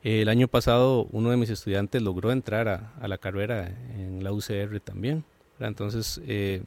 El 0.02 0.28
año 0.28 0.48
pasado 0.48 1.06
uno 1.12 1.30
de 1.30 1.36
mis 1.36 1.50
estudiantes 1.50 2.02
logró 2.02 2.32
entrar 2.32 2.68
a, 2.68 2.92
a 3.00 3.08
la 3.08 3.18
carrera 3.18 3.68
en 3.96 4.24
la 4.24 4.32
UCR 4.32 4.80
también. 4.80 5.24
Entonces, 5.60 6.20
eh, 6.26 6.62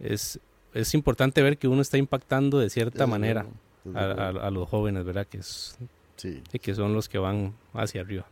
es, 0.00 0.40
es 0.72 0.94
importante 0.94 1.42
ver 1.42 1.58
que 1.58 1.68
uno 1.68 1.82
está 1.82 1.98
impactando 1.98 2.58
de 2.58 2.70
cierta 2.70 3.06
manera 3.06 3.46
a, 3.94 4.00
a, 4.00 4.28
a, 4.28 4.50
los 4.50 4.68
jóvenes, 4.68 5.04
¿verdad? 5.04 5.26
Que, 5.26 5.38
es, 5.38 5.76
sí. 6.16 6.42
que 6.60 6.74
son 6.74 6.94
los 6.94 7.08
que 7.08 7.18
van 7.18 7.54
hacia 7.74 8.00
arriba. 8.00 8.26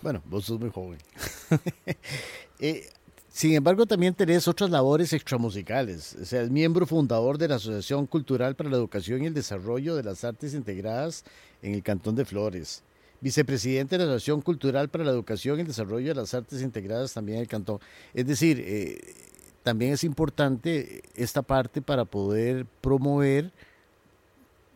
Bueno, 0.00 0.22
vos 0.24 0.46
sos 0.46 0.58
muy 0.58 0.70
joven. 0.70 0.98
eh, 2.58 2.88
sin 3.28 3.52
embargo, 3.52 3.84
también 3.84 4.14
tenés 4.14 4.48
otras 4.48 4.70
labores 4.70 5.12
extramusicales. 5.12 6.16
O 6.22 6.24
sea, 6.24 6.42
es 6.42 6.50
miembro 6.50 6.86
fundador 6.86 7.36
de 7.36 7.48
la 7.48 7.56
Asociación 7.56 8.06
Cultural 8.06 8.54
para 8.54 8.70
la 8.70 8.76
Educación 8.76 9.22
y 9.22 9.26
el 9.26 9.34
Desarrollo 9.34 9.96
de 9.96 10.04
las 10.04 10.24
Artes 10.24 10.54
Integradas 10.54 11.24
en 11.60 11.74
el 11.74 11.82
Cantón 11.82 12.14
de 12.14 12.24
Flores. 12.24 12.82
Vicepresidente 13.24 13.96
de 13.96 14.04
la 14.04 14.10
Asociación 14.10 14.42
Cultural 14.42 14.90
para 14.90 15.02
la 15.02 15.10
Educación 15.10 15.56
y 15.56 15.62
el 15.62 15.66
Desarrollo 15.66 16.08
de 16.08 16.14
las 16.14 16.34
Artes 16.34 16.60
Integradas 16.60 17.14
también 17.14 17.36
en 17.36 17.42
el 17.44 17.48
Cantón. 17.48 17.78
Es 18.12 18.26
decir, 18.26 18.62
eh, 18.62 19.00
también 19.62 19.94
es 19.94 20.04
importante 20.04 21.02
esta 21.14 21.40
parte 21.40 21.80
para 21.80 22.04
poder 22.04 22.66
promover 22.82 23.50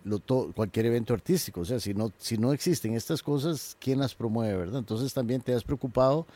lo 0.03 0.19
to, 0.19 0.51
cualquier 0.57 0.87
evento 0.87 1.13
artístico. 1.13 1.61
O 1.61 1.65
sea, 1.67 1.79
si 1.79 1.93
no, 1.93 2.11
si 2.17 2.39
no 2.39 2.55
existen 2.55 2.95
estas 2.95 3.23
cosas, 3.23 3.77
¿quién 3.79 3.99
las 3.99 4.15
promueve, 4.15 4.57
verdad? 4.57 4.79
Entonces 4.79 5.13
también 5.13 5.43
te 5.43 5.53
has 5.53 5.63
preocupado 5.63 6.27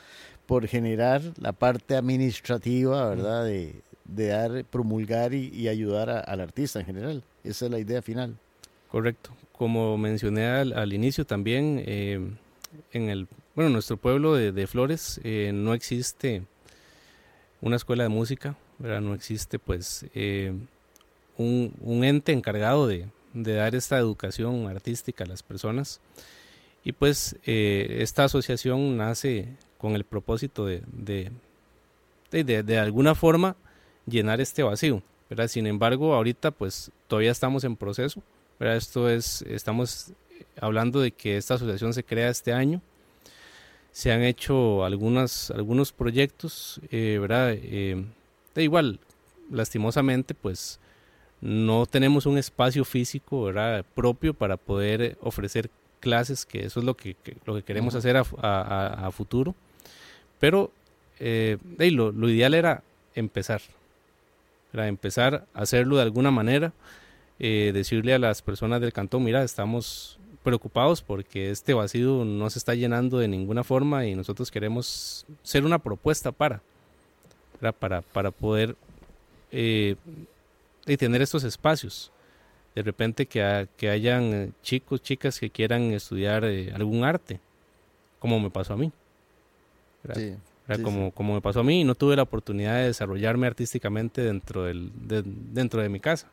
por 0.44 0.66
generar 0.66 1.22
la 1.40 1.52
parte 1.52 1.96
administrativa, 1.96 3.08
¿verdad? 3.08 3.46
De, 3.46 3.80
de 4.04 4.26
dar, 4.26 4.64
promulgar 4.66 5.32
y, 5.32 5.48
y 5.48 5.68
ayudar 5.68 6.10
a, 6.10 6.20
al 6.20 6.42
artista 6.42 6.78
en 6.78 6.84
general. 6.84 7.24
Esa 7.42 7.64
es 7.64 7.70
la 7.70 7.78
idea 7.78 8.02
final. 8.02 8.36
Correcto. 8.90 9.30
Como 9.62 9.96
mencioné 9.96 10.48
al, 10.48 10.92
inicio 10.92 11.24
también, 11.24 11.84
eh, 11.86 12.18
en 12.90 13.08
el, 13.08 13.28
bueno, 13.54 13.70
nuestro 13.70 13.96
pueblo 13.96 14.34
de, 14.34 14.66
Flores 14.66 15.20
eh, 15.22 15.52
no 15.54 15.72
existe 15.72 16.42
una 17.60 17.76
escuela 17.76 18.02
de 18.02 18.08
música. 18.08 18.56
No 18.80 19.14
existe 19.14 19.60
pues 19.60 20.04
eh, 20.16 20.52
un, 21.38 22.02
ente 22.02 22.32
encargado 22.32 22.88
de, 22.88 23.06
dar 23.34 23.76
esta 23.76 23.98
educación 23.98 24.66
artística 24.66 25.22
a 25.22 25.28
las 25.28 25.44
personas. 25.44 26.00
Y 26.82 26.90
pues 26.90 27.36
esta 27.44 28.24
asociación 28.24 28.96
nace 28.96 29.46
con 29.78 29.94
el 29.94 30.02
propósito 30.02 30.66
de, 30.66 30.82
de, 30.90 31.30
de, 32.32 32.64
de, 32.64 32.78
alguna 32.78 33.14
forma 33.14 33.54
llenar 34.06 34.40
este 34.40 34.64
vacío. 34.64 35.04
¿verdad? 35.30 35.46
Sin 35.46 35.68
embargo, 35.68 36.14
ahorita 36.14 36.50
pues 36.50 36.90
todavía 37.06 37.30
estamos 37.30 37.62
en 37.62 37.76
proceso. 37.76 38.24
¿Verdad? 38.58 38.76
Esto 38.76 39.08
es, 39.08 39.42
estamos 39.42 40.12
hablando 40.60 41.00
de 41.00 41.12
que 41.12 41.36
esta 41.36 41.54
asociación 41.54 41.94
se 41.94 42.04
crea 42.04 42.28
este 42.30 42.52
año. 42.52 42.80
Se 43.92 44.10
han 44.12 44.22
hecho 44.22 44.84
algunas, 44.84 45.50
algunos 45.50 45.92
proyectos, 45.92 46.80
eh, 46.90 47.18
¿verdad? 47.20 47.52
Eh, 47.54 48.04
de 48.54 48.62
igual, 48.62 49.00
lastimosamente, 49.50 50.34
pues 50.34 50.78
no 51.40 51.86
tenemos 51.86 52.24
un 52.24 52.38
espacio 52.38 52.84
físico 52.84 53.44
¿verdad? 53.44 53.84
propio 53.94 54.32
para 54.32 54.56
poder 54.56 55.18
ofrecer 55.20 55.70
clases, 56.00 56.46
que 56.46 56.64
eso 56.64 56.80
es 56.80 56.86
lo 56.86 56.96
que, 56.96 57.14
que 57.14 57.36
lo 57.44 57.54
que 57.54 57.62
queremos 57.62 57.94
uh 57.94 57.96
-huh. 57.96 58.00
hacer 58.00 58.16
a, 58.16 58.24
a, 58.40 59.06
a 59.06 59.10
futuro. 59.10 59.54
Pero 60.40 60.70
eh, 61.20 61.58
lo, 61.78 62.10
lo, 62.12 62.28
ideal 62.28 62.54
era 62.54 62.82
empezar, 63.14 63.60
era 64.72 64.88
empezar 64.88 65.46
a 65.54 65.62
hacerlo 65.62 65.96
de 65.96 66.02
alguna 66.02 66.30
manera, 66.30 66.72
eh, 67.38 67.70
decirle 67.74 68.14
a 68.14 68.18
las 68.18 68.42
personas 68.42 68.80
del 68.80 68.92
cantón, 68.92 69.24
mira, 69.24 69.42
estamos 69.42 70.18
preocupados 70.42 71.02
porque 71.02 71.50
este 71.50 71.74
vacío 71.74 72.24
no 72.24 72.50
se 72.50 72.58
está 72.58 72.74
llenando 72.74 73.18
de 73.18 73.28
ninguna 73.28 73.64
forma 73.64 74.06
y 74.06 74.14
nosotros 74.14 74.50
queremos 74.50 75.24
ser 75.42 75.64
una 75.64 75.78
propuesta 75.78 76.32
para, 76.32 76.62
para, 77.78 78.02
para 78.02 78.30
poder 78.30 78.76
eh, 79.52 79.96
y 80.86 80.96
tener 80.96 81.22
estos 81.22 81.44
espacios. 81.44 82.10
De 82.74 82.82
repente 82.82 83.26
que, 83.26 83.68
que 83.76 83.90
hayan 83.90 84.54
chicos, 84.62 85.02
chicas 85.02 85.38
que 85.38 85.50
quieran 85.50 85.92
estudiar 85.92 86.44
eh, 86.44 86.72
algún 86.74 87.04
arte, 87.04 87.38
como 88.18 88.40
me 88.40 88.50
pasó 88.50 88.72
a 88.72 88.76
mí. 88.76 88.90
Sí, 90.14 90.34
sí, 90.74 90.82
como, 90.82 91.06
sí. 91.06 91.12
como 91.14 91.34
me 91.34 91.40
pasó 91.40 91.60
a 91.60 91.64
mí, 91.64 91.84
no 91.84 91.94
tuve 91.94 92.16
la 92.16 92.22
oportunidad 92.22 92.76
de 92.76 92.86
desarrollarme 92.86 93.46
artísticamente 93.46 94.22
dentro, 94.22 94.64
del, 94.64 94.90
de, 95.06 95.22
dentro 95.24 95.82
de 95.82 95.88
mi 95.90 96.00
casa, 96.00 96.28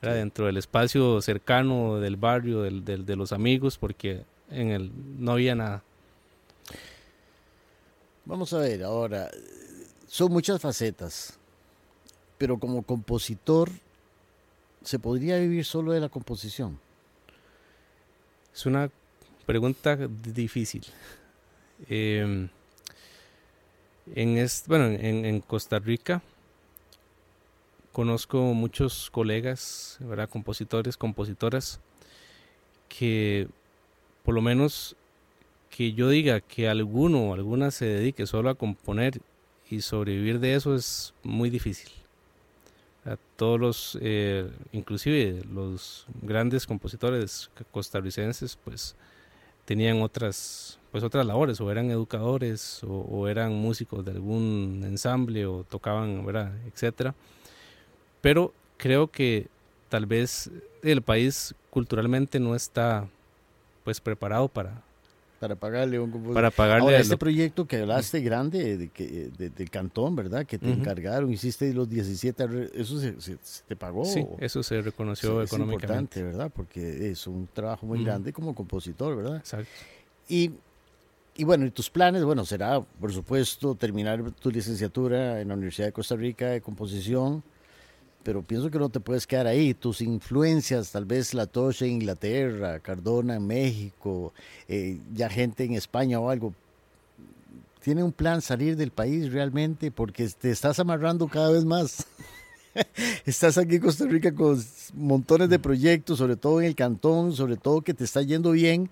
dentro 0.00 0.46
del 0.46 0.56
espacio 0.58 1.22
cercano 1.22 1.98
del 1.98 2.16
barrio, 2.16 2.62
del, 2.62 2.84
del, 2.84 3.06
de 3.06 3.16
los 3.16 3.32
amigos, 3.32 3.78
porque 3.78 4.24
en 4.50 4.70
el, 4.70 4.92
no 5.18 5.32
había 5.32 5.54
nada. 5.54 5.82
Vamos 8.24 8.52
a 8.52 8.58
ver, 8.58 8.82
ahora, 8.84 9.30
son 10.06 10.32
muchas 10.32 10.60
facetas, 10.60 11.38
pero 12.38 12.58
como 12.58 12.82
compositor, 12.82 13.70
¿se 14.82 14.98
podría 14.98 15.38
vivir 15.38 15.64
solo 15.64 15.92
de 15.92 16.00
la 16.00 16.08
composición? 16.08 16.78
Es 18.54 18.66
una 18.66 18.90
pregunta 19.46 19.96
difícil. 19.96 20.84
Eh, 21.88 22.48
en, 24.14 24.38
este, 24.38 24.68
bueno, 24.68 24.86
en, 24.86 25.24
en, 25.24 25.40
Costa 25.40 25.78
Rica 25.78 26.22
conozco 27.94 28.42
muchos 28.54 29.08
colegas, 29.12 29.98
¿verdad? 30.00 30.28
compositores, 30.28 30.96
compositoras, 30.96 31.80
que 32.88 33.46
por 34.24 34.34
lo 34.34 34.42
menos 34.42 34.96
que 35.70 35.92
yo 35.92 36.08
diga 36.08 36.40
que 36.40 36.68
alguno 36.68 37.30
o 37.30 37.34
alguna 37.34 37.70
se 37.70 37.86
dedique 37.86 38.26
solo 38.26 38.50
a 38.50 38.56
componer 38.56 39.20
y 39.70 39.80
sobrevivir 39.80 40.40
de 40.40 40.56
eso 40.56 40.74
es 40.74 41.14
muy 41.22 41.50
difícil. 41.50 41.88
A 43.04 43.16
todos 43.36 43.60
los, 43.60 43.98
eh, 44.00 44.50
inclusive 44.72 45.44
los 45.52 46.06
grandes 46.20 46.66
compositores 46.66 47.48
costarricenses, 47.70 48.58
pues 48.64 48.96
tenían 49.66 50.02
otras, 50.02 50.80
pues 50.90 51.04
otras 51.04 51.24
labores, 51.24 51.60
o 51.60 51.70
eran 51.70 51.92
educadores, 51.92 52.80
o, 52.82 53.28
eran 53.28 53.52
músicos 53.52 54.04
de 54.04 54.10
algún 54.10 54.82
ensamble, 54.84 55.46
o 55.46 55.62
tocaban, 55.62 56.26
¿verdad? 56.26 56.52
etcétera. 56.66 57.14
Pero 58.24 58.54
creo 58.78 59.08
que 59.08 59.48
tal 59.90 60.06
vez 60.06 60.50
el 60.82 61.02
país 61.02 61.54
culturalmente 61.68 62.40
no 62.40 62.54
está 62.54 63.06
pues 63.84 64.00
preparado 64.00 64.48
para 64.48 64.82
para 65.40 65.56
pagarle 65.56 66.00
un 66.00 66.32
para 66.32 66.50
pagarle 66.50 66.84
Ahora, 66.84 66.98
este 67.00 67.18
proyecto 67.18 67.66
que 67.66 67.82
hablaste 67.82 68.22
grande 68.22 68.78
de, 68.78 68.88
que 68.88 69.30
del 69.36 69.68
cantón 69.68 70.16
verdad 70.16 70.46
que 70.46 70.58
te 70.58 70.72
encargaron 70.72 71.30
hiciste 71.30 71.70
los 71.74 71.86
17 71.86 72.70
eso 72.72 72.98
se, 72.98 73.36
te 73.68 73.76
pagó 73.76 74.06
sí 74.06 74.24
eso 74.38 74.62
se 74.62 74.80
reconoció 74.80 75.42
es 75.42 75.52
económicamente. 75.52 76.20
importante 76.20 76.22
verdad 76.22 76.50
porque 76.54 77.10
es 77.10 77.26
un 77.26 77.46
trabajo 77.52 77.84
muy 77.84 78.02
grande 78.02 78.32
como 78.32 78.54
compositor 78.54 79.16
verdad 79.16 79.36
exacto. 79.36 79.68
Y 80.30 80.50
y 81.36 81.42
bueno, 81.42 81.66
y 81.66 81.70
tus 81.72 81.90
planes, 81.90 82.22
bueno, 82.22 82.44
será, 82.44 82.80
por 82.80 83.12
supuesto, 83.12 83.74
terminar 83.74 84.30
tu 84.30 84.52
licenciatura 84.52 85.40
en 85.40 85.48
la 85.48 85.54
Universidad 85.54 85.88
de 85.88 85.92
Costa 85.92 86.14
Rica 86.14 86.50
de 86.50 86.60
composición, 86.60 87.42
pero 88.24 88.42
pienso 88.42 88.70
que 88.70 88.78
no 88.78 88.88
te 88.88 89.00
puedes 89.00 89.26
quedar 89.26 89.46
ahí. 89.46 89.74
Tus 89.74 90.00
influencias, 90.00 90.90
tal 90.90 91.04
vez 91.04 91.34
La 91.34 91.46
Toche 91.46 91.86
en 91.86 91.92
Inglaterra, 91.92 92.80
Cardona 92.80 93.36
en 93.36 93.46
México, 93.46 94.32
eh, 94.66 94.98
ya 95.14 95.28
gente 95.28 95.64
en 95.64 95.74
España 95.74 96.18
o 96.18 96.30
algo. 96.30 96.54
¿Tiene 97.82 98.02
un 98.02 98.12
plan 98.12 98.40
salir 98.40 98.76
del 98.76 98.90
país 98.90 99.30
realmente? 99.30 99.90
Porque 99.90 100.26
te 100.28 100.50
estás 100.50 100.80
amarrando 100.80 101.28
cada 101.28 101.50
vez 101.50 101.64
más. 101.66 102.06
estás 103.26 103.58
aquí 103.58 103.76
en 103.76 103.82
Costa 103.82 104.06
Rica 104.06 104.34
con 104.34 104.58
montones 104.94 105.50
de 105.50 105.58
proyectos, 105.58 106.18
sobre 106.18 106.36
todo 106.36 106.60
en 106.60 106.66
el 106.66 106.74
cantón, 106.74 107.34
sobre 107.34 107.56
todo 107.56 107.82
que 107.82 107.92
te 107.92 108.04
está 108.04 108.22
yendo 108.22 108.52
bien 108.52 108.88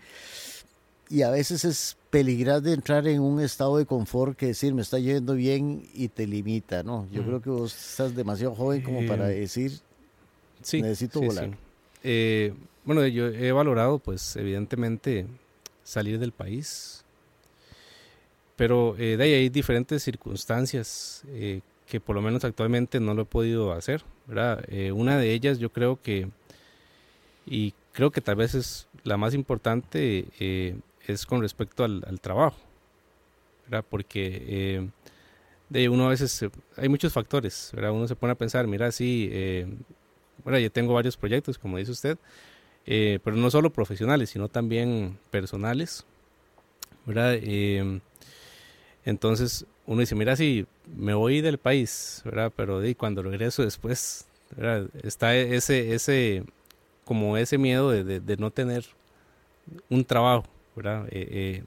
y 1.12 1.22
a 1.22 1.30
veces 1.30 1.66
es 1.66 1.98
peligrar 2.08 2.62
de 2.62 2.72
entrar 2.72 3.06
en 3.06 3.20
un 3.20 3.38
estado 3.38 3.76
de 3.76 3.84
confort 3.84 4.34
que 4.34 4.46
decir 4.46 4.72
me 4.72 4.80
está 4.80 4.98
yendo 4.98 5.34
bien 5.34 5.86
y 5.92 6.08
te 6.08 6.26
limita, 6.26 6.82
¿no? 6.82 7.06
Yo 7.12 7.22
creo 7.22 7.42
que 7.42 7.50
vos 7.50 7.74
estás 7.74 8.16
demasiado 8.16 8.54
joven 8.54 8.80
como 8.80 9.06
para 9.06 9.30
eh, 9.30 9.40
decir 9.40 9.72
sí, 10.62 10.80
necesito 10.80 11.20
volar. 11.20 11.50
Eh, 12.02 12.54
bueno, 12.86 13.06
yo 13.06 13.26
he 13.26 13.52
valorado 13.52 13.98
pues 13.98 14.36
evidentemente 14.36 15.26
salir 15.84 16.18
del 16.18 16.32
país, 16.32 17.04
pero 18.56 18.96
eh, 18.96 19.18
de 19.18 19.24
ahí 19.24 19.32
hay 19.34 19.48
diferentes 19.50 20.02
circunstancias 20.02 21.24
que 21.86 22.00
por 22.00 22.16
lo 22.16 22.22
menos 22.22 22.42
actualmente 22.42 23.00
no 23.00 23.12
lo 23.12 23.22
he 23.22 23.26
podido 23.26 23.72
hacer, 23.72 24.02
¿verdad? 24.26 24.64
una 24.94 25.18
de 25.18 25.34
ellas 25.34 25.58
yo 25.58 25.70
creo 25.70 26.00
que, 26.00 26.30
y 27.44 27.74
creo 27.92 28.10
que 28.10 28.22
tal 28.22 28.36
vez 28.36 28.54
es 28.54 28.88
la 29.04 29.18
más 29.18 29.34
importante, 29.34 30.78
es 31.06 31.26
con 31.26 31.40
respecto 31.40 31.84
al, 31.84 32.20
trabajo, 32.20 32.56
¿verdad? 33.64 33.84
Porque 33.88 34.44
eh, 34.46 34.88
de 35.68 35.88
uno 35.88 36.06
a 36.06 36.10
veces 36.10 36.44
hay 36.76 36.88
muchos 36.88 37.12
factores, 37.12 37.70
¿verdad? 37.74 37.92
Uno 37.92 38.06
se 38.06 38.16
pone 38.16 38.32
a 38.32 38.36
pensar, 38.36 38.66
mira, 38.66 38.92
sí, 38.92 39.28
eh, 39.32 39.66
bueno, 40.44 40.58
yo 40.58 40.70
tengo 40.70 40.94
varios 40.94 41.16
proyectos, 41.16 41.58
como 41.58 41.78
dice 41.78 41.92
usted, 41.92 42.18
eh, 42.86 43.18
pero 43.24 43.36
no 43.36 43.50
solo 43.50 43.70
profesionales, 43.70 44.30
sino 44.30 44.48
también 44.48 45.18
personales, 45.30 46.04
¿verdad? 47.04 47.38
entonces 49.04 49.66
uno 49.86 50.00
dice, 50.00 50.14
mira, 50.14 50.36
sí, 50.36 50.66
me 50.96 51.14
voy 51.14 51.40
del 51.40 51.58
país, 51.58 52.22
¿verdad? 52.24 52.52
Pero 52.54 52.80
cuando 52.96 53.22
regreso 53.22 53.64
después, 53.64 54.26
¿verdad? 54.56 54.88
Está 55.02 55.34
ese, 55.34 55.94
ese, 55.94 56.44
como 57.04 57.36
ese 57.36 57.58
miedo 57.58 57.90
de, 57.90 58.20
de 58.20 58.36
no 58.36 58.50
tener 58.50 58.84
un 59.88 60.04
trabajo, 60.04 60.44
¿verdad? 60.74 61.06
Eh, 61.10 61.28
eh, 61.30 61.64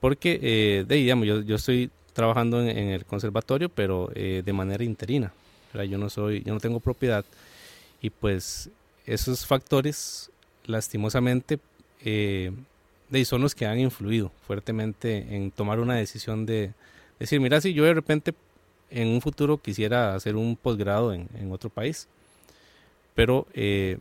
porque, 0.00 0.38
eh, 0.42 0.84
de, 0.86 0.96
digamos, 0.96 1.26
yo, 1.26 1.40
yo 1.42 1.56
estoy 1.56 1.90
trabajando 2.12 2.60
en, 2.60 2.76
el 2.76 3.04
conservatorio, 3.04 3.68
pero 3.68 4.10
de 4.14 4.52
manera 4.52 4.84
interina, 4.84 5.32
¿verdad? 5.72 5.88
Yo 5.88 5.96
no 5.96 6.10
soy, 6.10 6.42
yo 6.42 6.52
no 6.52 6.60
tengo 6.60 6.80
propiedad 6.80 7.24
y 8.02 8.10
pues 8.10 8.68
esos 9.06 9.46
factores, 9.46 10.30
lastimosamente, 10.66 11.58
de, 12.02 13.24
son 13.24 13.40
los 13.40 13.54
que 13.54 13.64
han 13.64 13.78
influido 13.78 14.30
fuertemente 14.46 15.34
en 15.34 15.50
tomar 15.50 15.80
una 15.80 15.94
decisión 15.94 16.44
de 16.44 16.72
decir, 17.18 17.40
mira, 17.40 17.60
si 17.60 17.72
yo 17.72 17.84
de 17.84 17.94
repente 17.94 18.34
en 18.90 19.08
un 19.08 19.22
futuro 19.22 19.56
quisiera 19.56 20.14
hacer 20.14 20.36
un 20.36 20.56
posgrado 20.56 21.14
en, 21.14 21.28
en 21.38 21.50
otro 21.50 21.70
país, 21.70 22.08
pero 23.14 23.46
eh, 23.54 23.98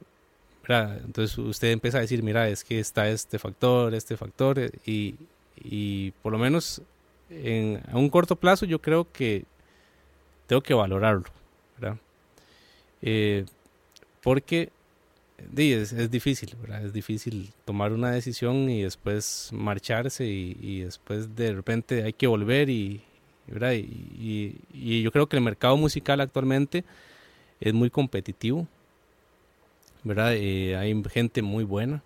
entonces 0.68 1.38
usted 1.38 1.72
empieza 1.72 1.97
a 1.97 2.01
decir, 2.01 2.24
mira, 2.24 2.47
es 2.49 2.64
que 2.64 2.80
está 2.80 3.09
este 3.09 3.39
factor, 3.39 3.93
este 3.93 4.16
factor, 4.18 4.59
eh, 4.59 4.72
y, 4.86 5.16
y 5.55 6.12
por 6.22 6.32
lo 6.32 6.38
menos 6.38 6.82
en, 7.30 7.82
a 7.91 7.97
un 7.97 8.09
corto 8.09 8.36
plazo 8.36 8.66
yo 8.66 8.80
creo 8.80 9.12
que 9.12 9.45
tengo 10.47 10.62
que 10.62 10.74
valorarlo, 10.74 11.26
¿verdad? 11.78 11.97
Eh, 13.01 13.45
porque 14.22 14.70
es, 15.57 15.93
es, 15.93 16.12
difícil. 16.12 16.55
Es 16.84 16.93
difícil 16.93 17.49
tomar 17.66 17.93
una 17.93 18.12
decisión 18.12 18.70
y 18.70 18.84
después 18.84 19.49
marcharse 19.53 20.26
y, 20.26 20.82
después 20.82 21.36
de 21.36 21.53
repente 21.53 22.03
hay 22.03 22.14
que 22.14 22.28
volver 22.28 22.70
y. 22.70 23.01
Y, 23.47 24.55
y, 24.74 25.01
yo 25.01 25.12
creo 25.12 25.28
que 25.28 25.36
el 25.36 25.43
mercado 25.43 25.76
musical 25.76 26.22
actualmente 26.22 26.86
es 27.59 27.74
muy 27.74 27.89
competitivo, 27.89 28.66
¿verdad? 30.04 30.30
Hay 30.30 31.04
gente 31.10 31.41
muy 31.41 31.64
buena, 31.64 32.04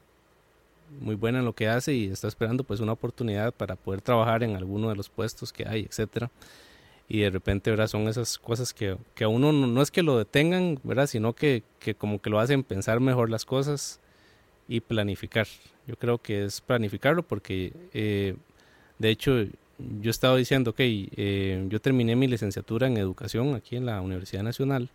muy 1.00 1.16
buena 1.16 1.40
en 1.40 1.46
lo 1.46 1.54
que 1.54 1.68
hace 1.68 1.94
y 1.94 2.06
está 2.08 2.28
esperando 2.28 2.64
pues 2.64 2.80
una 2.80 2.94
oportunidad 2.94 3.54
para 3.54 3.76
poder 3.76 4.02
trabajar 4.02 4.44
en 4.44 4.56
alguno 4.56 4.90
de 4.90 4.96
los 4.96 5.10
puestos 5.10 5.52
que 5.52 5.68
hay, 5.68 5.84
etcétera. 5.84 6.32
Y 7.08 7.20
de 7.20 7.30
repente, 7.30 7.70
¿verdad? 7.70 7.88
Son 7.88 8.08
esas 8.08 8.40
cosas 8.40 8.74
que, 8.74 8.98
que 9.14 9.24
a 9.26 9.28
uno 9.28 9.52
no, 9.52 9.82
es 9.82 9.92
que 9.92 10.02
lo 10.02 10.18
detengan, 10.18 10.80
¿verdad? 10.84 11.08
Sino 11.08 11.34
que, 11.34 11.64
que 11.80 11.94
como 11.94 12.20
que 12.20 12.30
lo 12.30 12.40
hacen 12.40 12.64
pensar 12.64 13.00
mejor 13.00 13.30
las 13.30 13.46
cosas 13.46 14.00
y 14.68 14.80
planificar. 14.80 15.48
Yo 15.86 15.96
creo 15.98 16.18
que 16.18 16.46
es 16.46 16.62
planificarlo 16.62 17.22
porque, 17.22 17.74
eh, 17.94 18.36
de 18.98 19.10
hecho, 19.10 19.46
yo 20.02 20.10
estaba 20.10 20.36
diciendo, 20.36 20.72
ok, 20.72 20.80
eh, 20.80 21.66
yo 21.70 21.80
terminé 21.80 22.16
mi 22.16 22.28
licenciatura 22.28 22.88
en 22.88 22.98
educación 22.98 23.54
aquí 23.54 23.76
en 23.76 23.86
la 23.86 24.02
Universidad 24.02 24.42
Nacional 24.42 24.90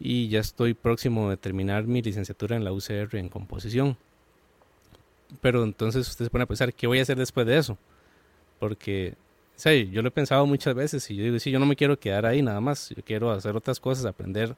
y 0.00 0.28
ya 0.28 0.40
estoy 0.40 0.72
próximo 0.72 1.28
de 1.28 1.36
terminar 1.36 1.86
mi 1.86 2.00
licenciatura 2.00 2.56
en 2.56 2.64
la 2.64 2.72
UCR 2.72 3.16
en 3.16 3.28
composición. 3.28 3.98
Pero 5.42 5.62
entonces 5.62 6.08
usted 6.08 6.24
se 6.24 6.30
pone 6.30 6.44
a 6.44 6.46
pensar, 6.46 6.72
¿qué 6.72 6.86
voy 6.86 6.98
a 6.98 7.02
hacer 7.02 7.18
después 7.18 7.46
de 7.46 7.58
eso? 7.58 7.78
Porque, 8.58 9.14
sí, 9.54 9.90
yo 9.92 10.02
lo 10.02 10.08
he 10.08 10.10
pensado 10.10 10.46
muchas 10.46 10.74
veces 10.74 11.08
y 11.10 11.16
yo 11.16 11.24
digo, 11.24 11.38
sí, 11.38 11.50
yo 11.50 11.58
no 11.58 11.66
me 11.66 11.76
quiero 11.76 11.98
quedar 11.98 12.24
ahí 12.24 12.42
nada 12.42 12.60
más, 12.60 12.90
yo 12.96 13.02
quiero 13.04 13.30
hacer 13.30 13.54
otras 13.54 13.78
cosas, 13.78 14.06
aprender. 14.06 14.56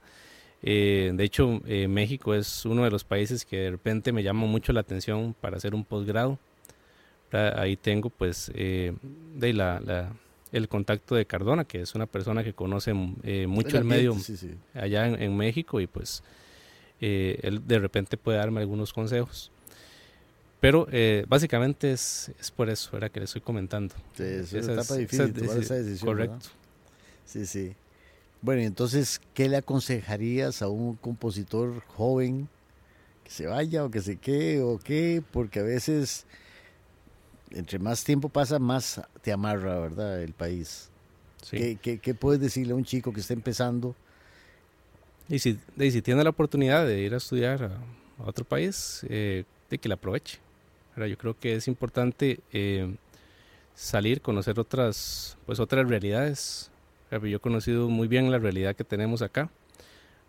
Eh, 0.63 1.11
de 1.13 1.25
hecho, 1.25 1.61
eh, 1.67 1.89
México 1.89 2.35
es 2.35 2.65
uno 2.65 2.85
de 2.85 2.91
los 2.91 3.03
países 3.03 3.45
que 3.45 3.59
de 3.59 3.71
repente 3.73 4.13
me 4.13 4.23
llama 4.23 4.47
mucho 4.47 4.73
la 4.73 4.81
atención 4.81 5.35
para 5.41 5.57
hacer 5.57 5.75
un 5.75 5.85
posgrado. 5.85 6.39
Ahí 7.33 7.77
tengo 7.77 8.11
pues 8.11 8.53
eh, 8.55 8.93
de 9.35 9.55
la, 9.55 9.81
la 9.81 10.13
el 10.53 10.69
contacto 10.69 11.15
de 11.15 11.27
Cardona, 11.27 11.65
que 11.65 11.81
es 11.81 11.95
una 11.95 12.07
persona 12.07 12.45
que 12.45 12.53
conoce 12.53 12.93
eh, 13.25 13.47
mucho 13.47 13.79
el, 13.79 13.85
medio 13.85 14.17
allá 14.75 15.07
en, 15.07 15.37
México 15.37 15.81
y 15.81 15.87
pues 15.87 16.23
eh, 17.01 17.41
él 17.43 17.67
de 17.67 17.79
repente 17.79 18.17
puede 18.17 18.39
darme 18.39 18.61
algunos 18.61 18.93
consejos. 18.93 19.51
Pero 20.61 20.87
eh, 20.93 21.25
básicamente 21.27 21.91
es, 21.91 22.31
es, 22.39 22.51
por 22.53 22.71
eso, 22.71 22.97
era 22.97 23.09
que 23.09 23.19
le 23.19 23.25
estoy 23.25 23.41
comentando. 23.41 23.95
Sí, 24.15 24.23
es 24.23 24.53
una 24.53 24.75
etapa 24.75 24.95
difícil 24.95 25.33
tomar 25.33 25.59
esa 25.59 25.75
decisión. 25.75 26.07
Correcto. 26.07 26.51
Sí, 27.25 27.47
sí. 27.47 27.75
Bueno, 28.43 28.63
entonces, 28.63 29.21
¿qué 29.35 29.49
le 29.49 29.57
aconsejarías 29.57 30.63
a 30.63 30.69
un 30.69 30.95
compositor 30.97 31.81
joven 31.87 32.49
que 33.25 33.31
se 33.31 33.47
vaya 33.47 33.85
o 33.85 33.91
que 33.91 34.03
se 34.03 34.19
quede 34.19 34.61
o 34.63 34.79
qué? 34.79 35.23
Porque 35.33 35.61
a 35.61 35.65
veces 35.65 36.27
entre 37.55 37.79
más 37.79 38.05
tiempo 38.05 38.29
pasa, 38.29 38.59
más 38.59 39.01
te 39.23 39.33
amarra, 39.33 39.79
¿verdad? 39.79 40.23
El 40.23 40.33
país. 40.33 40.89
¿Qué, 41.51 41.77
qué, 42.01 42.15
puedes 42.15 42.41
decirle 42.41 42.73
a 42.73 42.77
un 42.77 42.85
chico 42.85 43.13
que 43.13 43.21
está 43.21 43.35
empezando? 43.35 43.95
Y 45.29 45.39
si, 45.39 45.59
si 45.79 46.03
tiene 46.03 46.23
la 46.23 46.31
oportunidad 46.31 46.87
de 46.87 47.01
ir 47.01 47.15
a 47.15 47.17
estudiar 47.17 47.65
a, 47.65 47.79
otro 48.25 48.45
país, 48.45 49.05
eh, 49.09 49.45
de 49.71 49.79
que 49.79 49.89
la 49.89 49.95
aproveche. 49.97 50.39
Yo 50.97 51.17
creo 51.17 51.39
que 51.39 51.55
es 51.55 51.67
importante 51.69 52.41
eh, 52.53 52.95
salir, 53.75 54.21
conocer 54.21 54.61
otras, 54.61 55.39
pues 55.47 55.59
otras 55.59 55.89
realidades. 55.89 56.71
Yo 57.11 57.37
he 57.37 57.41
conocido 57.41 57.89
muy 57.89 58.09
bien 58.09 58.31
la 58.31 58.39
realidad 58.39 58.77
que 58.77 58.85
tenemos 58.85 59.23
acá, 59.23 59.51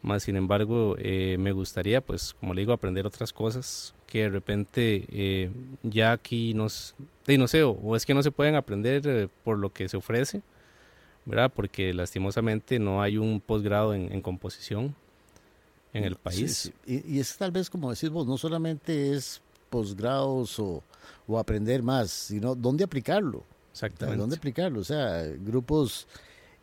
Más 0.04 0.24
sin 0.24 0.36
embargo, 0.36 0.98
eh, 1.00 1.38
me 1.40 1.54
gustaría, 1.54 2.02
pues, 2.02 2.34
como 2.34 2.54
le 2.54 2.62
digo, 2.62 2.74
aprender 2.74 3.08
otras 3.08 3.32
cosas 3.32 3.96
que 4.06 4.24
de 4.24 4.30
repente 4.30 5.06
eh, 5.08 5.50
ya 5.82 6.12
aquí 6.12 6.54
nos, 6.54 6.94
no 7.26 7.48
sé, 7.48 7.64
o, 7.64 7.96
es 7.96 8.06
que 8.06 8.14
no 8.14 8.22
se 8.22 8.30
pueden 8.30 8.56
aprender 8.56 9.02
eh, 9.08 9.30
por 9.46 9.58
lo 9.58 9.72
que 9.72 9.88
se 9.88 9.96
ofrece, 9.96 10.42
¿verdad? 11.24 11.50
Porque 11.56 11.94
lastimosamente 11.94 12.80
no 12.80 13.02
hay 13.02 13.18
un 13.18 13.40
posgrado 13.40 13.94
en, 13.94 14.22
composición 14.22 14.94
en 15.94 16.04
el 16.04 16.18
país. 16.18 16.74
Y, 16.86 17.18
es 17.18 17.38
tal 17.38 17.52
vez, 17.52 17.70
como 17.70 17.90
decís 17.90 18.10
vos, 18.10 18.28
no 18.28 18.38
solamente 18.38 19.14
es 19.14 19.42
posgrados 19.70 20.60
o, 20.60 20.84
o 21.28 21.40
aprender 21.40 21.82
más, 21.82 22.12
sino 22.12 22.56
dónde 22.56 22.84
aplicarlo. 22.84 23.46
Exactamente. 23.72 24.20
¿Dónde 24.20 24.36
aplicarlo? 24.36 24.82
O 24.82 24.84
sea, 24.84 25.24
grupos 25.40 26.08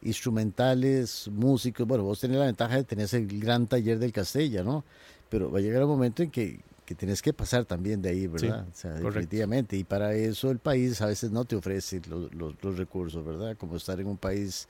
instrumentales, 0.02 1.28
músicos. 1.32 1.86
Bueno, 1.86 2.04
vos 2.04 2.20
tenés 2.20 2.38
la 2.38 2.46
ventaja 2.46 2.76
de 2.76 2.84
tener 2.84 3.08
el 3.12 3.40
gran 3.40 3.66
taller 3.66 3.98
del 3.98 4.12
Castella, 4.12 4.62
¿no? 4.62 4.84
Pero 5.28 5.50
va 5.50 5.58
a 5.58 5.62
llegar 5.62 5.82
un 5.84 5.90
momento 5.90 6.22
en 6.22 6.30
que, 6.30 6.60
que 6.84 6.94
tenés 6.94 7.22
que 7.22 7.32
pasar 7.32 7.64
también 7.64 8.02
de 8.02 8.10
ahí, 8.10 8.26
¿verdad? 8.26 8.66
o 8.68 8.74
sea, 8.74 8.92
definitivamente. 8.94 9.76
Y 9.76 9.84
para 9.84 10.14
eso 10.14 10.50
el 10.50 10.58
país 10.58 11.00
a 11.00 11.06
veces 11.06 11.30
no 11.30 11.44
te 11.44 11.56
ofrece 11.56 12.00
los, 12.08 12.34
los 12.34 12.76
recursos, 12.76 13.24
¿verdad? 13.24 13.56
Como 13.56 13.76
estar 13.76 14.00
en 14.00 14.06
un 14.06 14.16
país 14.16 14.68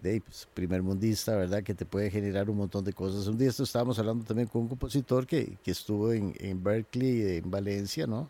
de 0.00 0.20
pues, 0.20 0.48
primer 0.52 0.82
mundista, 0.82 1.36
¿verdad? 1.36 1.62
Que 1.62 1.74
te 1.74 1.84
puede 1.84 2.10
generar 2.10 2.50
un 2.50 2.56
montón 2.56 2.84
de 2.84 2.92
cosas. 2.92 3.26
Un 3.26 3.38
día 3.38 3.48
esto 3.48 3.62
estábamos 3.62 3.98
hablando 3.98 4.24
también 4.24 4.48
con 4.48 4.62
un 4.62 4.68
compositor 4.68 5.26
que, 5.26 5.56
que 5.62 5.70
estuvo 5.70 6.12
en, 6.12 6.34
en, 6.38 6.62
Berkeley, 6.62 7.38
en 7.38 7.50
Valencia, 7.50 8.06
¿no? 8.06 8.28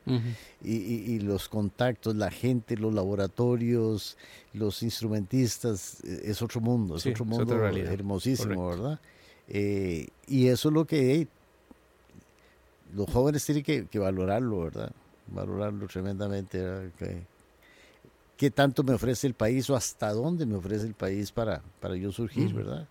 y, 0.63 0.75
y, 0.75 1.21
los 1.21 1.49
contactos, 1.49 2.15
la 2.15 2.31
gente, 2.31 2.77
los 2.77 2.93
laboratorios, 2.93 4.17
los 4.53 4.83
instrumentistas, 4.83 6.03
e, 6.05 6.31
es 6.31 6.43
otro 6.43 6.61
mundo, 6.61 6.97
es 6.97 7.07
otro 7.07 7.25
mundo 7.25 7.55
hermosísimo, 7.67 8.69
¿verdad? 8.69 9.01
Eh, 9.49 10.09
y 10.27 10.49
eso 10.49 10.69
es 10.69 10.75
lo 10.75 10.87
que 10.87 11.27
los 12.95 13.09
jóvenes 13.11 13.45
tienen 13.45 13.65
que, 13.65 13.87
que 13.87 13.99
valorarlo, 13.99 14.61
¿verdad? 14.61 14.93
Valorarlo 15.29 15.87
tremendamente, 15.87 16.59
¿verdad? 16.59 16.91
Qué 18.43 18.51
tanto 18.51 18.83
me 18.83 18.93
ofrece 18.93 19.29
el 19.29 19.35
país 19.35 19.71
o 19.71 19.77
hasta 19.77 20.13
dónde 20.13 20.47
me 20.47 20.57
ofrece 20.57 20.85
el 20.85 20.95
país 20.95 21.31
para, 21.31 21.63
para 21.79 21.95
yo 21.95 22.11
surgir, 22.11 22.53
¿verdad? 22.53 22.89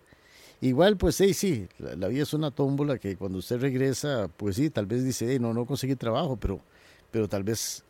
Igual, 0.62 0.96
pues 0.96 1.16
sí, 1.16 1.34
sí, 1.34 1.68
la, 1.78 2.08
vida 2.08 2.22
es 2.22 2.32
una 2.32 2.50
tómbola 2.50 2.96
que 2.96 3.16
cuando 3.16 3.36
usted 3.36 3.60
regresa, 3.60 4.30
pues 4.34 4.56
sí, 4.56 4.70
tal 4.70 4.86
vez 4.86 5.04
dice, 5.04 5.38
no, 5.38 5.52
no 5.52 5.66
conseguí 5.66 5.94
trabajo, 5.94 6.38
pero, 6.38 6.58
pero 7.10 7.28
tal 7.28 7.42
vez 7.42 7.84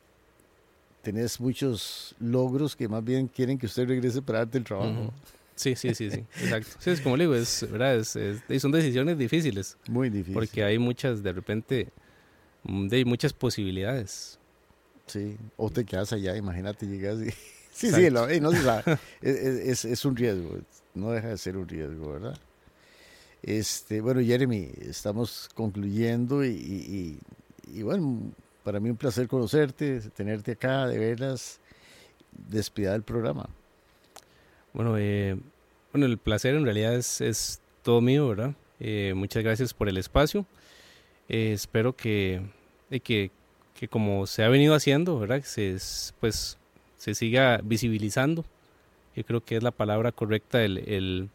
tenés 1.03 1.41
muchos 1.41 2.17
logros 2.19 2.75
que 2.75 2.89
más 2.89 3.05
bien 3.05 3.29
quieren 3.29 3.57
que 3.57 3.67
usted 3.67 3.87
regrese 3.87 4.21
para 4.23 4.41
darte 4.41 4.59
el 4.59 4.65
trabajo. 4.65 5.13
Sí, 5.55 5.77
sí, 5.77 5.95
sí, 5.95 6.11
sí, 6.11 6.25
exacto. 6.41 6.71
Sí, 6.81 6.91
es 6.91 7.01
como 7.01 7.17
le 7.17 7.23
digo, 7.23 7.37
es, 7.37 7.65
¿verdad? 7.71 7.95
Es, 7.95 8.19
son 8.61 8.73
decisiones 8.73 9.17
difíciles. 9.17 9.79
Muy 9.89 10.11
difíciles. 10.11 10.35
Porque 10.35 10.65
hay 10.65 10.81
muchas, 10.81 11.23
de 11.23 11.33
repente, 11.33 11.93
mm, 12.65 12.89
hay 12.91 13.05
muchas 13.05 13.33
posibilidades. 13.33 14.41
Sí, 15.13 15.37
o 15.59 15.69
te 15.69 15.85
quedas 15.85 16.11
allá, 16.15 16.35
imagínate, 16.37 16.87
llegas 16.87 17.19
y... 17.21 17.31
Sí, 17.75 17.91
sí, 17.91 18.11
no, 18.11 18.27
es, 19.23 19.85
es, 19.87 20.05
un 20.05 20.15
riesgo, 20.15 20.59
no 20.95 21.11
deja 21.11 21.29
de 21.29 21.39
ser 21.39 21.57
un 21.57 21.67
riesgo, 21.67 22.13
¿verdad? 22.13 22.39
Este, 23.43 24.03
bueno, 24.03 24.21
Jeremy, 24.21 24.71
estamos 24.83 25.49
concluyendo 25.55 26.45
y, 26.45 27.19
y, 27.67 27.83
bueno, 27.83 28.31
para 28.63 28.79
mí 28.79 28.91
un 28.91 28.97
placer 28.99 29.27
conocerte, 29.27 30.01
tenerte 30.15 30.53
acá, 30.53 30.87
de 30.87 30.99
veras, 30.99 31.61
despida 32.31 32.93
del 32.93 33.05
programa. 33.05 33.49
Bueno, 34.75 34.99
eh, 34.99 35.39
bueno, 35.93 36.05
el 36.05 36.19
placer 36.19 36.55
en 36.55 36.65
realidad 36.65 36.95
es, 36.95 37.23
es 37.23 37.63
todo 37.83 38.03
mío, 38.03 38.29
¿verdad? 38.29 38.55
Eh, 38.81 39.15
muchas 39.17 39.43
gracias 39.43 39.73
por 39.73 39.89
el 39.89 39.97
espacio. 39.97 40.45
Eh, 41.31 41.53
espero 41.53 41.97
que, 41.97 42.43
que, 43.03 43.31
que 43.83 43.89
como 43.89 44.29
se 44.29 44.45
ha 44.45 44.49
venido 44.49 44.77
haciendo, 44.77 45.19
¿verdad? 45.19 45.43
Se, 45.43 45.77
pues 46.21 46.57
se 46.99 47.17
siga 47.17 47.59
visibilizando. 47.65 48.45
Yo 49.17 49.25
creo 49.25 49.41
que 49.45 49.57
es 49.57 49.63
la 49.65 49.73
palabra 49.73 50.13
correcta 50.13 50.63
el, 50.63 51.29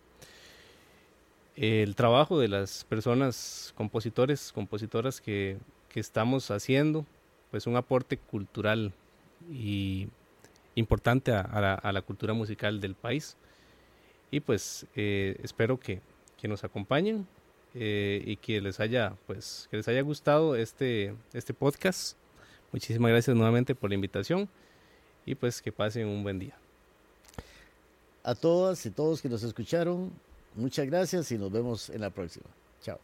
el, 1.57 1.95
trabajo 1.95 2.39
de 2.39 2.47
las 2.47 2.85
personas, 2.85 3.73
compositores, 3.75 4.53
compositoras 4.53 5.19
que, 5.19 5.57
estamos 5.93 6.49
haciendo, 6.51 7.05
pues 7.51 7.67
un 7.67 7.75
aporte 7.75 8.15
cultural 8.17 8.93
y 9.51 10.07
importante 10.75 11.33
a, 11.33 11.91
la, 11.91 12.01
cultura 12.01 12.33
musical 12.33 12.79
del 12.79 12.95
país. 12.95 13.35
Y 14.31 14.39
pues 14.39 14.85
eh, 14.95 15.35
espero 15.43 15.77
que, 15.77 15.99
nos 16.43 16.63
acompañen 16.63 17.27
eh, 17.73 18.23
y 18.25 18.37
que 18.37 18.61
les 18.61 18.79
haya 18.79 19.17
pues 19.25 19.67
que 19.69 19.75
les 19.75 19.87
haya 19.89 19.99
gustado 19.99 20.55
este, 20.55 21.13
este 21.33 21.53
podcast. 21.53 22.15
Muchísimas 22.71 23.11
gracias 23.11 23.35
nuevamente 23.35 23.75
por 23.75 23.89
la 23.89 23.95
invitación 23.95 24.49
y 25.25 25.35
pues 25.35 25.61
que 25.61 25.71
pasen 25.71 26.07
un 26.07 26.23
buen 26.23 26.39
día. 26.39 26.55
A 28.23 28.35
todas 28.35 28.85
y 28.85 28.91
todos 28.91 29.21
que 29.21 29.29
nos 29.29 29.43
escucharon, 29.43 30.11
muchas 30.55 30.85
gracias 30.85 31.31
y 31.31 31.37
nos 31.37 31.51
vemos 31.51 31.89
en 31.89 32.01
la 32.01 32.09
próxima. 32.09 32.47
Chao. 32.81 32.99